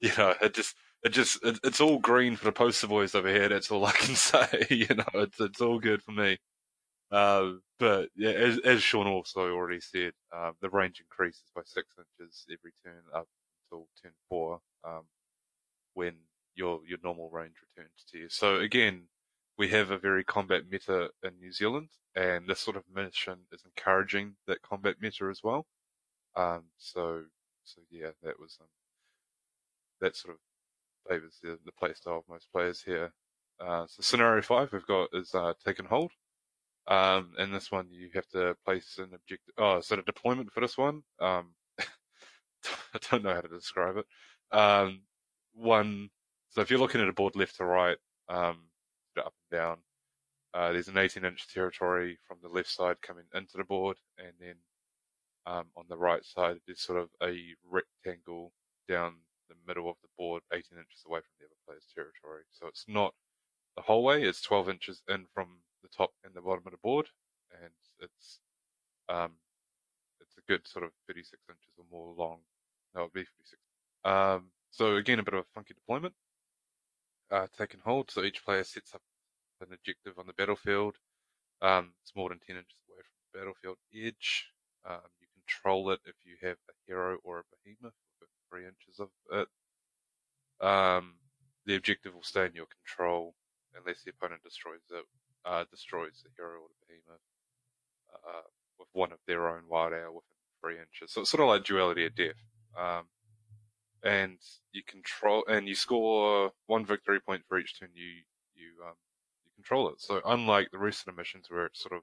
[0.00, 3.28] you know, it just, it just, it, it's all green for the poster boys over
[3.28, 3.48] here.
[3.48, 4.66] That's all I can say.
[4.70, 6.38] You know, it's it's all good for me.
[7.10, 11.94] Uh, but yeah, as, as Sean also already said, uh, the range increases by six
[11.98, 13.28] inches every turn up
[13.70, 15.02] until turn four, um,
[15.94, 16.14] when
[16.54, 18.28] your your normal range returns to you.
[18.28, 19.04] So again,
[19.58, 23.62] we have a very combat meta in New Zealand, and this sort of mission is
[23.64, 25.66] encouraging that combat meta as well.
[26.34, 27.22] Um, so,
[27.64, 28.68] so yeah, that was um,
[30.00, 30.40] that sort of
[31.08, 33.12] favors the, the play style of most players here.
[33.60, 36.10] Uh, so scenario five we've got is uh, taken hold.
[36.88, 39.54] Um, in this one, you have to place an objective.
[39.58, 44.06] Oh, so the deployment for this one, um, I don't know how to describe it.
[44.56, 45.02] Um,
[45.52, 46.10] one,
[46.50, 47.96] so if you're looking at a board left to right,
[48.28, 48.58] um,
[49.18, 49.76] up and down,
[50.54, 54.32] uh, there's an 18 inch territory from the left side coming into the board, and
[54.40, 54.54] then
[55.46, 57.38] um, on the right side, there's sort of a
[57.68, 58.52] rectangle
[58.88, 59.14] down
[59.48, 62.42] the middle of the board, 18 inches away from the other player's territory.
[62.52, 63.14] So it's not
[63.76, 66.78] the whole way, it's 12 inches in from the top and the bottom of the
[66.82, 67.06] board,
[67.62, 68.40] and it's
[69.08, 69.32] um,
[70.20, 72.38] it's a good sort of 36 inches or more long.
[72.94, 73.60] No, it'd be 56.
[74.04, 76.14] Um, so again, a bit of a funky deployment.
[77.30, 79.02] Uh, taken hold, so each player sets up
[79.60, 80.96] an objective on the battlefield.
[81.60, 84.46] Um, it's more than 10 inches away from the battlefield edge.
[84.88, 87.94] Um, you control it if you have a hero or a behemoth
[88.50, 89.48] three inches of it.
[90.64, 91.14] Um,
[91.66, 93.34] the objective will stay in your control
[93.76, 95.04] unless the opponent destroys it,
[95.46, 97.20] uh, destroys the hero or the behemoth
[98.12, 98.42] uh,
[98.78, 101.12] with one of their own wild owl within three inches.
[101.12, 102.42] So it's sort of like duality of death.
[102.76, 103.04] Um,
[104.02, 104.38] and
[104.72, 108.22] you control and you score one victory point for each turn you
[108.54, 108.94] you um,
[109.44, 110.00] you control it.
[110.00, 112.02] So unlike the rest of the missions where it's sort of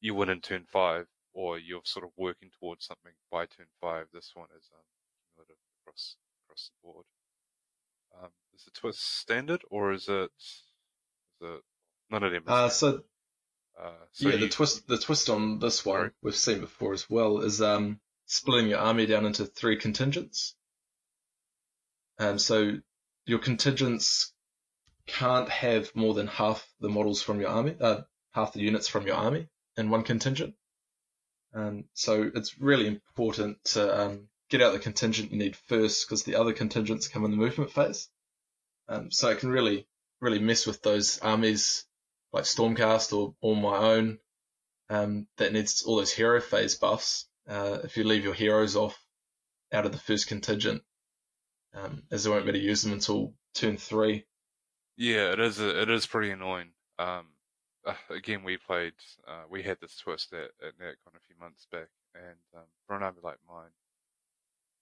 [0.00, 4.06] you win in turn five or you're sort of working towards something by turn five,
[4.12, 4.84] this one is um,
[5.34, 7.04] cumulative across across the board.
[8.22, 10.62] Um, is the twist standard or is it is
[11.40, 11.62] it
[12.10, 12.44] none of them?
[12.46, 13.02] Uh, so
[13.78, 16.10] Uh, so yeah, the twist the twist on this one Sorry.
[16.22, 20.56] we've seen before as well is um, splitting your army down into three contingents.
[22.18, 22.78] And so
[23.26, 24.32] your contingents
[25.06, 28.00] can't have more than half the models from your army, uh,
[28.32, 30.54] half the units from your army in one contingent.
[31.52, 36.24] And so it's really important to um, get out the contingent you need first because
[36.24, 38.08] the other contingents come in the movement phase.
[38.88, 39.86] Um, so it can really,
[40.20, 41.86] really mess with those armies
[42.32, 44.18] like Stormcast or, or my own
[44.90, 47.26] um, that needs all those hero phase buffs.
[47.48, 48.98] Uh, if you leave your heroes off
[49.72, 50.82] out of the first contingent,
[51.74, 54.24] um, as they won't be able to use them until turn three.
[54.96, 55.60] Yeah, it is.
[55.60, 56.70] A, it is pretty annoying.
[56.98, 57.26] Um,
[57.86, 58.94] uh, again, we played.
[59.26, 62.96] Uh, we had this twist at, at NatCon a few months back, and um, for
[62.96, 63.70] an army like mine,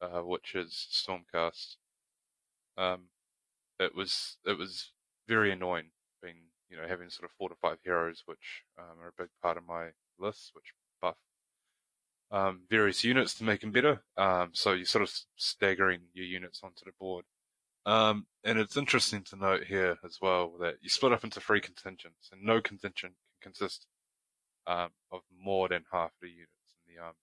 [0.00, 1.76] uh, which is Stormcast,
[2.78, 3.02] um,
[3.78, 4.92] it was it was
[5.28, 5.90] very annoying.
[6.22, 6.36] Being
[6.68, 9.56] you know having sort of four to five heroes, which um, are a big part
[9.56, 9.88] of my
[10.18, 11.16] list, which buff
[12.30, 14.02] um, various units to make them better.
[14.16, 17.24] Um, so you're sort of staggering your units onto the board.
[17.84, 21.60] Um, and it's interesting to note here as well that you split up into three
[21.60, 23.86] contingents, and no contingent can consist
[24.66, 26.50] um, of more than half of the units
[26.88, 27.16] in the army.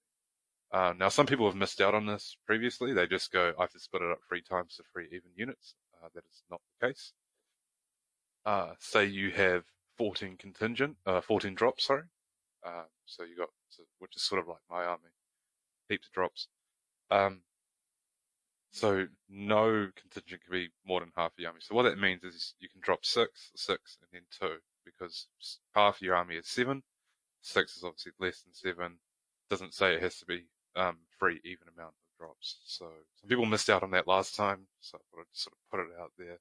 [0.71, 2.93] Um, now, some people have missed out on this previously.
[2.93, 5.75] They just go, I have to split it up three times to three even units.
[6.01, 7.13] Uh, that is not the case.
[8.45, 9.63] Uh, say you have
[9.97, 12.03] 14 contingent, uh, 14 drops, sorry.
[12.65, 13.49] Um, so you got,
[13.99, 15.11] which is sort of like my army,
[15.89, 16.47] heaps of drops.
[17.11, 17.41] Um,
[18.71, 21.59] so no contingent can be more than half the army.
[21.61, 25.27] So what that means is you can drop six, six, and then two, because
[25.75, 26.81] half your army is seven.
[27.41, 28.97] Six is obviously less than seven.
[29.49, 30.45] Doesn't say it has to be
[30.75, 32.57] um three even amount of drops.
[32.65, 32.87] So
[33.21, 35.79] some people missed out on that last time, so I thought I'd sort of put
[35.81, 36.39] it out there.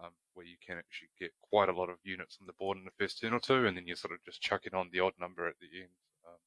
[0.00, 2.84] Um, where you can actually get quite a lot of units on the board in
[2.84, 5.00] the first turn or two, and then you're sort of just chuck it on the
[5.00, 5.90] odd number at the end,
[6.26, 6.40] um,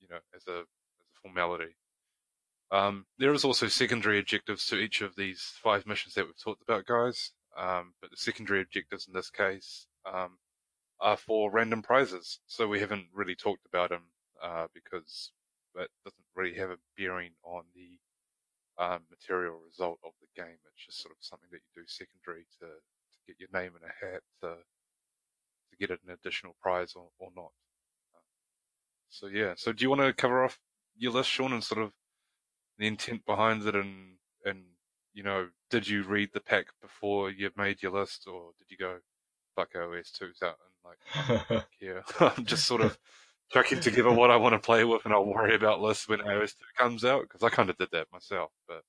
[0.00, 1.74] you know, as a as a formality.
[2.70, 6.62] Um, there is also secondary objectives to each of these five missions that we've talked
[6.62, 7.32] about, guys.
[7.56, 10.38] Um, but the secondary objectives in this case um,
[11.00, 12.40] are for random prizes.
[12.46, 14.04] So we haven't really talked about them
[14.42, 15.32] uh, because
[15.74, 17.98] that doesn't really have a bearing on the
[18.82, 20.58] um, material result of the game.
[20.66, 23.86] It's just sort of something that you do secondary to, to get your name in
[23.86, 24.56] a hat to,
[25.70, 27.52] to get an additional prize or, or not.
[28.14, 28.26] Uh,
[29.08, 30.58] so yeah, so do you want to cover off
[30.96, 31.92] your list, Sean, and sort of
[32.78, 34.62] the intent behind it and, and,
[35.14, 38.76] you know, did you read the pack before you made your list or did you
[38.76, 38.96] go,
[39.54, 42.00] fuck OS 2's out and like, yeah,
[42.36, 42.98] I'm just sort of
[43.52, 46.56] chucking together what I want to play with, and I'll worry about lists when AOS
[46.56, 48.50] two comes out because I kind of did that myself.
[48.66, 48.82] But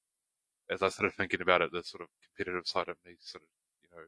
[0.69, 3.49] as I started thinking about it, the sort of competitive side of me sort of
[3.83, 4.03] you know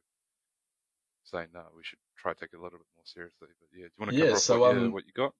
[1.23, 3.47] saying no, we should try to take it a little bit more seriously.
[3.59, 5.33] But yeah, do you want to cover Yeah, so, what, um, what you got?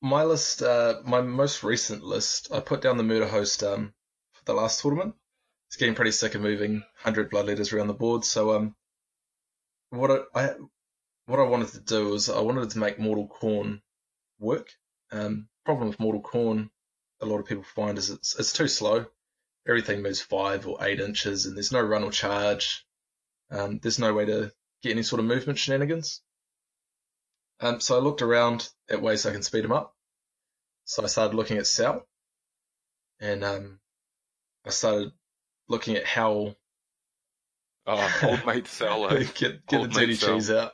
[0.00, 3.94] My list, uh, my most recent list, I put down the murder host um,
[4.32, 5.14] for the last tournament.
[5.68, 8.24] It's getting pretty sick of moving 100 bloodletters around the board.
[8.24, 8.76] So um,
[9.90, 10.54] what I, I
[11.26, 13.80] what I wanted to do was I wanted to make Mortal Khorne
[14.38, 14.68] work.
[15.10, 16.70] Um, problem with Mortal Khorne,
[17.20, 19.06] a lot of people find is it's it's too slow.
[19.66, 22.84] Everything moves five or eight inches, and there's no run or charge.
[23.50, 24.52] Um, there's no way to
[24.82, 26.20] get any sort of movement shenanigans.
[27.60, 29.94] Um, so I looked around at ways I can speed them up.
[30.84, 32.02] So I started looking at Sayl,
[33.20, 33.80] and um,
[34.66, 35.12] I started
[35.68, 36.56] looking at how
[37.86, 39.10] Oh, old mate Sayl.
[39.12, 39.24] eh?
[39.34, 40.72] get get the Old mate dirty cheese out.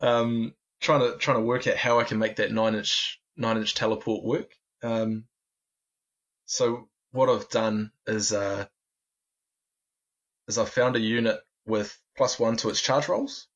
[0.00, 3.56] Um, trying to trying to work out how I can make that nine inch nine
[3.56, 4.52] inch teleport work.
[4.82, 5.24] Um,
[6.44, 8.66] so what I've done is uh,
[10.48, 13.48] is I found a unit with plus one to its charge rolls,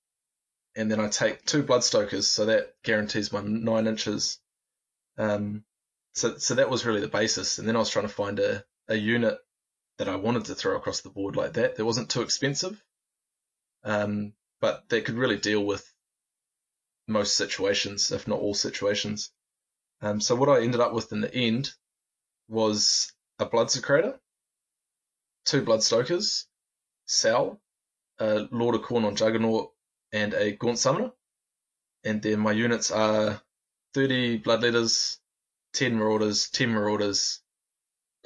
[0.74, 4.38] and then I take two bloodstokers, so that guarantees my nine inches.
[5.18, 5.64] Um,
[6.14, 8.64] so so that was really the basis, and then I was trying to find a
[8.88, 9.38] a unit
[9.98, 12.82] that I wanted to throw across the board like that that wasn't too expensive,
[13.84, 15.86] um, but that could really deal with
[17.10, 19.30] most situations, if not all situations.
[20.00, 21.72] Um, so what I ended up with in the end
[22.48, 24.18] was a Bloodsecrator,
[25.44, 26.46] two Bloodstokers,
[27.06, 27.58] Sayl,
[28.18, 29.72] a Lord of Khorne on Juggernaut,
[30.12, 31.12] and a Gaunt Summoner.
[32.04, 33.42] And then my units are
[33.94, 35.18] 30 Bloodletters,
[35.74, 37.40] 10 Marauders, 10 Marauders,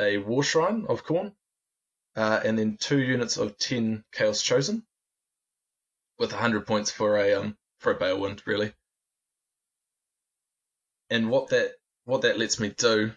[0.00, 1.34] a War Shrine of Khorne,
[2.16, 4.86] uh, and then two units of 10 Chaos Chosen,
[6.18, 8.72] with 100 points for a um, for a Balewind, really.
[11.10, 11.74] And what that
[12.06, 13.12] what that lets me do,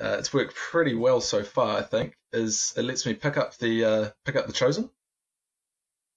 [0.00, 3.56] uh, it's worked pretty well so far, I think, is it lets me pick up
[3.56, 4.90] the uh, pick up the chosen,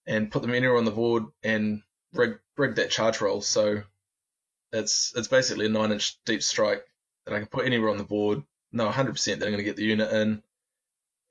[0.05, 1.81] and put them anywhere on the board and
[2.13, 3.41] rig rig that charge roll.
[3.41, 3.83] So
[4.73, 6.85] it's it's basically a nine inch deep strike
[7.25, 8.43] that I can put anywhere on the board.
[8.75, 10.43] No, 100% that I'm going to get the unit in,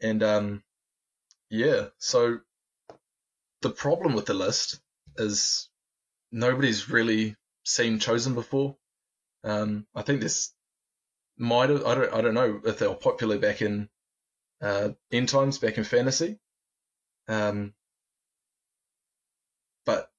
[0.01, 0.63] and um,
[1.51, 1.89] yeah.
[1.99, 2.39] So
[3.63, 4.81] the problem with the list
[5.17, 5.69] is
[6.33, 8.77] nobody's really seen chosen before.
[9.45, 10.53] Um, I think this
[11.37, 13.89] might have, I don't, I don't know if they were popular back in,
[14.61, 16.39] uh, end times, back in fantasy.
[17.29, 17.75] Um,
[19.85, 20.11] but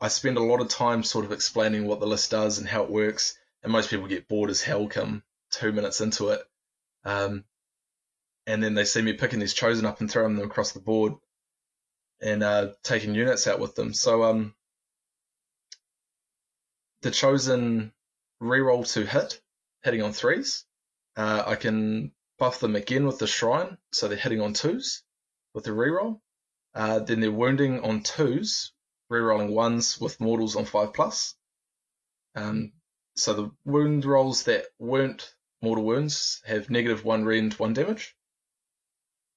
[0.00, 2.82] I spend a lot of time sort of explaining what the list does and how
[2.82, 6.42] it works, and most people get bored as hell come two minutes into it.
[7.04, 7.44] Um,
[8.46, 11.14] and then they see me picking these chosen up and throwing them across the board
[12.20, 13.94] and, uh, taking units out with them.
[13.94, 14.54] So, um,
[17.02, 17.92] the chosen
[18.40, 19.40] reroll to hit,
[19.82, 20.64] hitting on threes.
[21.16, 25.02] Uh, I can buff them again with the shrine, so they're hitting on twos
[25.54, 26.20] with the reroll.
[26.74, 28.72] Uh, then they're wounding on twos,
[29.10, 31.34] rerolling ones with mortals on five plus.
[32.34, 32.72] Um,
[33.14, 38.16] so the wound rolls that weren't mortal wounds have negative one rend, one damage.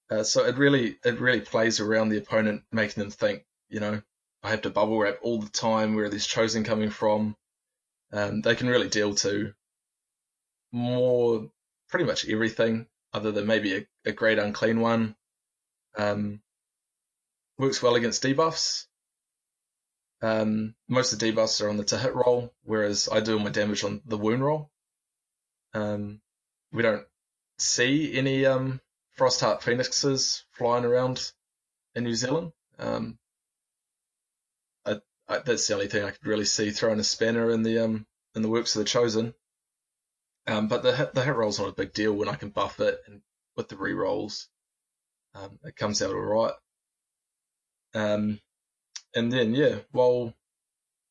[0.09, 4.01] Uh, so it really it really plays around the opponent, making them think, you know,
[4.43, 5.95] I have to bubble wrap all the time.
[5.95, 7.35] Where are these chosen coming from?
[8.15, 9.53] Um, they can really deal to
[10.71, 11.49] more,
[11.89, 15.17] pretty much everything, other than maybe a, a great unclean one.
[15.97, 16.41] Um,
[17.57, 18.85] works well against debuffs.
[20.21, 23.43] Um, most of the debuffs are on the to hit roll, whereas I do all
[23.43, 24.71] my damage on the wound roll.
[25.73, 26.21] Um,
[26.71, 27.05] we don't
[27.57, 28.79] see any um,
[29.17, 31.33] Frostheart Phoenixes flying around
[31.95, 32.53] in New Zealand.
[32.79, 33.19] Um,
[35.27, 38.05] I, that's the only thing I could really see throwing a spanner in the um
[38.35, 39.33] in the works of the chosen.
[40.47, 42.79] Um, but the hit, the hit roll's not a big deal when I can buff
[42.79, 43.21] it and
[43.55, 44.47] with the re-rolls,
[45.33, 46.53] um, it comes out alright.
[47.95, 48.39] Um,
[49.15, 50.33] and then yeah, while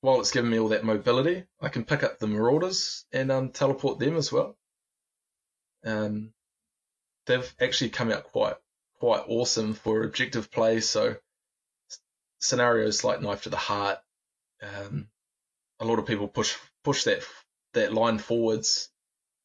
[0.03, 3.51] while it's giving me all that mobility, I can pick up the marauders and um
[3.51, 4.57] teleport them as well.
[5.85, 6.33] Um,
[7.27, 8.57] they've actually come out quite
[9.01, 10.81] quite awesome for objective play.
[10.81, 11.17] So
[12.39, 13.99] scenarios like knife to the heart,
[14.65, 15.09] um,
[15.81, 17.23] a lot of people push push that
[17.75, 18.91] that line forwards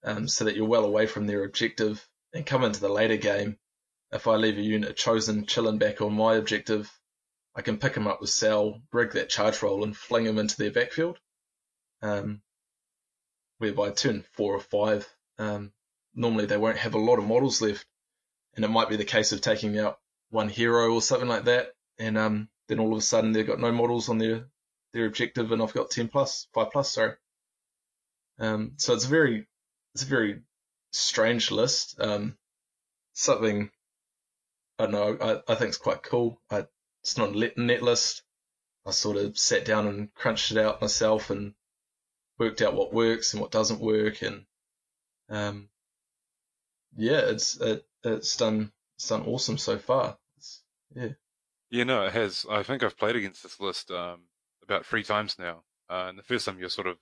[0.04, 3.58] um, so that you're well away from their objective and come into the later game.
[4.12, 6.92] If I leave a unit chosen chilling back on my objective,
[7.56, 10.58] I can pick them up with Sayl, rig that charge roll, and fling them into
[10.58, 11.20] their backfield.
[12.02, 12.42] Um,
[13.58, 15.74] whereby turn four or five, um,
[16.16, 17.86] normally they won't have a lot of models left,
[18.56, 21.74] and it might be the case of taking out one hero or something like that,
[21.98, 24.46] and um, then all of a sudden they've got no models on their
[24.94, 27.14] their objective, and I've got ten plus, five plus, sorry.
[28.40, 29.48] Um, so it's a very,
[29.94, 30.42] it's a very
[30.92, 32.00] strange list.
[32.00, 32.38] Um,
[33.14, 33.70] something
[34.80, 35.18] I don't know.
[35.20, 36.40] I, I think it's quite cool.
[36.50, 36.66] I,
[37.04, 38.24] it's not a net list.
[38.86, 41.54] I sort of sat down and crunched it out myself and
[42.38, 44.46] worked out what works and what doesn't work, and
[45.30, 45.70] um,
[46.96, 50.18] yeah, it's it, it's done it's done awesome so far.
[50.38, 50.62] It's,
[50.96, 51.10] yeah.
[51.70, 52.46] Yeah, no, it has.
[52.50, 54.22] I think I've played against this list um,
[54.70, 55.64] about three times now.
[55.90, 56.98] Uh, and the first time you're sort of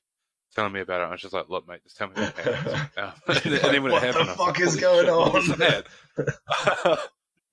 [0.56, 2.90] telling me about it, I was just like, "Look, mate, just tell me what happened."
[2.98, 5.06] Um, and then, and then when what it happened, the was like, fuck is going
[5.06, 5.58] shit, on?
[5.60, 5.88] that?"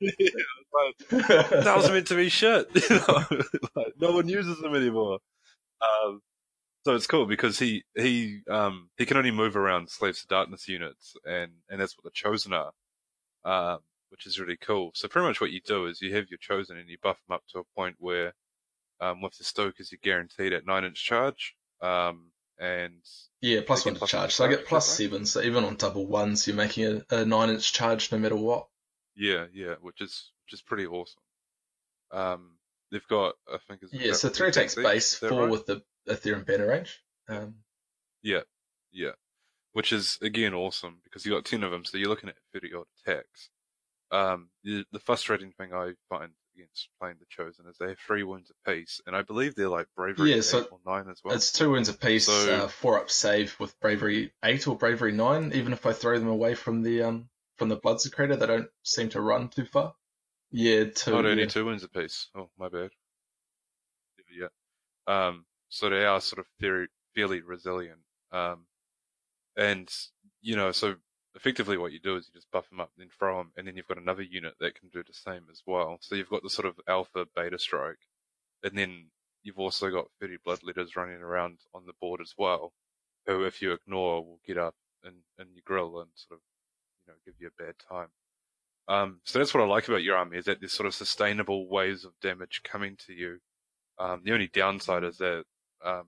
[0.01, 0.11] yeah,
[1.11, 2.69] like, that was meant to be shit.
[2.75, 3.25] You know?
[3.77, 5.19] like, no one uses them anymore.
[5.83, 6.21] Um,
[6.85, 10.69] so it's cool because he he um he can only move around slaves to darkness
[10.69, 12.73] units, and and that's what the chosen are,
[13.45, 13.81] um,
[14.11, 14.91] which is really cool.
[14.95, 17.35] So pretty much what you do is you have your chosen and you buff them
[17.35, 18.35] up to a point where,
[19.01, 23.03] um, with the stokers you're guaranteed at nine inch charge, um, and
[23.41, 24.35] yeah, one to plus charge.
[24.35, 25.27] So I get plus that seven.
[25.27, 28.67] So even on double ones, you're making a, a nine inch charge no matter what.
[29.17, 31.23] yeah, yeah, which is which is pretty awesome.
[32.13, 32.59] Um,
[32.91, 35.51] they've got I think is Yeah, so three attacks base, four right?
[35.51, 37.01] with the Ethereum banner range.
[37.29, 37.57] Um,
[38.23, 38.43] Yeah,
[38.93, 39.13] yeah.
[39.73, 42.73] Which is again awesome because you got ten of them, so you're looking at thirty
[42.73, 43.51] odd attacks.
[44.13, 48.23] Um, the, the frustrating thing I find against playing the chosen is they have three
[48.23, 51.35] wounds apiece, and I believe they're like bravery Yeah, eight so or nine as well.
[51.35, 55.53] it's two wounds apiece, So- uh, four up save with bravery eight or bravery nine.
[55.53, 59.09] Even if I throw them away from the um from the Bloodsecrator, they don't seem
[59.11, 59.95] to run too far.
[60.51, 61.13] Yeah, two.
[61.15, 61.49] Oh, only yeah.
[61.49, 62.29] two wounds apiece.
[62.35, 62.91] Oh, my bad.
[64.31, 64.49] Yeah.
[65.07, 68.01] Um, so they are sort of very, fairly resilient.
[68.33, 68.67] Um,
[69.57, 69.89] and,
[70.41, 70.97] you know, so
[71.35, 73.67] effectively what you do is you just buff them up, and then throw them, and
[73.67, 75.99] then you've got another unit that can do the same as well.
[76.01, 77.99] So you've got the sort of alpha beta stroke,
[78.63, 79.07] and then
[79.43, 82.73] you've also got 30 bloodletters running around on the board as well,
[83.27, 86.43] who if you ignore will get up and, and you grill and sort of,
[87.07, 88.09] you know, give you a bad time.
[88.87, 91.69] Um, so that's what I like about your army is that there's sort of sustainable
[91.69, 93.39] waves of damage coming to you.
[93.99, 95.45] Um, the only downside is that
[95.85, 96.05] um,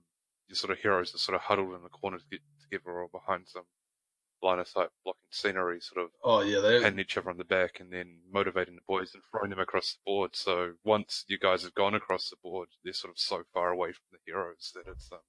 [0.47, 3.07] your sort of heroes are sort of huddled in the corner to get together or
[3.07, 3.63] behind some
[4.41, 6.81] line of sight blocking scenery, sort of Oh yeah, they.
[6.81, 9.93] patting each other on the back and then motivating the boys and throwing them across
[9.93, 10.35] the board.
[10.35, 13.91] So once you guys have gone across the board, they're sort of so far away
[13.93, 15.19] from the heroes that it's um,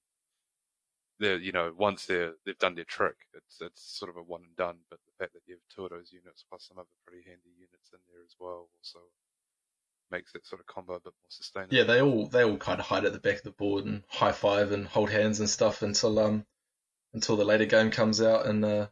[1.18, 4.42] they're you know once they're they've done their trick, it's it's sort of a one
[4.44, 4.76] and done.
[4.90, 7.50] But the fact that you have two of those units plus some other pretty handy
[7.56, 9.00] units in there as well also
[10.10, 11.74] makes that sort of combo a bit more sustainable.
[11.76, 14.02] Yeah, they all they all kind of hide at the back of the board and
[14.08, 16.46] high five and hold hands and stuff until um
[17.12, 18.86] until the later game comes out and uh,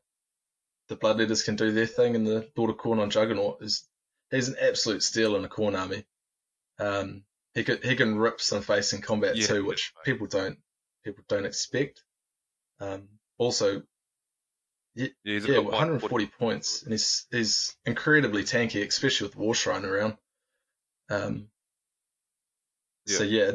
[0.89, 3.89] the Blood bloodletters can do their thing and the Lord of Khorne on Juggernaut is
[4.31, 6.05] he's an absolute steal in a Khorne army.
[6.79, 10.59] Um, he can he can rip some face in combat Yeah, too, which people don't
[11.05, 12.03] people don't expect.
[12.81, 13.09] Um,
[13.39, 13.83] also,
[14.95, 20.17] yeah, yeah, got 140 points, and he's he's incredibly tanky, especially with War Shrine around.
[21.09, 21.49] Um,
[23.07, 23.53] so yeah,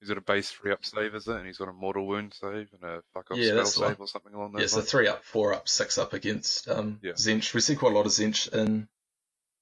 [0.00, 1.36] He's got a base three up save, is it?
[1.36, 4.08] And he's got a mortal wound save and a fuck off Yeah, spell save or
[4.08, 4.90] something along those Yeah, so lines.
[4.90, 7.12] three up, four up, six up against um, Yeah.
[7.12, 7.52] Tzeentch.
[7.52, 8.88] We see quite a lot of Tzeentch in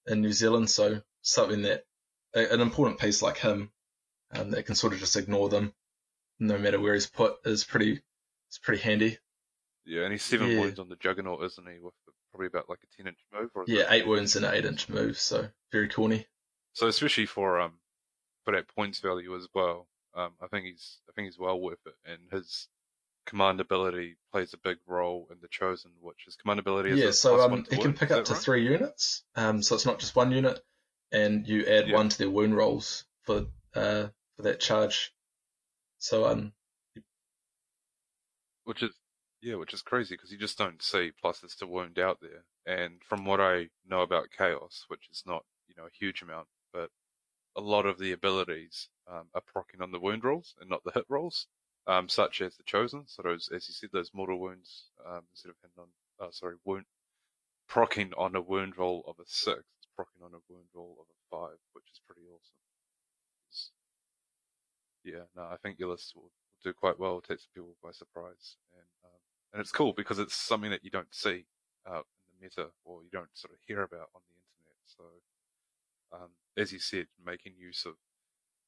[0.07, 1.85] in New Zealand, so something that
[2.35, 3.71] a, an important piece like him
[4.33, 5.75] um, that can sort of just ignore them,
[6.39, 8.01] no matter where he's put, is pretty
[8.49, 9.19] it's pretty handy.
[9.85, 10.61] Yeah, and he's seven Yeah.
[10.61, 11.79] wounds on the Juggernaut, isn't he?
[11.81, 11.95] With
[12.31, 13.51] probably about like a ten inch move.
[13.55, 16.27] Or Yeah, eight wounds and an eight inch move, so very corny.
[16.75, 17.81] So especially for um
[18.45, 19.89] for that points value as well,
[20.19, 22.69] um I think he's I think he's well worth it, and his
[23.27, 26.91] command ability plays a big role in the chosen, which is command ability.
[26.91, 28.43] Is Yeah, so um, he can pick up to right?
[28.43, 30.61] three units, um, so it's not just one unit,
[31.13, 31.95] and you add Yeah.
[31.95, 35.13] one to their wound rolls for uh for that charge.
[35.99, 36.53] So um,
[38.65, 38.95] which is
[39.41, 42.45] yeah, which is crazy because you just don't see pluses to wound out there.
[42.67, 46.49] And from what I know about chaos, which is not you know a huge amount,
[46.73, 46.91] but
[47.57, 49.43] a lot of the abilities um, are
[49.83, 51.47] on the wound rolls and not the hit rolls,
[51.87, 53.05] um, such as the chosen.
[53.07, 55.89] So those, as you said, those mortal wounds um, instead of hitting on,
[56.27, 56.87] uh, sorry, wound
[58.15, 61.19] on a wound roll of a six, it's procking on a wound roll of a
[61.37, 62.59] five, which is pretty awesome.
[63.49, 63.71] It's-
[65.05, 66.31] yeah, no, I think your list will,
[66.65, 69.21] do quite well, take some people by surprise, and um,
[69.53, 71.47] and it's cool because it's something that you don't see
[71.87, 74.77] out in the meta or you don't sort of hear about on the internet.
[74.87, 75.05] So,
[76.13, 77.95] um, as you said, making use of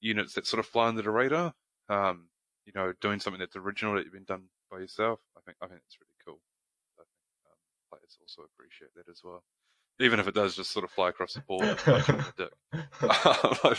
[0.01, 1.53] units that sort of fly under the radar,
[1.89, 2.29] um,
[2.67, 5.21] you know, doing something that's original that you've been done by yourself.
[5.37, 6.41] I think I think it's really cool.
[6.99, 7.09] I think
[7.47, 7.59] um,
[7.91, 9.43] players also appreciate that as well,
[10.01, 11.65] even if it does just sort of fly across the board.
[11.65, 12.51] and punch you in the.
[13.03, 13.77] I,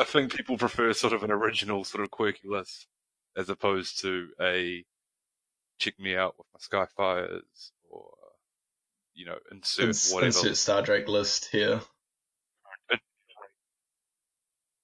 [0.00, 2.86] I think people prefer sort of an original, sort of quirky list
[3.36, 4.84] as opposed to a
[5.78, 8.10] check me out with my Skyfires or
[9.14, 10.26] you know insert Ins- whatever.
[10.26, 11.80] insert Star Drake list here.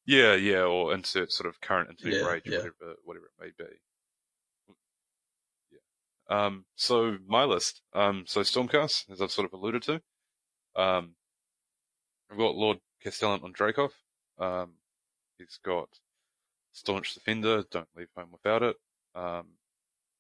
[0.09, 2.57] Yeah, yeah, or insert sort of current internet Yeah, rage, yeah.
[2.57, 3.71] whatever whatever it may be.
[5.71, 6.47] Yeah.
[6.47, 6.65] Um.
[6.77, 7.83] So my list.
[7.93, 8.25] Um.
[8.27, 10.01] So Stormcast, as I've sort of alluded to.
[10.77, 11.15] Um.
[12.31, 13.93] I've got Lord Castellan on Dracoth.
[14.39, 14.77] Um.
[15.37, 15.91] He's got
[16.73, 17.65] Staunch Defender.
[17.71, 18.77] Don't leave home without it.
[19.15, 19.59] Um.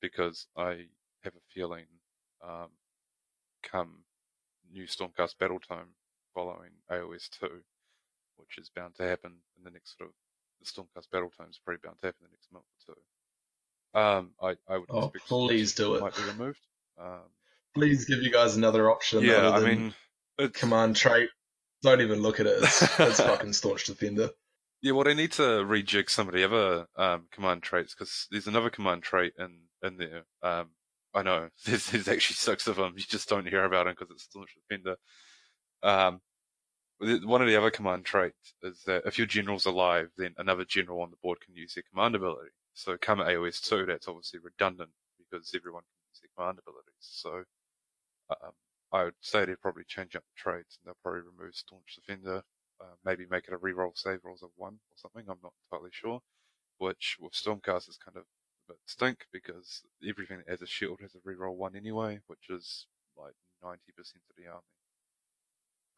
[0.02, 0.84] Because I
[1.24, 1.86] have a feeling.
[2.46, 2.68] Um.
[3.62, 4.04] Come
[4.70, 5.94] new Stormcast battle time
[6.34, 7.62] following AOS two,
[8.38, 10.14] which is bound to happen in the next sort of
[10.60, 13.98] the Stormcast battle time is probably bound to happen in the next month or two.
[13.98, 16.00] Um, I, I would Oh, expect please do it.
[16.00, 16.60] might be removed.
[17.00, 17.20] Um,
[17.74, 19.22] Please give you guys another option.
[19.22, 19.94] yeah, I mean,
[20.38, 21.28] it's, command trait.
[21.82, 22.62] Don't even look at it.
[22.62, 24.30] It's, it's fucking staunch defender.
[24.82, 28.48] yeah, well, they need to rejig some of the other um, command traits because there's
[28.48, 30.24] another command trait in in there.
[30.42, 30.70] Um,
[31.14, 32.94] I know there's, there's actually six of them.
[32.96, 34.96] You just don't hear about them because it's staunch defender.
[35.84, 36.20] Um,
[37.00, 41.00] one of the other command traits is that if your general's alive, then another general
[41.02, 42.50] on the board can use their command ability.
[42.74, 46.94] So come AOS 2, that's obviously redundant because everyone can use their command abilities.
[46.98, 47.44] So
[48.30, 48.52] um,
[48.92, 52.42] I would say they'd probably change up the traits and they'll probably remove Staunch Defender,
[52.80, 55.90] uh, maybe make it a reroll save rolls of 1 or something, I'm not entirely
[55.92, 56.20] sure.
[56.78, 61.00] Which with Stormcast is kind of a bit stink because everything that has a shield
[61.00, 64.62] has a reroll 1 anyway, which is like 90% of the army.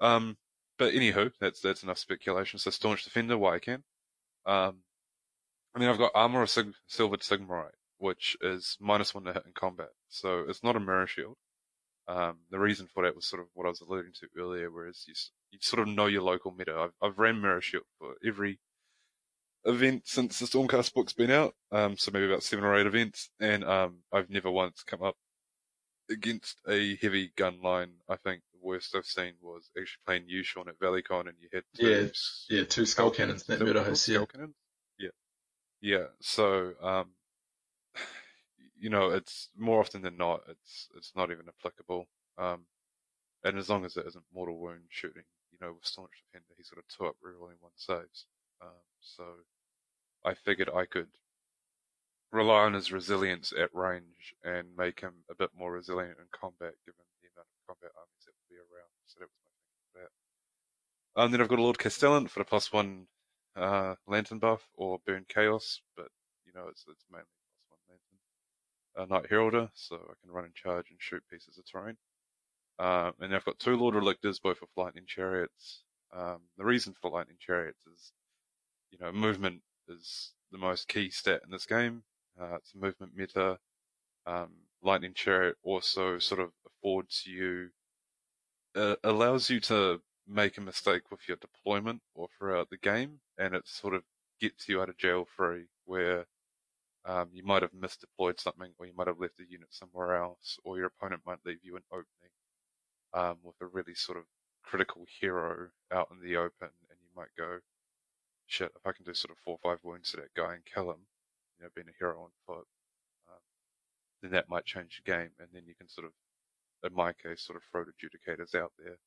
[0.00, 0.36] Um,
[0.80, 2.58] but anywho, that's that's enough speculation.
[2.58, 3.84] So staunch defender, why I can.
[4.46, 4.78] Um,
[5.74, 9.44] I mean, I've got armor of Sig- silvered sigmarite, which is minus one to hit
[9.44, 11.36] in combat, so it's not a mirror shield.
[12.08, 15.04] Um, the reason for that was sort of what I was alluding to earlier, whereas
[15.06, 15.12] you,
[15.50, 16.74] you sort of know your local meta.
[16.74, 18.58] I've, I've ran mirror shield for every
[19.64, 23.28] event since the Stormcast book's been out, um, so maybe about seven or eight events,
[23.38, 25.16] and um, I've never once come up
[26.10, 27.92] against a heavy gun line.
[28.08, 31.64] I think worst I've seen was actually playing you, Sean, at ValleyCon, and you had
[31.74, 31.96] two Yeah,
[32.50, 33.44] Yeah, two skull cannons.
[33.44, 34.08] That murder what they're host, called?
[34.08, 34.16] yeah.
[34.18, 34.56] Skull cannons?
[34.98, 35.10] Yeah.
[35.80, 36.06] Yeah.
[36.20, 37.10] So, um,
[38.78, 42.08] you know, it's more often than not, it's it's not even applicable.
[42.38, 42.66] Um,
[43.44, 46.70] and as long as it isn't mortal wound shooting, you know, with staunch defender, he's
[46.70, 48.26] got a two up rerolling one saves.
[48.62, 48.70] Um,
[49.00, 49.24] so
[50.24, 51.08] I figured I could
[52.32, 56.74] rely on his resilience at range and make him a bit more resilient in combat,
[56.86, 58.90] given the amount of combat armies be around.
[59.02, 59.24] Was my.
[61.16, 63.06] Um, then I've got a Lord Castellan for the plus one
[63.56, 66.08] uh, lantern buff or burn chaos, but
[66.46, 67.26] you know it's it's mainly
[67.68, 68.18] plus one lantern.
[68.96, 71.96] Uh, Knight Heraldor, so I can run and charge and shoot pieces of terrain.
[72.78, 75.82] Um, and I've got two Lord Relictors, both with lightning chariots.
[76.12, 78.12] Um, the reason for lightning chariots is,
[78.90, 82.02] you know, movement is the most key stat in this game.
[82.40, 83.58] Uh, it's a movement meta.
[84.26, 84.50] Um,
[84.82, 87.70] lightning chariot also sort of affords you,
[88.74, 93.54] uh, allows you to make a mistake with your deployment or throughout the game, and
[93.54, 94.02] it sort of
[94.40, 96.26] gets you out of jail free, where
[97.04, 100.58] um, you might have misdeployed something, or you might have left a unit somewhere else,
[100.64, 102.32] or your opponent might leave you an opening
[103.14, 104.24] um, with a really sort of
[104.62, 107.58] critical hero out in the open, and you might go,
[108.46, 110.64] shit, if I can do sort of four or five wounds to that guy and
[110.64, 111.06] kill him,
[111.58, 112.66] you know, being a hero on foot,
[113.28, 113.40] um,
[114.22, 116.12] then that might change the game, and then you can sort of,
[116.84, 118.98] in my case, sort of the adjudicators out there.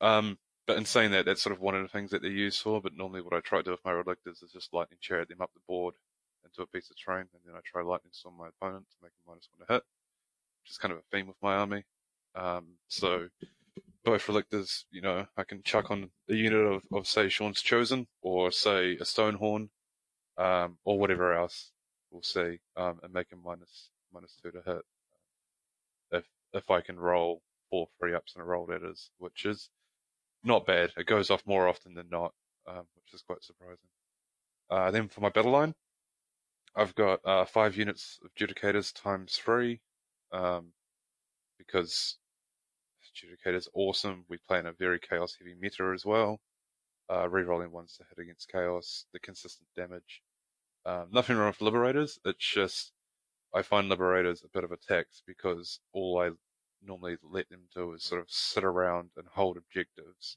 [0.00, 2.62] Um, but in saying that, that's sort of one of the things that they're used
[2.62, 5.28] for, but normally what I try to do with my relictors is just lightning chariot
[5.28, 5.94] them up the board
[6.44, 9.12] into a piece of terrain, and then I try lightning storm my opponent to make
[9.12, 9.82] a minus one to hit,
[10.62, 11.84] which is kind of a theme with my army.
[12.34, 13.28] Um, so
[14.04, 18.06] both relictors, you know, I can chuck on a unit of, of say Sean's chosen,
[18.20, 19.68] or say a Stonehorn,
[20.38, 21.70] um, or whatever else
[22.10, 24.82] we'll see, um, and make a minus minus two to hit.
[26.10, 26.24] If
[26.54, 29.70] if I can roll four three ups in a roll, that is, which is
[30.44, 30.92] not bad.
[30.96, 32.32] It goes off more often than not,
[32.68, 33.88] um, which is quite surprising.
[34.70, 35.74] Uh, then for my battle line,
[36.74, 39.80] I've got uh, five units of Judicators times three,
[40.32, 40.72] um,
[41.58, 42.16] because
[43.14, 44.24] Judicator's awesome.
[44.28, 46.40] We play in a very chaos heavy meta as well.
[47.08, 50.22] Uh, rerolling ones to hit against chaos, the consistent damage.
[50.86, 52.18] Um, nothing wrong with Liberators.
[52.24, 52.92] It's just
[53.54, 56.30] I find Liberators a bit of a tax because all I
[56.84, 60.36] normally let them do is sort of sit around and hold objectives.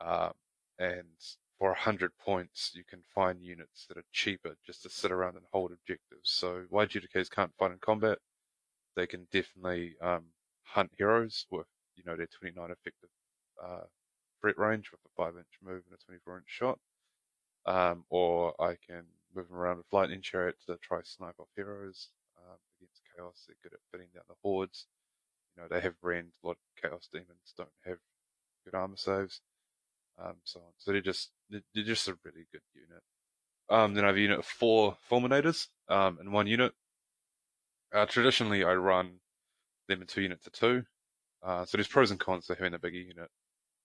[0.00, 0.32] Um,
[0.78, 1.06] and
[1.58, 5.36] for a hundred points, you can find units that are cheaper just to sit around
[5.36, 6.30] and hold objectives.
[6.30, 8.18] So why Judicators can't fight in combat,
[8.96, 10.24] they can definitely um,
[10.64, 11.66] hunt heroes with
[11.96, 13.10] you know their 29 effective
[13.62, 13.86] uh,
[14.40, 16.78] threat range with a 5 inch move and a 24 inch shot.
[17.64, 19.04] Um, or I can
[19.34, 23.44] them around with lightning chariot to try snipe off heroes um, against chaos.
[23.46, 24.86] They're good at fitting down the hordes.
[25.56, 26.32] You know, they have rend.
[26.42, 27.98] A lot of chaos demons don't have
[28.64, 29.40] good armor saves.
[30.22, 30.72] Um, so on.
[30.78, 33.02] So they're just they're, just a really good unit.
[33.70, 36.72] Um, then I have a unit of four fulminators um, in one unit.
[37.94, 39.20] Uh, traditionally, I run
[39.88, 40.84] them in two units to two.
[41.42, 43.28] Uh, so there's pros and cons to having a bigger unit.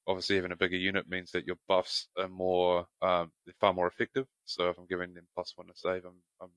[0.07, 3.87] Obviously, having a bigger unit means that your buffs are more, um, they're far more
[3.87, 4.25] effective.
[4.45, 6.51] So if I'm giving them plus one to save, I'm, I'm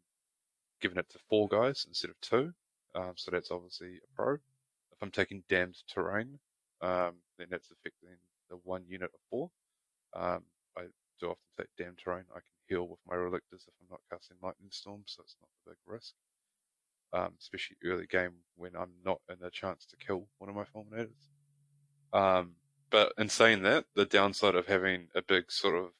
[0.81, 2.53] giving it to four guys instead of two.
[2.95, 4.35] Um, so that's obviously a pro.
[4.35, 6.39] If I'm taking damned terrain,
[6.81, 8.17] um, then that's affecting
[8.49, 9.51] the one unit of four.
[10.15, 10.45] Um,
[10.77, 10.83] I
[11.21, 12.25] do often take damned terrain.
[12.31, 15.49] I can heal with my relictors if I'm not casting lightning storm, so it's not
[15.67, 16.15] a big risk
[17.13, 20.65] um, especially early game when I'm not in a chance to kill one of my
[20.65, 21.29] fulminators.
[22.13, 22.53] Um,
[22.91, 25.91] but in saying that, the downside of having a big sort of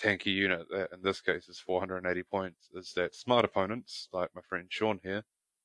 [0.00, 4.40] tanky unit that in this case is 480 points is that smart opponents, like my
[4.48, 5.24] friend Sean here,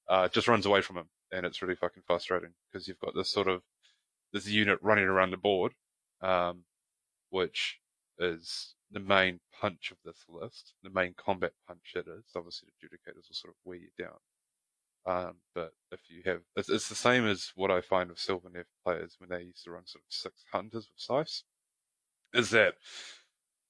[0.09, 1.09] uh, just runs away from him.
[1.31, 3.61] And it's really fucking frustrating because you've got this sort of,
[4.31, 5.73] this unit running around the board,
[6.21, 6.63] um,
[7.29, 7.79] which
[8.19, 12.25] is the main punch of this list, the main combat punch it is.
[12.35, 14.17] Obviously, the Judicators will sort of wear you down.
[15.05, 18.49] Um, but if you have, it's, it's, the same as what I find with Silver
[18.49, 21.43] Sylvaneth players when they used to run sort of six hunters with scythes,
[22.33, 22.73] is that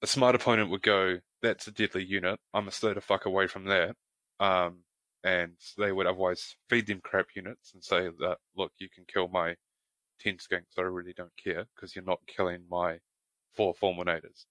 [0.01, 3.47] a smart opponent would go, that's a deadly unit, I'm gonna stay the fuck away
[3.47, 3.95] from that.
[4.39, 4.83] Um,
[5.25, 9.27] and they would otherwise feed them crap units and say that, look, you can kill
[9.27, 9.55] my
[10.21, 12.99] 10 skinks, I really don't care, because you're not killing my
[13.55, 14.45] four fulminators.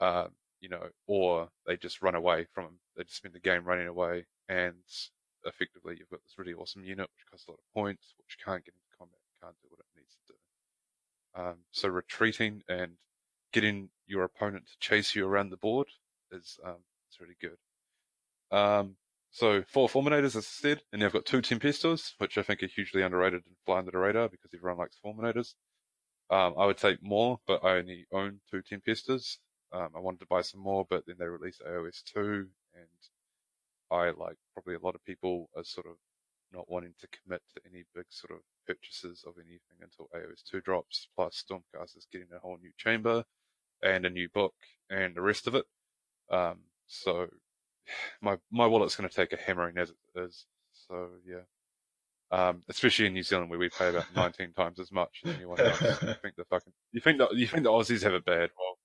[0.00, 0.28] Um,
[0.60, 2.78] you know, or they just run away from them.
[2.96, 4.74] They just spend the game running away and
[5.44, 8.64] effectively you've got this really awesome unit which costs a lot of points, which can't
[8.64, 11.42] get into combat, can't do what it needs to do.
[11.42, 12.92] Um, so retreating and
[13.52, 15.88] getting your opponent to chase you around the board
[16.32, 18.56] is um, is really good.
[18.56, 18.96] Um,
[19.30, 22.66] so four Fulminators, as I said, and they've got two Tempestors, which I think are
[22.66, 25.54] hugely underrated and fly under the radar because everyone likes Fulminators.
[26.30, 29.38] Um, I would take more, but I only own two Tempestors.
[29.72, 32.20] Um, I wanted to buy some more, but then they released AOS 2,
[32.74, 32.86] and
[33.90, 35.96] I, like probably a lot of people, are sort of
[36.52, 40.60] not wanting to commit to any big sort of purchases of anything until AOS 2
[40.60, 43.24] drops, plus Stormcast is getting a whole new chamber
[43.82, 44.54] and a new book
[44.88, 45.64] and the rest of it.
[46.30, 47.28] Um, so
[48.22, 50.46] my my wallet's going to take a hammering as it is.
[50.72, 51.44] So yeah,
[52.30, 55.60] um, especially in New Zealand where we pay about 19 times as much as anyone
[55.60, 55.80] else.
[55.80, 58.50] You think the fucking you think that you think the Aussies have it bad?
[58.58, 58.78] Well,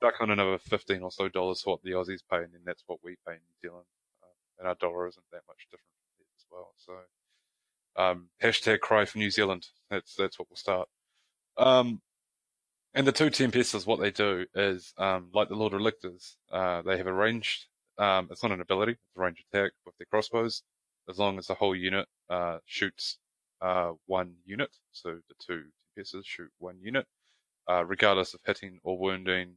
[0.00, 2.84] duck on another 15 or so dollars for what the Aussies pay, and then that's
[2.86, 3.86] what we pay in New Zealand
[4.58, 5.84] and our dollar isn't that much different
[6.36, 6.72] as well.
[6.76, 6.94] So,
[8.02, 9.66] um, hashtag cry for New Zealand.
[9.90, 10.88] That's, that's what we'll start.
[11.56, 12.00] Um,
[12.94, 16.82] and the two Tempests, what they do is, um, like the Lord of Lictors, uh,
[16.82, 17.66] they have a ranged,
[17.98, 20.62] um, it's not an ability, it's a range attack with their crossbows,
[21.08, 23.18] as long as the whole unit, uh, shoots,
[23.60, 24.70] uh, one unit.
[24.92, 25.64] So the two
[25.94, 27.06] Tempests shoot one unit,
[27.68, 29.56] uh, regardless of hitting or wounding,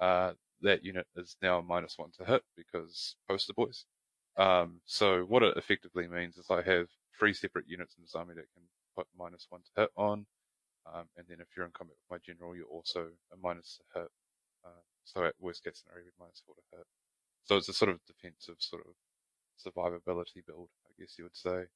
[0.00, 3.84] uh, that unit is now minus one to hit because poster boys.
[4.36, 6.88] Um, so what it effectively means is I have
[7.18, 8.62] three separate units in this army that can
[8.96, 10.26] put minus one to hit on.
[10.92, 14.00] Um, and then if you're in combat with my general, you're also a minus to
[14.00, 14.08] hit.
[14.64, 16.86] Uh, so at worst case scenario, minus four to hit.
[17.44, 18.94] So it's a sort of defensive sort of
[19.60, 21.66] survivability build, I guess you would say.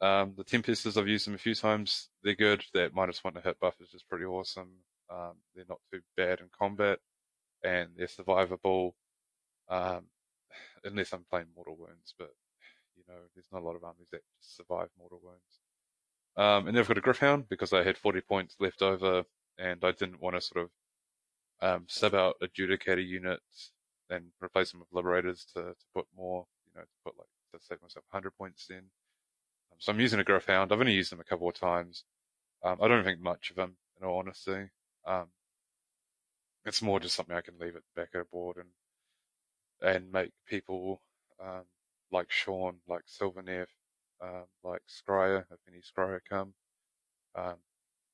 [0.00, 2.08] Um, the Tempestors, I've used them a few times.
[2.22, 2.64] They're good.
[2.74, 4.70] That minus one to hit buff is just pretty awesome.
[5.10, 6.98] Um, they're not too bad in combat
[7.62, 8.92] and they're survivable.
[9.68, 10.06] Um,
[10.84, 12.30] unless I'm playing Mortal Wounds, but
[12.96, 15.60] you know, there's not a lot of armies that just survive Mortal Wounds.
[16.36, 19.24] Um, and then I've got a Gryph-hound because I had 40 points left over
[19.58, 20.70] and I didn't want to sort of
[21.62, 23.72] um, sub out Adjudicator units
[24.08, 27.66] and replace them with Liberators to, to put more, you know, to put like, to
[27.66, 28.78] save myself 100 points in.
[28.78, 30.72] Um, so I'm using a Gryph-hound.
[30.72, 32.04] I've only used them a couple of times.
[32.64, 34.68] Um, I don't think much of them, in all honesty.
[35.06, 35.26] Um,
[36.64, 38.68] it's more just something I can leave at the back of the board and
[39.82, 41.00] and make people
[41.42, 41.64] um,
[42.12, 43.66] like Sean, like Sylvaneth,
[44.22, 46.54] um, like Skryre, if any Skryre come,
[47.34, 47.56] um,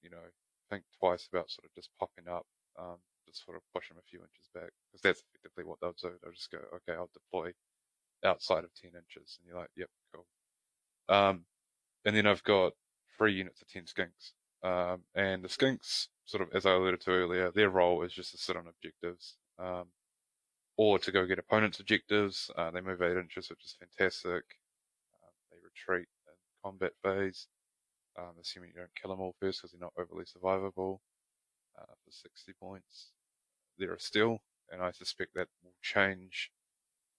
[0.03, 0.19] you know,
[0.71, 2.47] think twice about sort of just popping up,
[2.79, 5.95] um, just sort of push them a few inches back, because that's effectively what they'll
[6.01, 6.17] do.
[6.23, 7.53] They'll just go, okay, I'll deploy
[8.25, 10.27] outside of 10 inches, and you're like, yep, cool.
[11.09, 11.45] Um,
[12.05, 12.73] and then I've got
[13.17, 14.33] three units of 10 skinks.
[14.63, 18.33] Um, and the skinks, sort of, as I alluded to earlier, their role is just
[18.33, 19.37] to sit on objectives.
[19.59, 19.87] Um,
[20.77, 22.51] or to go get opponents' objectives.
[22.57, 24.45] Uh, they move eight inches, which is fantastic.
[25.13, 27.49] Uh, they retreat in combat phase,
[28.19, 30.99] um, assuming you don't kill them all first because they're not overly survivable.
[31.79, 33.11] Uh, for 60 points,
[33.79, 34.39] they're still,
[34.71, 36.51] and I suspect that will change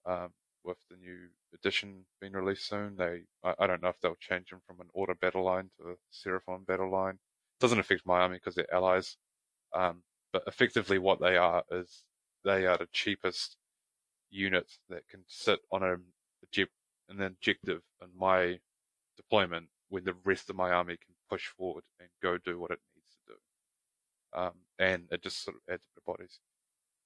[0.04, 0.30] um,
[0.64, 2.96] with the new edition being released soon.
[2.96, 5.90] They, I, I don't know if they'll change them from an order battle line to
[5.90, 7.14] a Seraphon battle line.
[7.14, 9.16] It Doesn't affect my army because they're allies.
[9.72, 10.02] Um,
[10.32, 12.04] but effectively what they are is
[12.44, 13.56] they are the cheapest
[14.30, 15.96] unit that can sit on a,
[17.08, 18.58] an objective in my
[19.16, 22.80] deployment when the rest of my army can push forward and go do what it
[22.94, 24.40] needs to do.
[24.40, 26.40] Um, and it just sort of adds bit of bodies.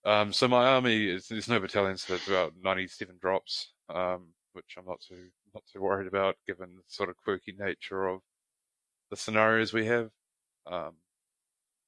[0.05, 4.75] Um, so my army is there's no battalions, so it's about 97 drops, um, which
[4.77, 8.21] I'm not too not too worried about given the sort of quirky nature of
[9.11, 10.11] the scenarios we have,
[10.67, 10.95] um,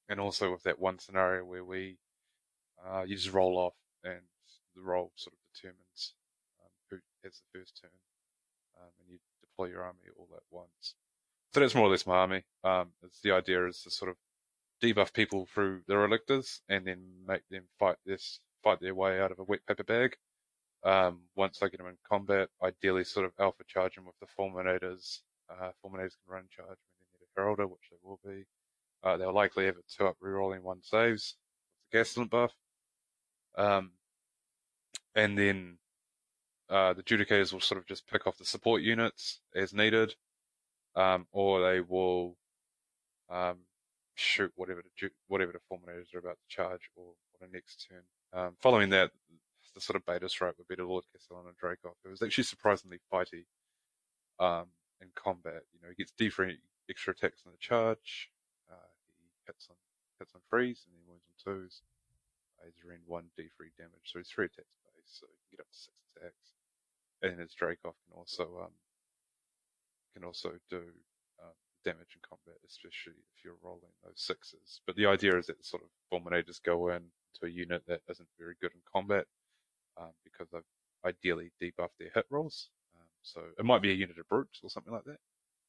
[0.08, 1.96] and also with that one scenario where we
[2.86, 4.20] uh, you just roll off and
[4.74, 6.14] the roll sort of determines
[6.62, 7.90] um, who has the first turn,
[8.80, 10.94] um, and you deploy your army all at once.
[11.52, 12.44] So that's more or less my army.
[12.64, 14.16] Um, it's the idea is to sort of
[14.82, 19.30] debuff people through their electors and then make them fight this fight their way out
[19.30, 20.16] of a wet paper bag.
[20.82, 24.26] Um, once I get them in combat, ideally sort of alpha charge them with the
[24.38, 25.20] fulminators.
[25.48, 28.44] Uh, fulminators can run charge when they need a heraldor, which they will be.
[29.02, 31.36] Uh, they'll likely have a two up rerolling one saves
[31.70, 32.52] with the gaslit buff.
[33.56, 33.92] Um,
[35.14, 35.78] and then
[36.68, 40.14] uh, the judicators will sort of just pick off the support units as needed,
[40.96, 42.36] um, or they will
[43.30, 43.58] um,
[44.14, 48.02] shoot whatever the whatever the fulminators are about to charge or, on the next turn.
[48.32, 49.10] Um, following that,
[49.74, 51.96] the sort of beta strike would be the Lord Castellan and Dracoth.
[52.04, 53.44] It was actually surprisingly fighty
[54.38, 54.66] um,
[55.00, 55.62] in combat.
[55.72, 56.56] You know, he gets D3
[56.88, 58.30] extra attacks on the charge.
[58.70, 58.90] Uh,
[59.20, 59.76] he hits on
[60.18, 61.82] hits on freeze and then wounds on twos.
[62.64, 65.70] He's around one D3 damage, so he's three attacks base, so he can get up
[65.70, 66.46] to six attacks.
[67.22, 68.74] And his Dracoth can also um,
[70.14, 70.82] can also do
[71.84, 74.80] damage in combat, especially if you're rolling those sixes.
[74.86, 77.02] But the idea is that sort of fulminators go in
[77.40, 79.26] to a unit that isn't very good in combat
[80.00, 80.62] um, because they've
[81.04, 82.70] ideally debuffed their hit rolls.
[82.96, 85.18] Um, so it might be a unit of brutes or something like that,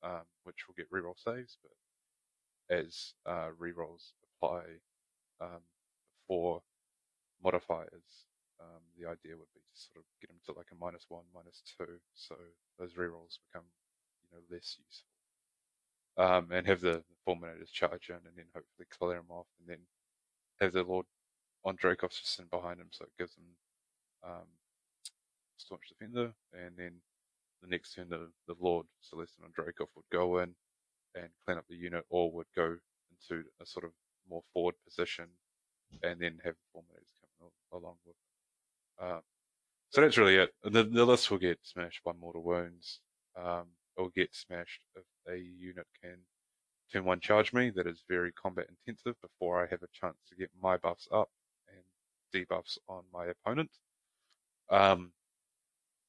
[0.03, 1.57] um, which will get reroll saves.
[1.61, 4.61] But as uh, rerolls apply
[5.41, 5.61] um,
[6.27, 6.61] for
[7.43, 8.25] modifiers,
[8.59, 11.25] um, the idea would be to sort of get them to like a minus one,
[11.33, 12.35] minus two, so
[12.79, 13.67] those rerolls become
[14.23, 15.11] you know less useful.
[16.17, 19.67] Um, and have the, the fulminators charge in and then hopefully clear them off and
[19.67, 19.83] then
[20.61, 21.05] have the Lord
[21.65, 23.43] on Dracoth just in behind him so it gives him
[24.23, 24.47] um,
[25.57, 26.93] staunch defender and then
[27.61, 30.55] the next turn the, the Lord Celestant on Dracoth would go in
[31.15, 32.77] and clean up the unit or would go
[33.11, 33.91] into a sort of
[34.29, 35.25] more forward position
[36.03, 37.14] and then have fulminators
[37.73, 38.15] along with
[39.01, 39.21] um,
[39.89, 40.53] so that's really it.
[40.63, 42.99] The, the list will get smashed by mortal wounds.
[43.37, 43.67] Um,
[43.97, 46.17] or get smashed if a unit can
[46.91, 50.35] turn one charge me that is very combat intensive before I have a chance to
[50.35, 51.29] get my buffs up
[51.69, 51.83] and
[52.33, 53.71] debuffs on my opponent.
[54.69, 55.11] Um,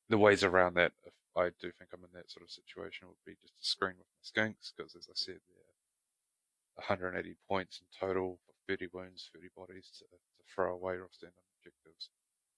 [0.08, 3.24] the ways around that, if I do think I'm in that sort of situation, would
[3.26, 8.06] be just to screen with my skinks, because as I said, they're 180 points in
[8.06, 8.38] total
[8.68, 12.10] 30 wounds, 30 bodies to, to throw away or stand on objectives.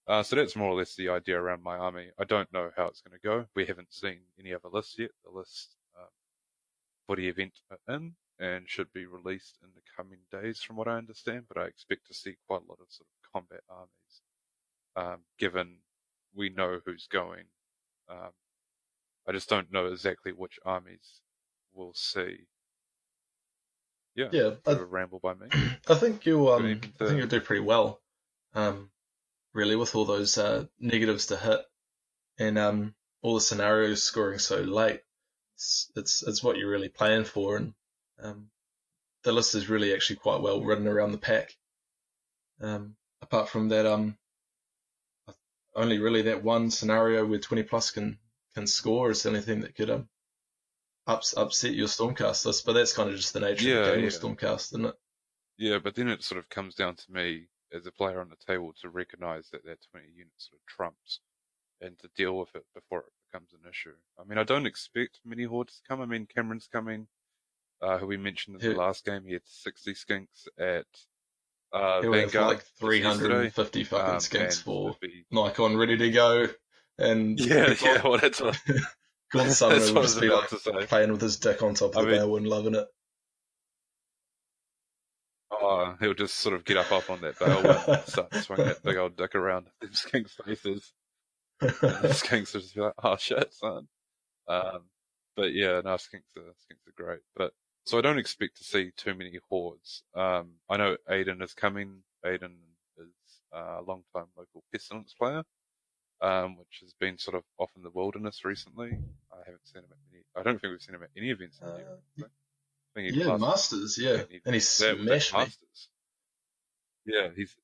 [0.06, 2.08] Uh, so that's more or less the idea around my army.
[2.18, 3.46] I don't know how it's going to go.
[3.54, 5.10] We haven't seen any other lists yet.
[5.24, 6.08] The list um,
[7.06, 10.88] for the event are in and should be released in the coming days, from what
[10.88, 11.44] I understand.
[11.46, 14.22] But I expect to see quite a lot of sort of combat armies,
[14.96, 15.78] um, given
[16.34, 17.44] we know who's going.
[18.08, 18.30] Um,
[19.28, 21.20] I just don't know exactly which armies
[21.74, 22.46] we'll see.
[24.18, 24.50] Yeah, yeah.
[24.66, 25.46] I, a ramble by me.
[25.88, 28.00] I think you um, I think you'll do pretty well.
[28.52, 28.90] Um,
[29.52, 31.60] really, with all those uh, negatives to hit
[32.36, 35.02] and um, all the scenarios scoring so late.
[35.54, 37.74] It's, it's, it's what you're really playing for, and
[38.20, 38.50] um,
[39.22, 41.56] the list is really actually quite well written around the pack.
[42.60, 44.18] Um, apart from that, um,
[45.76, 48.18] only really that one scenario where 20 plus can
[48.54, 50.08] can score is the only thing that could um,
[51.08, 52.64] ups, upset your Stormcasters.
[52.64, 54.06] But that's kind of just the nature yeah, of the game yeah.
[54.06, 54.94] of Stormcast, isn't it?
[55.56, 58.36] Yeah, but then it sort of comes down to me as a player on the
[58.46, 61.20] table to recognise that that 20 units sort of trumps
[61.80, 63.94] and to deal with it before it becomes an issue.
[64.20, 66.00] I mean, I don't expect many hordes to come.
[66.00, 67.08] I mean, Cameron's coming,
[67.82, 68.78] uh, who we mentioned in the Yeah.
[68.80, 69.24] last game.
[69.26, 70.86] He had 60 skinks at
[71.72, 72.46] uh, He'll have Vanguard.
[72.56, 74.96] like 350 fucking Um, skinks for
[75.32, 76.48] NatCon ready to go.
[76.98, 78.40] And Yeah, yeah, well, that's
[79.32, 81.90] Summoner that's will what I was just be like playing with his dick on top
[81.90, 82.86] of I the mean- barrel and loving it.
[85.50, 88.82] Oh, he'll just sort of get up up on that bale and start swinging that
[88.82, 90.92] big old dick around them skinks' faces.
[91.60, 93.88] And skinks will just be like, oh shit, son.
[94.46, 94.82] Um,
[95.36, 97.20] but yeah, no, skinks are, skinks are great.
[97.34, 97.52] But,
[97.84, 100.02] so I don't expect to see too many hordes.
[100.14, 102.02] Um, I know Aiden is coming.
[102.24, 102.54] Aiden
[102.98, 105.42] is uh, a long time local pestilence player.
[106.20, 108.98] Um, which has been sort of off in the wilderness recently.
[109.32, 110.22] I haven't seen him at any.
[110.34, 112.02] I don't think we've seen him at any events in Uh, Europe.
[112.18, 112.22] I
[112.94, 115.38] think he yeah, passed- Masters, yeah, he- and he that- that smashed me.
[115.38, 115.88] Masters.
[117.04, 117.56] Yeah, he's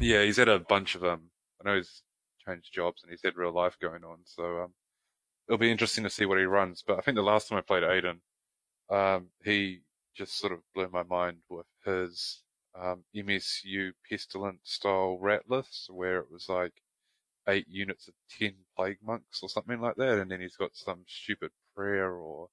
[0.00, 1.30] yeah he's had a bunch of um.
[1.60, 2.02] I know he's
[2.44, 4.74] changed jobs and he's had real life going on, so um,
[5.46, 6.82] it'll be interesting to see what he runs.
[6.86, 8.20] But I think the last time I played Aiden,
[8.90, 9.82] um, he
[10.14, 12.42] just sort of blew my mind with his
[12.74, 15.42] um, MSU Pestilens style rat
[15.88, 16.72] where it was like
[17.48, 21.04] eight units of ten plague monks or something like that, and then he's got some
[21.06, 22.48] stupid prayer or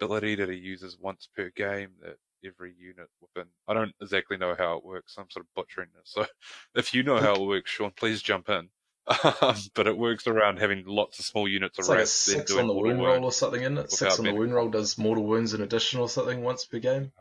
[0.00, 3.48] ability that he uses once per game that every unit within.
[3.68, 5.16] I don't exactly know how it works.
[5.18, 6.12] I'm sort of butchering this.
[6.12, 6.26] So
[6.74, 8.68] if you know how it works, Sean, please jump in.
[9.06, 12.52] Um, but it works around having lots of small units of It's like a six
[12.52, 13.92] on the wound roll or something, isn't it?
[13.92, 17.12] Six on the wound roll does mortal wounds in addition or something once per game.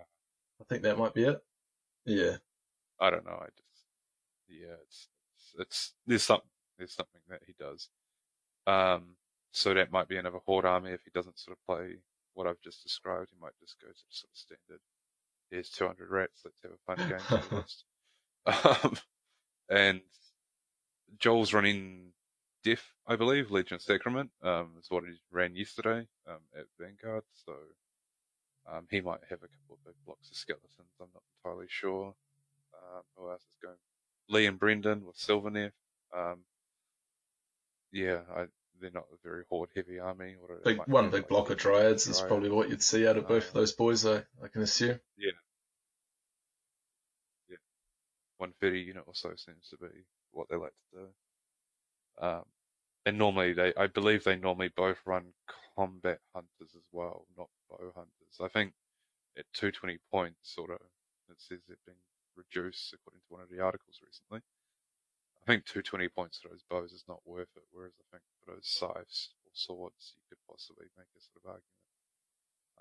[0.61, 1.43] I think that might be it.
[2.05, 2.37] Yeah.
[3.01, 3.33] I don't know.
[3.33, 3.83] I just
[4.47, 6.39] yeah, it's it's, it's there's some
[6.83, 7.87] there's something that he does.
[8.67, 9.15] Um,
[9.51, 11.97] so that might be another horde army if he doesn't sort of play
[12.33, 13.29] what I've just described.
[13.31, 14.81] He might just go to sort of standard.
[15.49, 16.41] Here's 200 rats.
[16.43, 17.19] Let's have a fun game.
[17.19, 18.83] sort of list.
[18.83, 18.97] um,
[19.69, 20.01] and
[21.19, 22.11] Joel's running
[22.63, 24.31] Diff, I believe, Legion of Sacrament.
[24.41, 27.23] Um, is what he ran yesterday um, at Vanguard.
[27.45, 27.53] So
[28.69, 30.73] um, he might have a couple of big blocks of skeletons.
[30.99, 32.13] I'm not entirely sure.
[32.73, 33.77] Um, who else is going?
[34.29, 35.71] Lee and Brendan with Sylvaneth.
[36.15, 36.39] Um,
[37.93, 38.45] yeah, I,
[38.81, 40.35] they're not a very horde heavy army.
[40.41, 43.27] Or Big one big like, block of dryads is probably what you'd see out of
[43.27, 44.99] both of Um, those boys, I, I can assume.
[45.17, 45.31] Yeah.
[47.49, 47.57] Yeah.
[48.37, 52.25] 130 unit or so seems to be what they like to do.
[52.25, 52.43] Um,
[53.05, 55.33] and normally they, I believe they normally both run
[55.75, 58.39] combat hunters as well, not bow hunters.
[58.41, 58.73] I think
[59.37, 60.79] at 220 points, sort of,
[61.29, 61.95] it says they've been
[62.35, 64.41] reduced according to one of the articles recently.
[65.43, 68.53] I think 220 points for those bows is not worth it, whereas I think for
[68.53, 71.83] those scythes or swords, you could possibly make a sort of argument.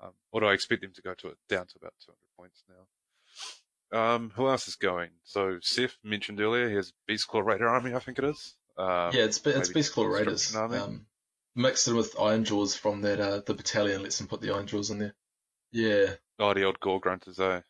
[0.01, 2.87] Um, although I expect them to go to it down to about 200 points now.
[3.99, 5.09] Um, who else is going?
[5.23, 8.55] So Seth mentioned earlier, he has Beast Claw Raider Army, I think it is.
[8.77, 10.55] Um, yeah, it's it's Beast Claw Raiders.
[10.55, 11.05] Um,
[11.55, 14.67] mixed in with Iron Jaws from that uh, the battalion lets them put the Iron
[14.67, 15.15] Jaws in there.
[15.71, 16.15] Yeah.
[16.39, 17.61] Oh, the old Gore-gruntas, eh?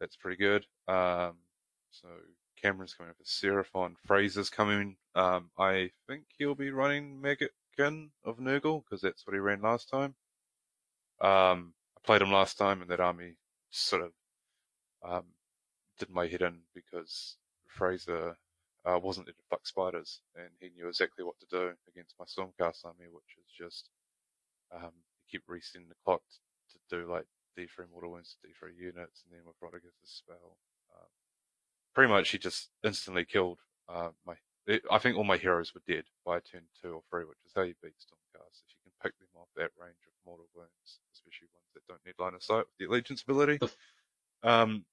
[0.00, 0.66] That's pretty good.
[0.88, 1.36] Um,
[1.90, 2.08] so
[2.62, 3.94] Cameron's coming up with Seraphon.
[4.06, 4.96] Fraser's coming.
[5.14, 9.88] Um, I think he'll be running Maggotkin of Nurgle, because that's what he ran last
[9.88, 10.14] time.
[11.20, 13.34] Um, I played him last time, and that army
[13.70, 14.12] sort of
[15.02, 15.24] um,
[15.98, 17.36] did my head in because
[17.66, 18.36] Fraser
[18.84, 22.24] uh, wasn't there to fuck spiders, and he knew exactly what to do against my
[22.24, 23.88] Stormcast army, which is just
[24.74, 24.92] um,
[25.30, 26.22] keep resetting the clock
[26.70, 27.26] to do like
[27.58, 30.56] D3 mortal wounds to D3 units, and then with Rotigus's spell,
[31.94, 33.58] pretty much he just instantly killed
[33.88, 34.34] uh, my.
[34.66, 37.52] It, I think all my heroes were dead by turn two or three, which is
[37.54, 38.62] how you beat Stormcast.
[38.62, 42.00] If you can pick them off that range of mortal wounds, especially ones that don't
[42.06, 43.58] need line of sight with the allegiance ability.
[44.44, 44.84] Um,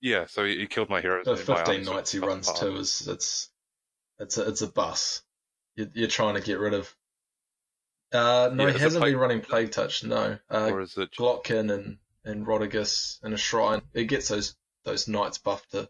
[0.00, 1.24] yeah, so he, he killed my heroes.
[1.26, 2.60] The and then my 15 army sort of knights he runs apart.
[2.60, 3.50] too is it's
[4.18, 5.22] it's a, it's a bus.
[5.76, 6.94] You're, you're trying to get rid of.
[8.12, 10.04] Uh, no, Yeah, he hasn't Plague- been running Plague Touch.
[10.04, 11.10] No, uh, or is it?
[11.12, 13.82] Glotkin and and Rotigus and a shrine.
[13.92, 14.54] It gets those
[14.84, 15.88] those knights buffed to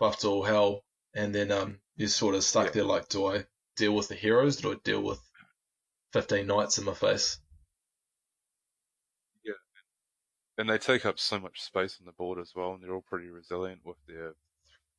[0.00, 2.72] buffed to all hell, and then um you're sort of stuck Yeah.
[2.72, 3.46] there like, do I
[3.76, 4.56] deal with the heroes?
[4.58, 5.20] Do I deal with
[6.12, 7.38] 15 knights in my face?
[9.44, 9.54] Yeah,
[10.58, 13.02] and they take up so much space on the board as well, and they're all
[13.02, 14.34] pretty resilient with their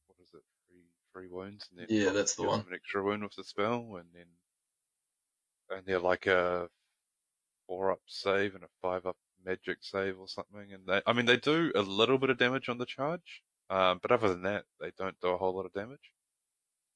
[0.08, 2.66] what is it, three three wounds, and then Yeah, that's the one.
[2.68, 4.28] An extra wound with the spell, and then
[5.70, 6.70] and they're like a
[7.68, 11.26] four up save and a five up magic save or something, and they I mean
[11.26, 14.66] they do a little bit of damage on the charge, um, but other than that
[14.80, 16.12] they don't do a whole lot of damage.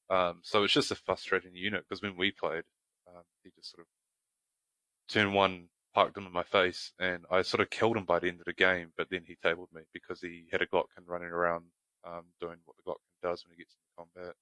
[0.09, 2.63] Um, so it's just a frustrating unit because when we played,
[3.07, 3.87] um, he just sort of
[5.11, 8.27] turn one parked him in my face, and I sort of killed him by the
[8.27, 8.91] end of the game.
[8.97, 11.65] But then he tabled me because he had a Glotkin running around,
[12.05, 14.35] um, doing what the Glotkin does when he gets into combat,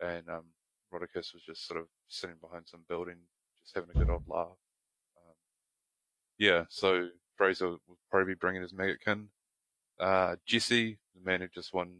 [0.00, 0.44] and um,
[0.92, 3.16] Rotigus was just sort of sitting behind some building,
[3.58, 4.58] just having a good old laugh.
[5.16, 5.34] Um,
[6.38, 9.28] yeah, so Fraser will probably be bringing his Maggotkin.
[9.98, 11.92] Uh, Jesse, the man who just won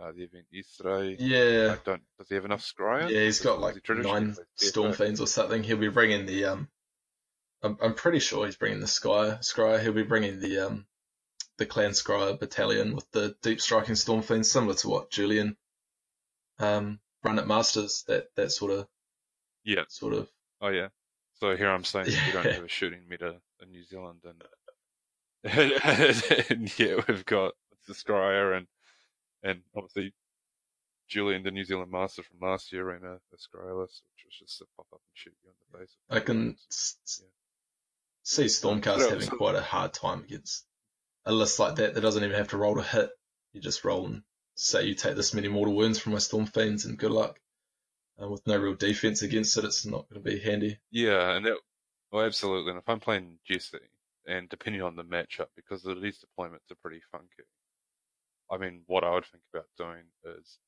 [0.00, 1.16] uh, the event yesterday.
[1.18, 2.02] Yeah, I don't.
[2.18, 3.08] Does he have enough Skryre?
[3.10, 5.62] yeah, he's got like he nine storm fiends or something.
[5.62, 6.68] He'll be bringing the um.
[7.62, 9.80] I'm I'm pretty sure he's bringing the Sky Scryer.
[9.80, 10.86] He'll be bringing the um
[11.56, 15.56] the Clan Skryre battalion with the deep striking storm fiends, similar to what Julian
[16.58, 18.04] um run at Masters.
[18.08, 18.86] That that sort of
[19.64, 19.84] Yeah.
[19.88, 20.28] sort of
[20.60, 20.88] Oh yeah.
[21.40, 24.20] So here I'm saying we don't have a shooting meta in New Zealand,
[25.44, 25.82] and,
[26.50, 27.52] and yeah, we've got
[27.86, 28.66] the Skryre and
[29.42, 30.12] and obviously
[31.08, 34.58] Julian, the New Zealand master from last year, ran a, a Scryolus, which was just
[34.58, 35.96] to pop up and shoot you in the face.
[36.08, 37.26] I can s- Yeah.
[38.22, 40.64] see Stormcast Yeah, having so- quite a hard time against
[41.26, 43.10] a list like that that doesn't even have to roll to hit.
[43.52, 44.22] You just roll and
[44.54, 47.38] say you take this many mortal wounds from my Storm Fiends and good luck.
[48.20, 50.78] Uh, with no real defense against it, it's not going to be handy.
[50.90, 51.58] Yeah, and that,
[52.12, 52.70] well, absolutely.
[52.70, 53.78] And if I'm playing Jesse,
[54.26, 57.42] and depending on the matchup, because these deployments are pretty funky,
[58.50, 60.04] I mean, what I would think about doing
[60.38, 60.58] is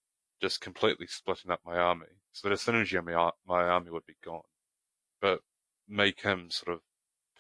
[0.41, 3.91] just completely splitting up my army so that a synergy on my, ar- my army
[3.91, 4.43] would be gone,
[5.21, 5.41] but
[5.89, 6.81] make him sort of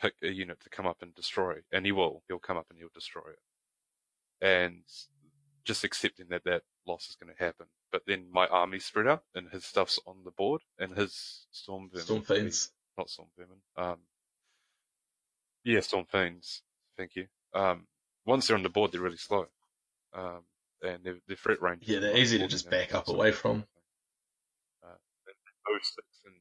[0.00, 2.22] pick a unit to come up and destroy, and he will.
[2.28, 4.82] He'll come up and he'll destroy it, and
[5.64, 7.66] just accepting that that loss is going to happen.
[7.92, 11.88] But then my army spread out, and his stuff's on the board, and his storm
[11.90, 12.72] vermin Storm be- Fiends.
[12.98, 13.58] not Storm Vermin.
[13.76, 13.98] Um,
[15.64, 16.62] yeah, Storm Fiends.
[16.96, 17.26] Thank you.
[17.54, 17.86] Um,
[18.24, 19.46] once they're on the board, they're really slow.
[20.16, 20.40] Um,
[20.82, 21.82] and their, their threat range.
[21.86, 23.64] Yeah, they're easy to just back up away from.
[24.82, 25.36] Uh, and
[25.66, 26.34] those six and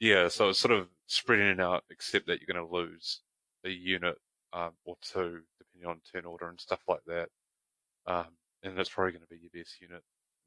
[0.00, 3.20] yeah, so it's sort of spreading it out, except that you're going to lose
[3.64, 4.16] a unit
[4.52, 7.28] um, or two, depending on turn order and stuff like that.
[8.06, 8.26] Um,
[8.62, 10.02] and that's probably going to be your best unit,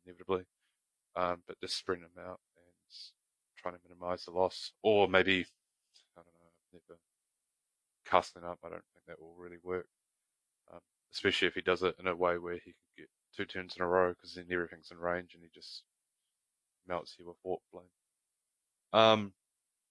[0.05, 0.43] inevitably.
[1.15, 2.95] Um, but just spreading them out and
[3.57, 5.45] trying to minimize the loss, or maybe
[6.15, 6.51] I don't know.
[6.73, 6.99] Never
[8.05, 8.59] casting up.
[8.63, 9.87] I don't think that will really work,
[11.17, 13.81] especially if he does it in a way where he can get two turns in
[13.81, 15.81] a row because then everything's in range and he just
[16.87, 17.89] melts you with warp flame.
[18.93, 19.33] Um,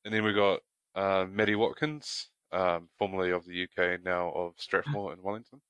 [0.05, 0.61] and then we got
[0.95, 5.61] uh, Maddie Watkins, um, formerly of the UK, now of Strathmore in Wellington.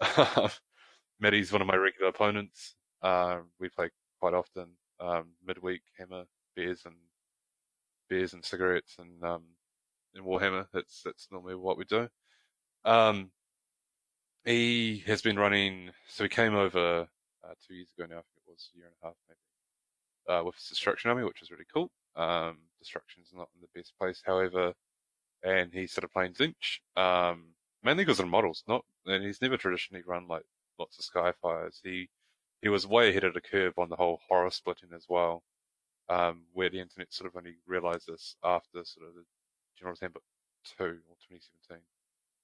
[1.20, 2.74] Maddie's one of my regular opponents.
[3.00, 4.66] Um, we play quite often.
[4.98, 6.24] Um, midweek hammer
[6.56, 6.96] beers and
[8.10, 9.44] beers and cigarettes and um,
[10.16, 10.66] in Warhammer.
[10.72, 12.08] That's that's normally what we do.
[12.84, 13.30] Um,
[14.48, 15.90] he has been running.
[16.08, 17.06] So he came over
[17.44, 18.18] uh, two years ago now.
[18.18, 21.24] I think it was a year and a half maybe, uh, with his destruction army,
[21.24, 21.90] which was really cool.
[22.16, 24.72] Um, destruction's not in the best place, however,
[25.42, 26.80] and he started playing Tzeentch.
[26.96, 30.44] Um, mainly because of models, not and he's never traditionally run like
[30.78, 31.80] lots of Skyfires.
[31.82, 32.08] He
[32.62, 35.42] he was way ahead of the curve on the whole horror splitting as well.
[36.08, 39.24] Um, where the internet sort of only realized this after sort of the
[39.78, 40.22] General's Handbook
[40.78, 41.82] 2 or 2017.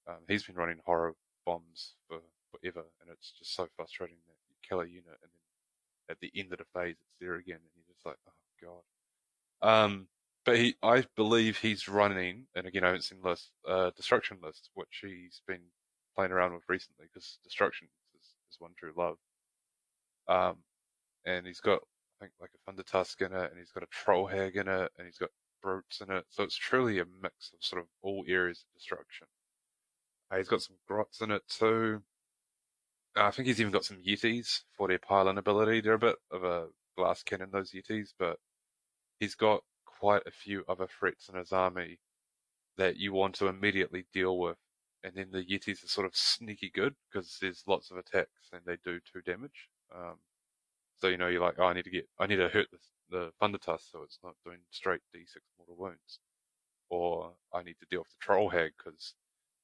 [0.07, 1.15] Um, he's been running horror
[1.45, 6.11] bombs for forever, and it's just so frustrating that you kill a unit and then
[6.11, 8.81] at the end of the phase it's there again, and you're just like, oh
[9.63, 9.85] god.
[9.85, 10.09] Um,
[10.45, 14.71] but he, I believe he's running, and again I haven't seen list, uh, destruction list,
[14.75, 15.63] which he's been
[16.15, 19.17] playing around with recently because destruction is, is one true love.
[20.29, 20.59] Um,
[21.27, 21.81] and he's got
[22.21, 24.69] I think like a Thunder Tusk in it, and he's got a Troll Hag in
[24.69, 25.31] it, and he's got
[25.63, 26.25] brutes in it.
[26.29, 29.27] So it's truly a mix of sort of all areas of destruction.
[30.35, 32.03] Uh, he's got some grots in it too.
[33.17, 35.81] Uh, I think he's even got some Yetis for their pile-in ability.
[35.81, 36.67] They're a bit of a
[36.97, 38.39] glass cannon, those Yetis, but
[39.21, 41.99] he's got quite a few other threats in his army
[42.77, 44.57] that you want to immediately deal with.
[45.05, 48.63] And then the Yetis are sort of sneaky good because there's lots of attacks and
[48.67, 49.69] they do two damage.
[49.95, 50.17] Um,
[51.01, 52.79] so you know you're like, oh, I need to get, I need to hurt the
[53.11, 56.19] the Thunder Tusk so it's not doing straight D6 mortal wounds,
[56.89, 59.15] or I need to deal with the Troll Hag because,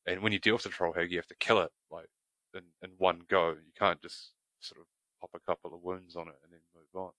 [0.07, 2.09] and when you deal with the Troll Hag, you have to kill it like
[2.55, 3.51] in in one go.
[3.51, 4.87] You can't just sort of
[5.21, 7.13] pop a couple of wounds on it and then move on,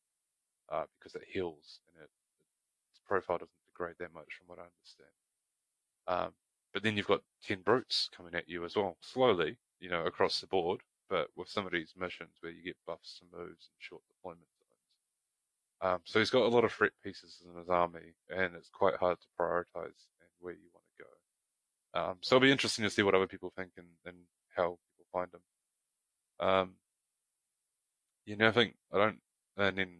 [0.69, 2.09] uh, because it heals and it
[2.91, 5.15] its profile doesn't degrade that much from what I understand.
[6.07, 6.33] Um,
[6.73, 10.41] but then you've got ten brutes coming at you as well, slowly, you know, across
[10.41, 10.81] the board.
[11.09, 14.47] But with some of these missions where you get buffs to moves and short deployment
[14.57, 15.93] zones.
[15.93, 18.95] Um, so he's got a lot of threat pieces in his army, and it's quite
[18.95, 20.70] hard to prioritize and where you.
[21.93, 24.15] Um, so it'll be interesting to see what other people think and, and
[24.55, 25.41] how people find them.
[26.39, 26.71] Um,
[28.25, 29.19] you know, I think I don't,
[29.57, 29.97] and then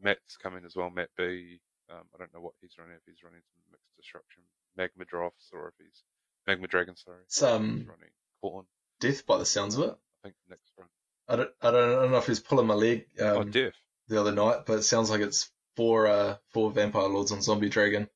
[0.00, 0.90] Matt's coming as well.
[0.90, 1.60] Matt B.
[1.90, 2.94] Um, I don't know what he's running.
[2.94, 4.42] If he's running some mixed destruction,
[4.76, 6.02] Magma Droths, or if he's
[6.46, 6.96] Magma Dragon.
[6.96, 8.10] Sorry, he's running
[8.42, 8.64] Khorne.
[9.00, 9.90] death by the sounds of it.
[9.90, 10.88] I think next run.
[11.28, 13.74] I don't, I don't, I don't know if he's pulling my leg um, oh, Death.
[14.08, 17.70] the other night, but it sounds like it's four uh four vampire lords on zombie
[17.70, 18.08] dragon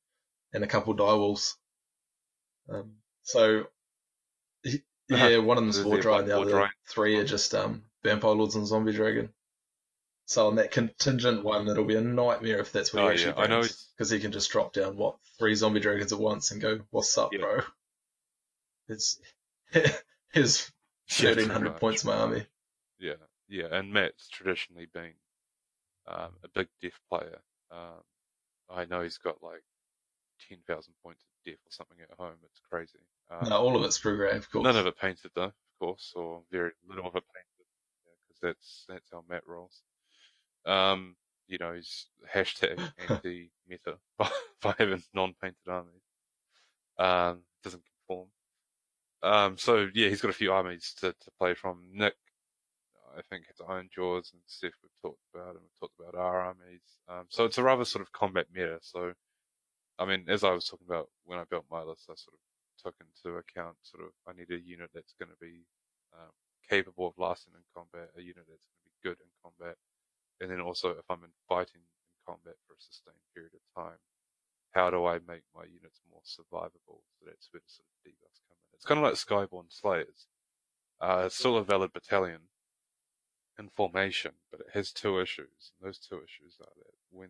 [0.53, 1.53] and a couple direwolves.
[2.69, 3.67] Um, so
[4.63, 6.69] he- yeah, one of them's They're- dry, the other dry.
[6.89, 9.33] three are just um vampire lords and zombie dragon.
[10.25, 13.33] So on that contingent one, it'll be a nightmare if that's what Oh, he actually
[13.37, 13.61] yeah, I know
[13.95, 17.17] because he can just drop down what three zombie dragons at once and go, "What's
[17.17, 17.39] up, Yeah.
[17.39, 17.61] bro?"
[18.89, 19.19] It's
[20.33, 20.69] his
[21.09, 22.45] thirteen hundred points my army.
[22.99, 23.13] Yeah,
[23.47, 25.13] yeah, and Matt's traditionally been
[26.07, 27.39] um, a big death player.
[27.71, 28.03] Um,
[28.69, 29.63] I know he's got like
[30.49, 31.23] ten thousand points
[31.53, 32.35] or something at home.
[32.43, 32.99] It's crazy.
[33.29, 34.63] Um, No, all of it's Screwgrave, of course.
[34.63, 37.67] none of it painted though, of course, or very little of it painted,
[38.27, 39.81] because that's that's how Matt rolls.
[40.65, 41.15] Um,
[41.47, 42.79] you know, he's hashtag
[43.09, 44.29] anti-meta by,
[44.61, 46.01] by having non-painted armies.
[46.97, 48.27] Um, doesn't conform.
[49.23, 51.83] Um, so yeah, he's got a few armies to, to play from.
[51.93, 52.15] Nick,
[53.17, 56.39] I think, has Iron Jaws and Steph we've talked about, and we've talked about our
[56.41, 56.81] armies.
[57.09, 58.79] Um, so it's a rather sort of combat meta.
[58.81, 59.13] So,
[59.99, 62.43] I mean, as I was talking about when I built my list, I sort of
[62.77, 65.65] took into account sort of I need a unit that's going to be
[66.13, 66.33] um,
[66.69, 69.77] capable of lasting in combat, a unit that's going to be good in combat,
[70.41, 73.97] and then also if I'm in fighting in combat for a sustained period of time,
[74.77, 77.01] how do I make my units more survivable?
[77.17, 78.69] So that's where the sort of debuffs come in.
[78.77, 80.27] It's kind of like Skyborn Slayers.
[81.01, 82.53] Uh, it's still a valid battalion
[83.57, 85.73] in formation, but it has two issues.
[85.73, 87.29] And those two issues are that when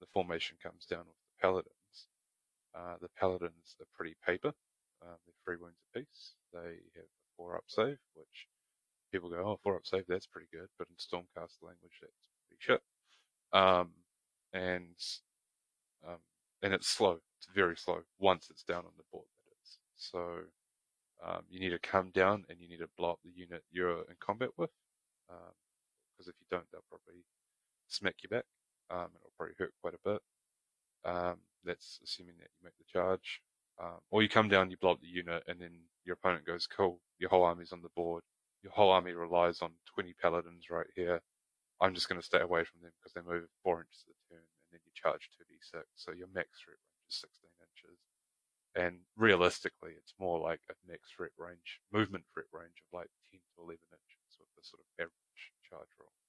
[0.00, 1.74] the formation comes down with the paladins,
[2.80, 4.52] uh, the paladins are pretty paper.
[5.02, 6.34] Um, they're three wounds apiece.
[6.52, 8.46] They have a four up save, which
[9.12, 10.68] people go, oh, four up save, that's pretty good.
[10.78, 12.12] But in Stormcast language, that's
[12.48, 12.82] pretty shit.
[13.52, 13.90] Um,
[14.52, 14.96] and
[16.06, 16.18] um,
[16.62, 17.18] and it's slow.
[17.38, 19.26] It's very slow once it's down on the board.
[19.46, 19.78] That is.
[19.96, 20.20] So
[21.26, 24.00] um, you need to come down and you need to blow up the unit you're
[24.08, 24.70] in combat with,
[25.26, 27.24] because um, if you don't, they'll probably
[27.88, 28.44] smack you back.
[28.90, 30.22] Um, it'll probably hurt quite a bit.
[31.64, 33.40] That's assuming that you make the charge.
[33.80, 35.72] Um, or you come down, you blow up the unit, and then
[36.04, 38.22] your opponent goes, "Cool, your whole army's on the board.
[38.62, 41.22] Your whole army relies on 20 paladins right here.
[41.80, 44.44] I'm just going to stay away from them because they move four inches a turn,
[44.44, 45.84] and then you charge 2d6.
[45.96, 47.98] So your max threat range is 16 inches.
[48.76, 53.40] And realistically, it's more like a max threat range, movement threat range of like 10
[53.40, 56.19] to 11 inches with the sort of average charge roll.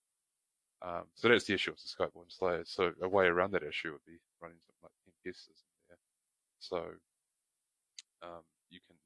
[0.81, 2.63] Um, so that's the issue with the Skyborn Slayer.
[2.65, 6.03] So a way around that issue would be running something like 10 guesses in there.
[6.59, 6.81] So
[8.25, 8.97] um, you can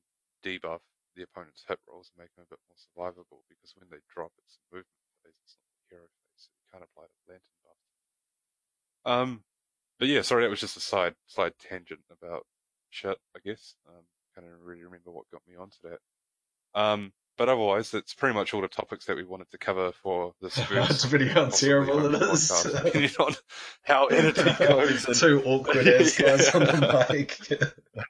[0.44, 0.80] debuff
[1.16, 4.32] the opponent's hit rolls and make them a bit more survivable because when they drop,
[4.40, 7.80] it's a movement phase, it's not the hero phase kind of like a lantern buff.
[9.08, 9.44] Um,
[10.00, 12.46] but yeah, sorry, that was just a side side tangent about
[12.90, 13.18] shit.
[13.36, 13.76] I guess.
[13.88, 14.04] Um,
[14.36, 16.00] can't really remember what got me onto that.
[16.80, 20.34] Um, but otherwise, that's pretty much all the topics that we wanted to cover for
[20.42, 20.92] this first.
[20.92, 22.64] It's pretty how terrible it is.
[22.64, 23.34] Depending on
[23.84, 25.06] how editing goes.
[25.06, 26.60] And, Two awkward ass guys yeah.
[26.60, 27.38] on the mic.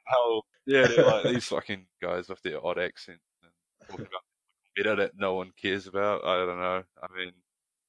[0.06, 3.52] how, yeah, they're like these fucking guys with their odd accent and
[3.89, 4.22] talking about
[4.76, 6.23] better that no one cares about.
[6.23, 6.84] I don't know.
[7.02, 7.31] I mean,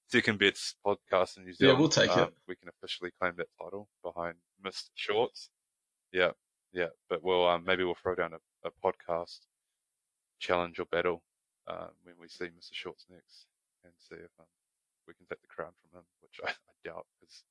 [0.09, 1.77] Second Bets podcast in New Zealand.
[1.77, 2.35] Yeah, we'll take um, it.
[2.47, 4.91] We can officially claim that title behind Mr.
[4.95, 5.51] Shorts.
[6.13, 6.31] Yeah,
[6.73, 6.89] yeah.
[7.11, 9.41] But we'll um, maybe we'll throw down a, a podcast
[10.39, 11.23] challenge or battle
[11.69, 12.73] um, when we see Mr.
[12.73, 13.47] Shorts next
[13.85, 14.47] and see if um,
[15.07, 17.45] we can take the crown from him, which I, I doubt because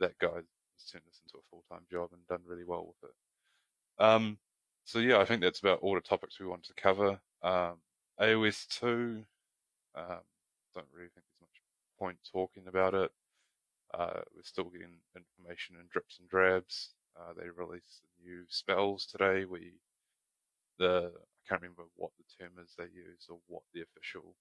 [0.00, 3.10] that guy has turned this into a full time job and done really well with
[3.10, 4.02] it.
[4.02, 4.38] Um,
[4.84, 7.20] so yeah, I think that's about all the topics we wanted to cover.
[7.42, 7.76] Um,
[8.20, 9.24] AOS two,
[9.94, 10.20] um,
[10.74, 11.62] don't really think there's much
[11.98, 13.10] point talking about it.
[13.92, 16.90] Uh, we're still getting information in drips and drabs.
[17.18, 19.44] Uh, they released new spells today.
[19.44, 19.72] We,
[20.78, 21.12] the,
[21.50, 24.36] can't remember what the term is they use or what the official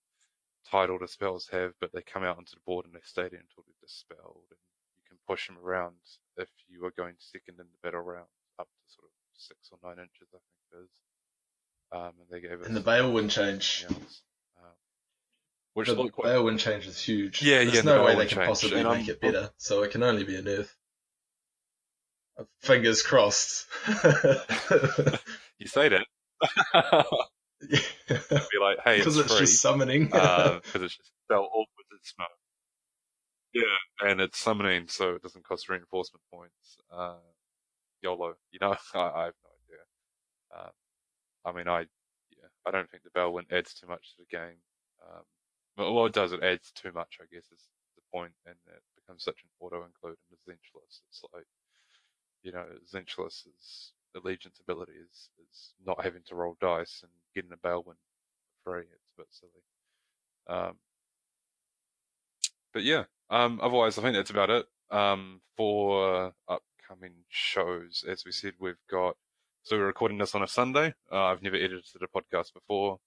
[0.69, 3.41] title the spells have, but they come out onto the board and they stay there
[3.41, 4.45] until they're dispelled.
[4.53, 4.61] And
[4.95, 5.95] you can push them around
[6.37, 8.29] if you are going second in the battle round
[8.59, 10.93] up to sort of six or nine inches, I think it is.
[11.91, 12.67] Um, and they gave us.
[12.67, 13.87] And the Bale wind change.
[15.73, 16.25] Which the quite...
[16.25, 17.41] Balewind change is huge.
[17.41, 17.81] Yeah, There's yeah.
[17.83, 18.33] no the way they change.
[18.33, 20.67] can possibly and make I'm, it better, so it can only be a nerf.
[22.59, 23.65] Fingers crossed.
[25.57, 26.05] you say that.
[27.61, 27.77] Be
[28.61, 30.05] like, hey, because it's, it's, just summoning.
[30.05, 32.27] Because uh, it's just spell awkward and smoke.
[33.53, 36.77] Yeah, and it's summoning, so it doesn't cost reinforcement points.
[36.91, 37.15] Uh,
[38.01, 39.83] YOLO, you know, I, I have no idea.
[40.55, 40.71] Um,
[41.45, 41.79] I mean, I,
[42.37, 44.61] yeah, I don't think the Balewind adds too much to the game.
[45.03, 45.23] Um,
[45.75, 47.63] but what it does, it adds too much, I guess, is
[47.95, 51.01] the point, and it becomes such an auto include in the Zenchlis.
[51.09, 51.47] It's like,
[52.43, 57.57] you know, Zenchlis' allegiance ability is, is not having to roll dice and getting a
[57.57, 57.97] Balewind
[58.63, 58.83] for free.
[58.83, 59.51] It's a bit silly.
[60.47, 60.75] Um,
[62.73, 64.65] but yeah, um, otherwise, I think that's about it.
[64.91, 69.15] Um, for upcoming shows, as we said, we've got,
[69.63, 70.93] so we're recording this on a Sunday.
[71.11, 72.99] Uh, I've never edited a podcast before.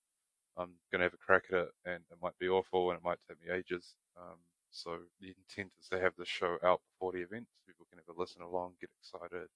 [0.57, 3.05] I'm going to have a crack at it and it might be awful and it
[3.05, 3.95] might take me ages.
[4.17, 4.37] Um,
[4.73, 7.99] so the intent is to have the show out before the event so people can
[7.99, 9.49] have a listen along, get excited,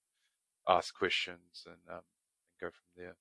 [0.69, 2.03] ask questions and, um,
[2.61, 3.17] go from there.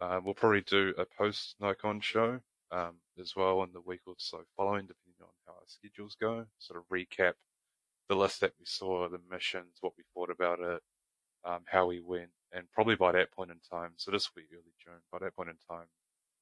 [0.00, 2.40] Um, we'll probably do a post NatCon show,
[2.70, 6.46] um, as well in the week or so following, depending on how our schedules go,
[6.58, 7.34] sort of recap
[8.08, 10.82] the list that we saw, the missions, what we thought about it,
[11.44, 14.72] um, how we went, and probably by that point in time, so this week, early
[14.82, 15.86] June, by that point in time,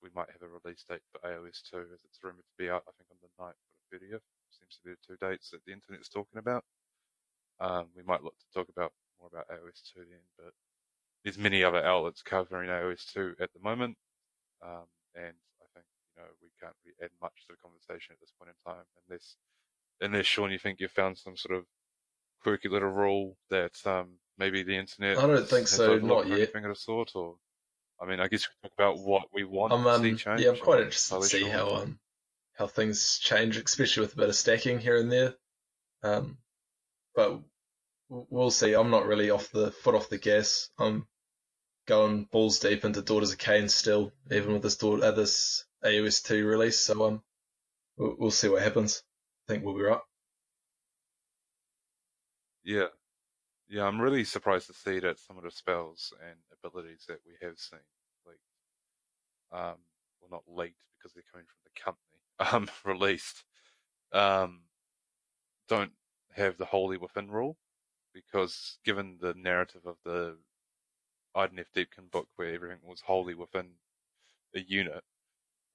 [0.02, 2.84] we might have a release date for AOS 2 as it's rumored to be out,
[2.86, 4.35] I think, on the 9th or the 30th.
[4.58, 6.64] Seems to be the two dates that the internet's talking about.
[7.60, 10.52] Um, we might look to talk about more about AOS 2 then, but
[11.24, 13.96] there's many other outlets covering AOS 2 at the moment.
[14.62, 14.84] Um,
[15.14, 18.32] and I think, you know, we can't really add much to the conversation at this
[18.38, 19.36] point in time unless,
[20.00, 21.64] unless Sean, you think you've found some sort of
[22.42, 26.36] quirky little rule that, um, maybe the internet I don't think so, not yet.
[26.36, 27.36] anything of the sort, or,
[28.00, 30.40] I mean, I guess we talk about what we want I'm, to see um, change.
[30.42, 31.98] yeah, I'm quite interested to see how um
[32.56, 35.34] how things change, especially with a bit of stacking here and there.
[36.02, 36.38] Um,
[37.14, 37.40] but
[38.08, 38.74] we'll see.
[38.74, 40.70] I'm not really off the foot off the gas.
[40.78, 41.06] I'm
[41.86, 46.24] going balls deep into Daughters of Khaine still, even with this daughter, uh, this AOS
[46.24, 46.78] two release.
[46.78, 47.22] So um,
[47.96, 49.02] we'll, we'll see what happens.
[49.48, 50.00] I think we'll be right.
[52.64, 52.86] Yeah.
[53.68, 57.34] Yeah, I'm really surprised to see that some of the spells and abilities that we
[57.46, 57.80] have seen
[58.24, 58.40] leaked,
[59.52, 59.74] um,
[60.20, 63.44] well, not leaked because they're coming from the company, um, released,
[64.12, 64.62] um,
[65.68, 65.92] don't
[66.34, 67.56] have the wholly within rule
[68.12, 70.36] because given the narrative of the
[71.36, 73.68] Idoneth Deepkin book where everything was wholly within
[74.54, 75.02] a unit,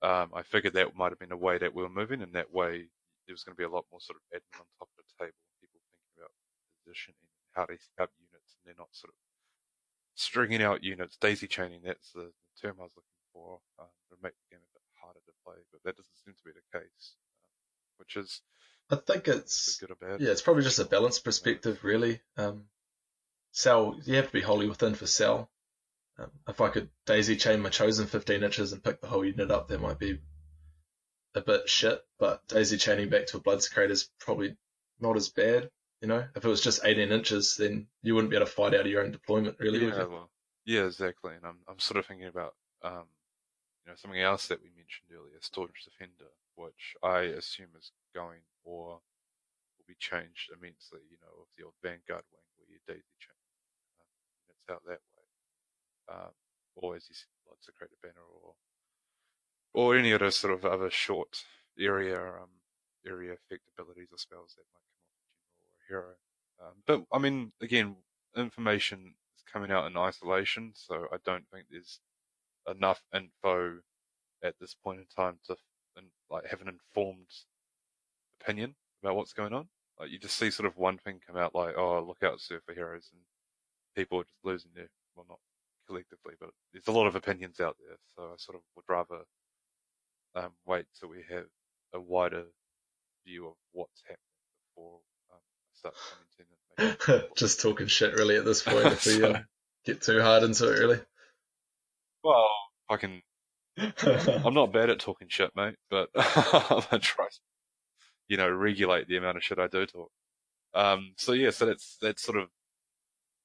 [0.01, 2.51] um, I figured that might have been a way that we were moving, and that
[2.51, 2.89] way
[3.27, 5.25] there was going to be a lot more sort of admin on top of the
[5.25, 6.33] table, people thinking about
[6.81, 9.19] positioning how they set up units, and they're not sort of
[10.15, 11.81] stringing out units, daisy chaining.
[11.85, 13.59] That's the, term I was looking for.
[13.79, 14.65] Um, to make the game
[15.31, 17.15] to play, but that doesn't seem to be the case,
[17.49, 18.41] um, which is
[18.89, 20.21] I think it's good or bad.
[20.21, 22.21] yeah, it's probably just a balance perspective, really.
[22.37, 22.65] Um,
[23.53, 25.47] Sayl, you have to be wholly within for Sayl.
[26.19, 29.49] Um, if I could daisy chain my chosen 15 inches and pick the whole unit
[29.49, 30.19] up, that might be
[31.35, 32.01] a bit shit.
[32.19, 34.57] But daisy chaining back to a Bloodsecrator is probably
[34.99, 35.69] not as bad.
[36.01, 38.73] You know, if it was just 18 inches, then you wouldn't be able to fight
[38.73, 39.85] out of your own deployment, really.
[39.85, 40.29] Yeah, well,
[40.65, 41.33] yeah, exactly.
[41.35, 43.05] And I'm I'm sort of thinking about um,
[43.81, 48.45] you know, something else that we mentioned earlier, Storage Defender, which I assume is going
[48.63, 49.01] or
[49.77, 51.01] will be changed immensely.
[51.09, 53.41] You know, with the old Vanguard wing where you daisy chain
[53.97, 54.09] um,
[54.45, 55.27] units out that way,
[56.13, 56.33] um,
[56.75, 58.53] or as you said, lots of creative banner or
[59.73, 61.43] or any other sort of other short
[61.79, 62.61] area um,
[63.07, 66.13] area effect abilities or spells that might come off general or hero.
[66.61, 67.95] Um, but I mean, again,
[68.37, 71.99] information is coming out in isolation, so I don't think there's
[72.69, 73.79] enough info
[74.43, 75.55] at this point in time to
[76.29, 77.27] like have an informed
[78.41, 79.67] opinion about what's going on.
[79.99, 82.73] Like you just see sort of one thing come out like, oh, look out, surfer
[82.73, 83.21] heroes, and
[83.95, 85.39] people are just losing their well, not
[85.87, 87.97] collectively, but there's a lot of opinions out there.
[88.15, 89.23] So I sort of would rather
[90.35, 91.45] um, wait till we have
[91.93, 92.45] a wider
[93.25, 94.17] view of what's happening
[94.75, 94.99] before
[95.31, 95.39] um,
[95.73, 95.95] start
[96.77, 98.85] commenting just talking shit, really, at this point.
[98.87, 99.45] If we So- um,
[99.85, 100.99] get too hard into it, really.
[102.23, 102.49] Well,
[102.89, 103.21] I can.
[104.45, 107.27] I'm not bad at talking shit, mate, but gonna try,
[108.27, 110.11] you know, regulate the amount of shit I do talk.
[110.73, 112.49] Um, so yeah, so that's that's sort of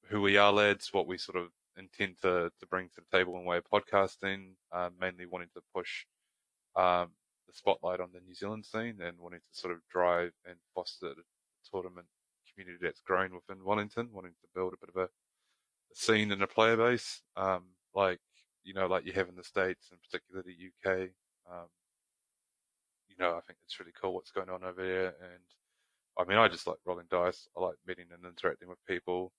[0.09, 0.89] who we are, lads.
[0.91, 4.53] What we sort of intend to to bring to the table in way of podcasting.
[4.71, 6.05] Um, mainly wanting to push
[6.75, 7.09] um,
[7.47, 11.09] the spotlight on the New Zealand scene and wanting to sort of drive and foster
[11.09, 11.23] the
[11.71, 12.07] tournament
[12.53, 14.09] community that's growing within Wellington.
[14.11, 17.63] Wanting to build a bit of a, a scene and a player base, um,
[17.95, 18.19] like
[18.67, 21.09] you know, like you have in the States, and particularly the UK.
[21.49, 21.67] Um,
[23.07, 25.15] you know, I think it's really cool what's going on over there.
[25.21, 25.43] And
[26.19, 27.47] I mean, I just like rolling dice.
[27.55, 29.31] I like meeting and interacting with people.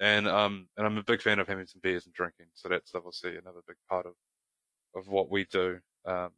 [0.00, 2.46] And, um, and I'm a big fan of having some beers and drinking.
[2.52, 4.12] So that's obviously another big part of,
[4.94, 5.78] of what we do.
[6.04, 6.30] Um,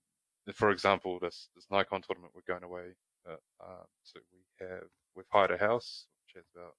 [0.54, 2.94] for example, this, this NatCon tournament we're going away.
[3.28, 4.84] Uh, um, so we have,
[5.16, 6.74] we've hired a house, which has about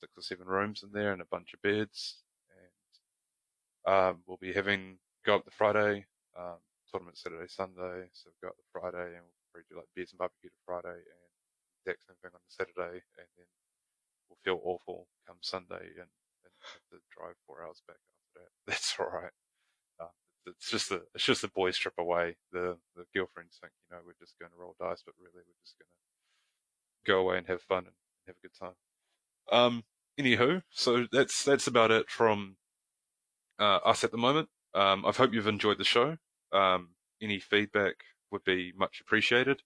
[0.00, 2.22] six or seven rooms in there and a bunch of beds.
[3.86, 6.06] Um, we'll be having go up the Friday,
[6.38, 6.58] um,
[6.90, 8.10] tournament Saturday, Sunday.
[8.12, 10.98] So we've got the Friday and we'll probably do like beers and barbecue to Friday
[10.98, 11.22] and
[11.82, 13.02] exact same thing on the Saturday.
[13.18, 13.48] And then
[14.28, 16.10] we'll feel awful come Sunday and,
[16.46, 18.50] and have to drive four hours back after that.
[18.66, 19.34] That's all right.
[20.00, 20.14] Uh,
[20.46, 22.36] it's just a it's just a boys trip away.
[22.52, 25.62] The the girlfriends think you know we're just going to roll dice, but really we're
[25.62, 27.96] just going to go away and have fun and
[28.26, 28.74] have a good time.
[29.50, 29.84] Um,
[30.18, 32.56] anywho, so that's that's about it from
[33.58, 34.48] uh, us at the moment.
[34.74, 36.16] Um, I hope you've enjoyed the show.
[36.52, 36.90] Um,
[37.22, 37.96] any feedback
[38.30, 39.62] would be much appreciated.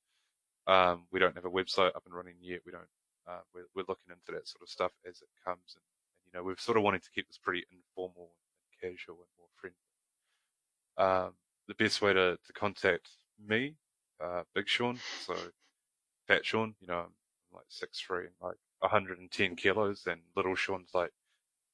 [0.67, 2.61] Um, we don't have a website up and running yet.
[2.65, 2.85] We don't.
[3.29, 6.33] Uh, we're, we're looking into that sort of stuff as it comes, and, and you
[6.39, 8.31] know we're sort of wanting to keep this pretty informal
[8.83, 9.77] and casual and more friendly.
[10.97, 11.35] Um,
[11.69, 13.09] the best way to, to contact
[13.47, 13.77] me,
[14.23, 15.35] uh, Big Sean, so
[16.27, 17.13] Fat Sean, you know, I'm
[17.55, 21.13] like six three like 110 kilos, and Little Sean's like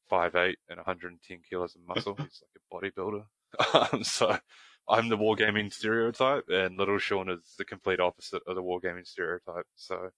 [0.09, 2.15] five eight and 110 kilos of muscle.
[2.19, 2.43] He's
[2.73, 3.25] like a bodybuilder.
[3.93, 4.39] um, so
[4.89, 9.67] I'm the wargaming stereotype, and Little Sean is the complete opposite of the wargaming stereotype.
[9.75, 10.11] So,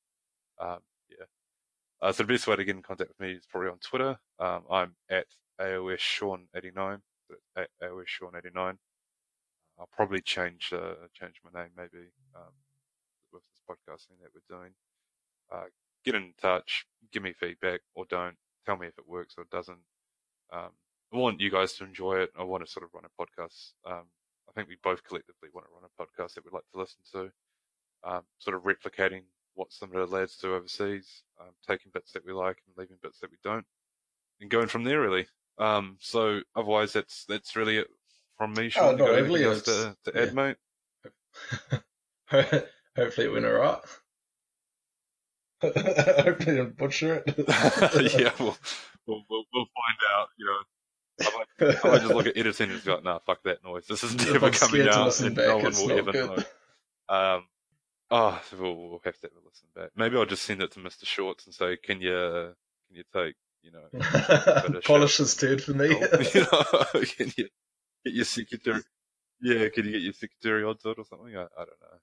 [0.60, 0.78] um,
[1.10, 1.24] yeah.
[2.01, 4.16] Uh, so the best way to get in contact with me is probably on Twitter.
[4.39, 5.27] Um, I'm at
[5.60, 7.01] AOS Sean89.
[7.56, 8.77] At AOS Sean89.
[9.78, 12.52] I'll probably change uh, change my name maybe um,
[13.32, 14.73] with this podcasting that we're doing.
[15.52, 15.66] Uh,
[16.05, 18.36] get in touch, give me feedback, or don't.
[18.69, 19.78] Tell me if it works or doesn't.
[20.53, 20.69] Um,
[21.11, 22.31] I want you guys to enjoy it.
[22.39, 23.73] I want to sort of run a podcast.
[23.86, 24.05] Um,
[24.47, 27.01] I think we both collectively want to run a podcast that we'd like to listen
[27.12, 27.31] to,
[28.05, 29.23] um, sort of replicating
[29.55, 32.99] what some of the lads do overseas, um, taking bits that we like and leaving
[33.03, 33.65] bits that we don't,
[34.43, 35.27] and going from there really.
[35.57, 37.89] Um, so otherwise, that's that's really it
[38.36, 38.69] from me.
[38.69, 40.55] Sean, Oh, not really, to, to add, yeah.
[42.31, 42.65] mate?
[42.99, 43.78] Hopefully it went alright.
[45.62, 47.35] I didn't butcher it.
[48.18, 48.56] yeah, we'll,
[49.06, 50.28] we'll we'll we'll find out.
[50.39, 50.59] You know,
[51.20, 53.86] I might, I might just look at editing and just go, nah, fuck that noise.
[53.86, 56.28] This is never I'm coming out, and back, no one will ever good.
[56.28, 56.44] know.
[57.09, 57.44] Um,
[58.10, 59.90] oh, so we'll, we'll have to have a listen back.
[59.97, 61.05] Maybe I'll just send it to Mr.
[61.05, 62.55] Shorts and say, can you
[62.86, 65.89] can you take you know Polish his turd for me.
[66.35, 67.48] you know, can you
[68.05, 68.82] get your secretary?
[69.40, 71.36] Yeah, can you get your secretary onto it or something?
[71.36, 71.98] I, I don't know.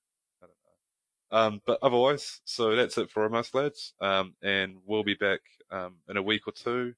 [1.32, 3.94] Um, but otherwise, so that's it for us lads.
[4.00, 5.42] Um, and we'll be back
[5.72, 6.94] um, in a week or two,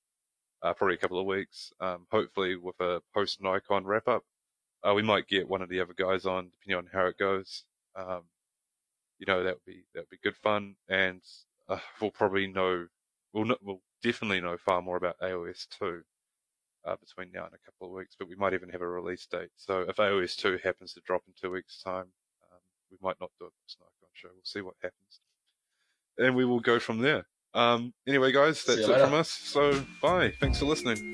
[0.61, 1.71] uh, probably a couple of weeks.
[1.79, 4.23] Um, hopefully with a post NatCon wrap up.
[4.87, 7.63] Uh, we might get one of the other guys on, depending on how it goes.
[7.95, 8.23] Um,
[9.17, 11.21] you know, that would be that would be good fun, and
[11.67, 12.87] uh, we'll probably know,
[13.33, 16.03] we'll we'll definitely know far more about AOS two
[16.87, 19.25] uh, between now and a couple of weeks, but we might even have a release
[19.25, 19.49] date.
[19.57, 22.07] So if AOS 2 happens to drop in two weeks' time,
[22.51, 22.59] um,
[22.89, 24.29] we might not do it a NatCon show.
[24.33, 25.21] We'll see what happens.
[26.17, 27.27] And we will go from there.
[27.53, 29.29] Um, anyway, guys, that's it from us.
[29.29, 30.33] So bye.
[30.39, 31.13] Thanks for listening.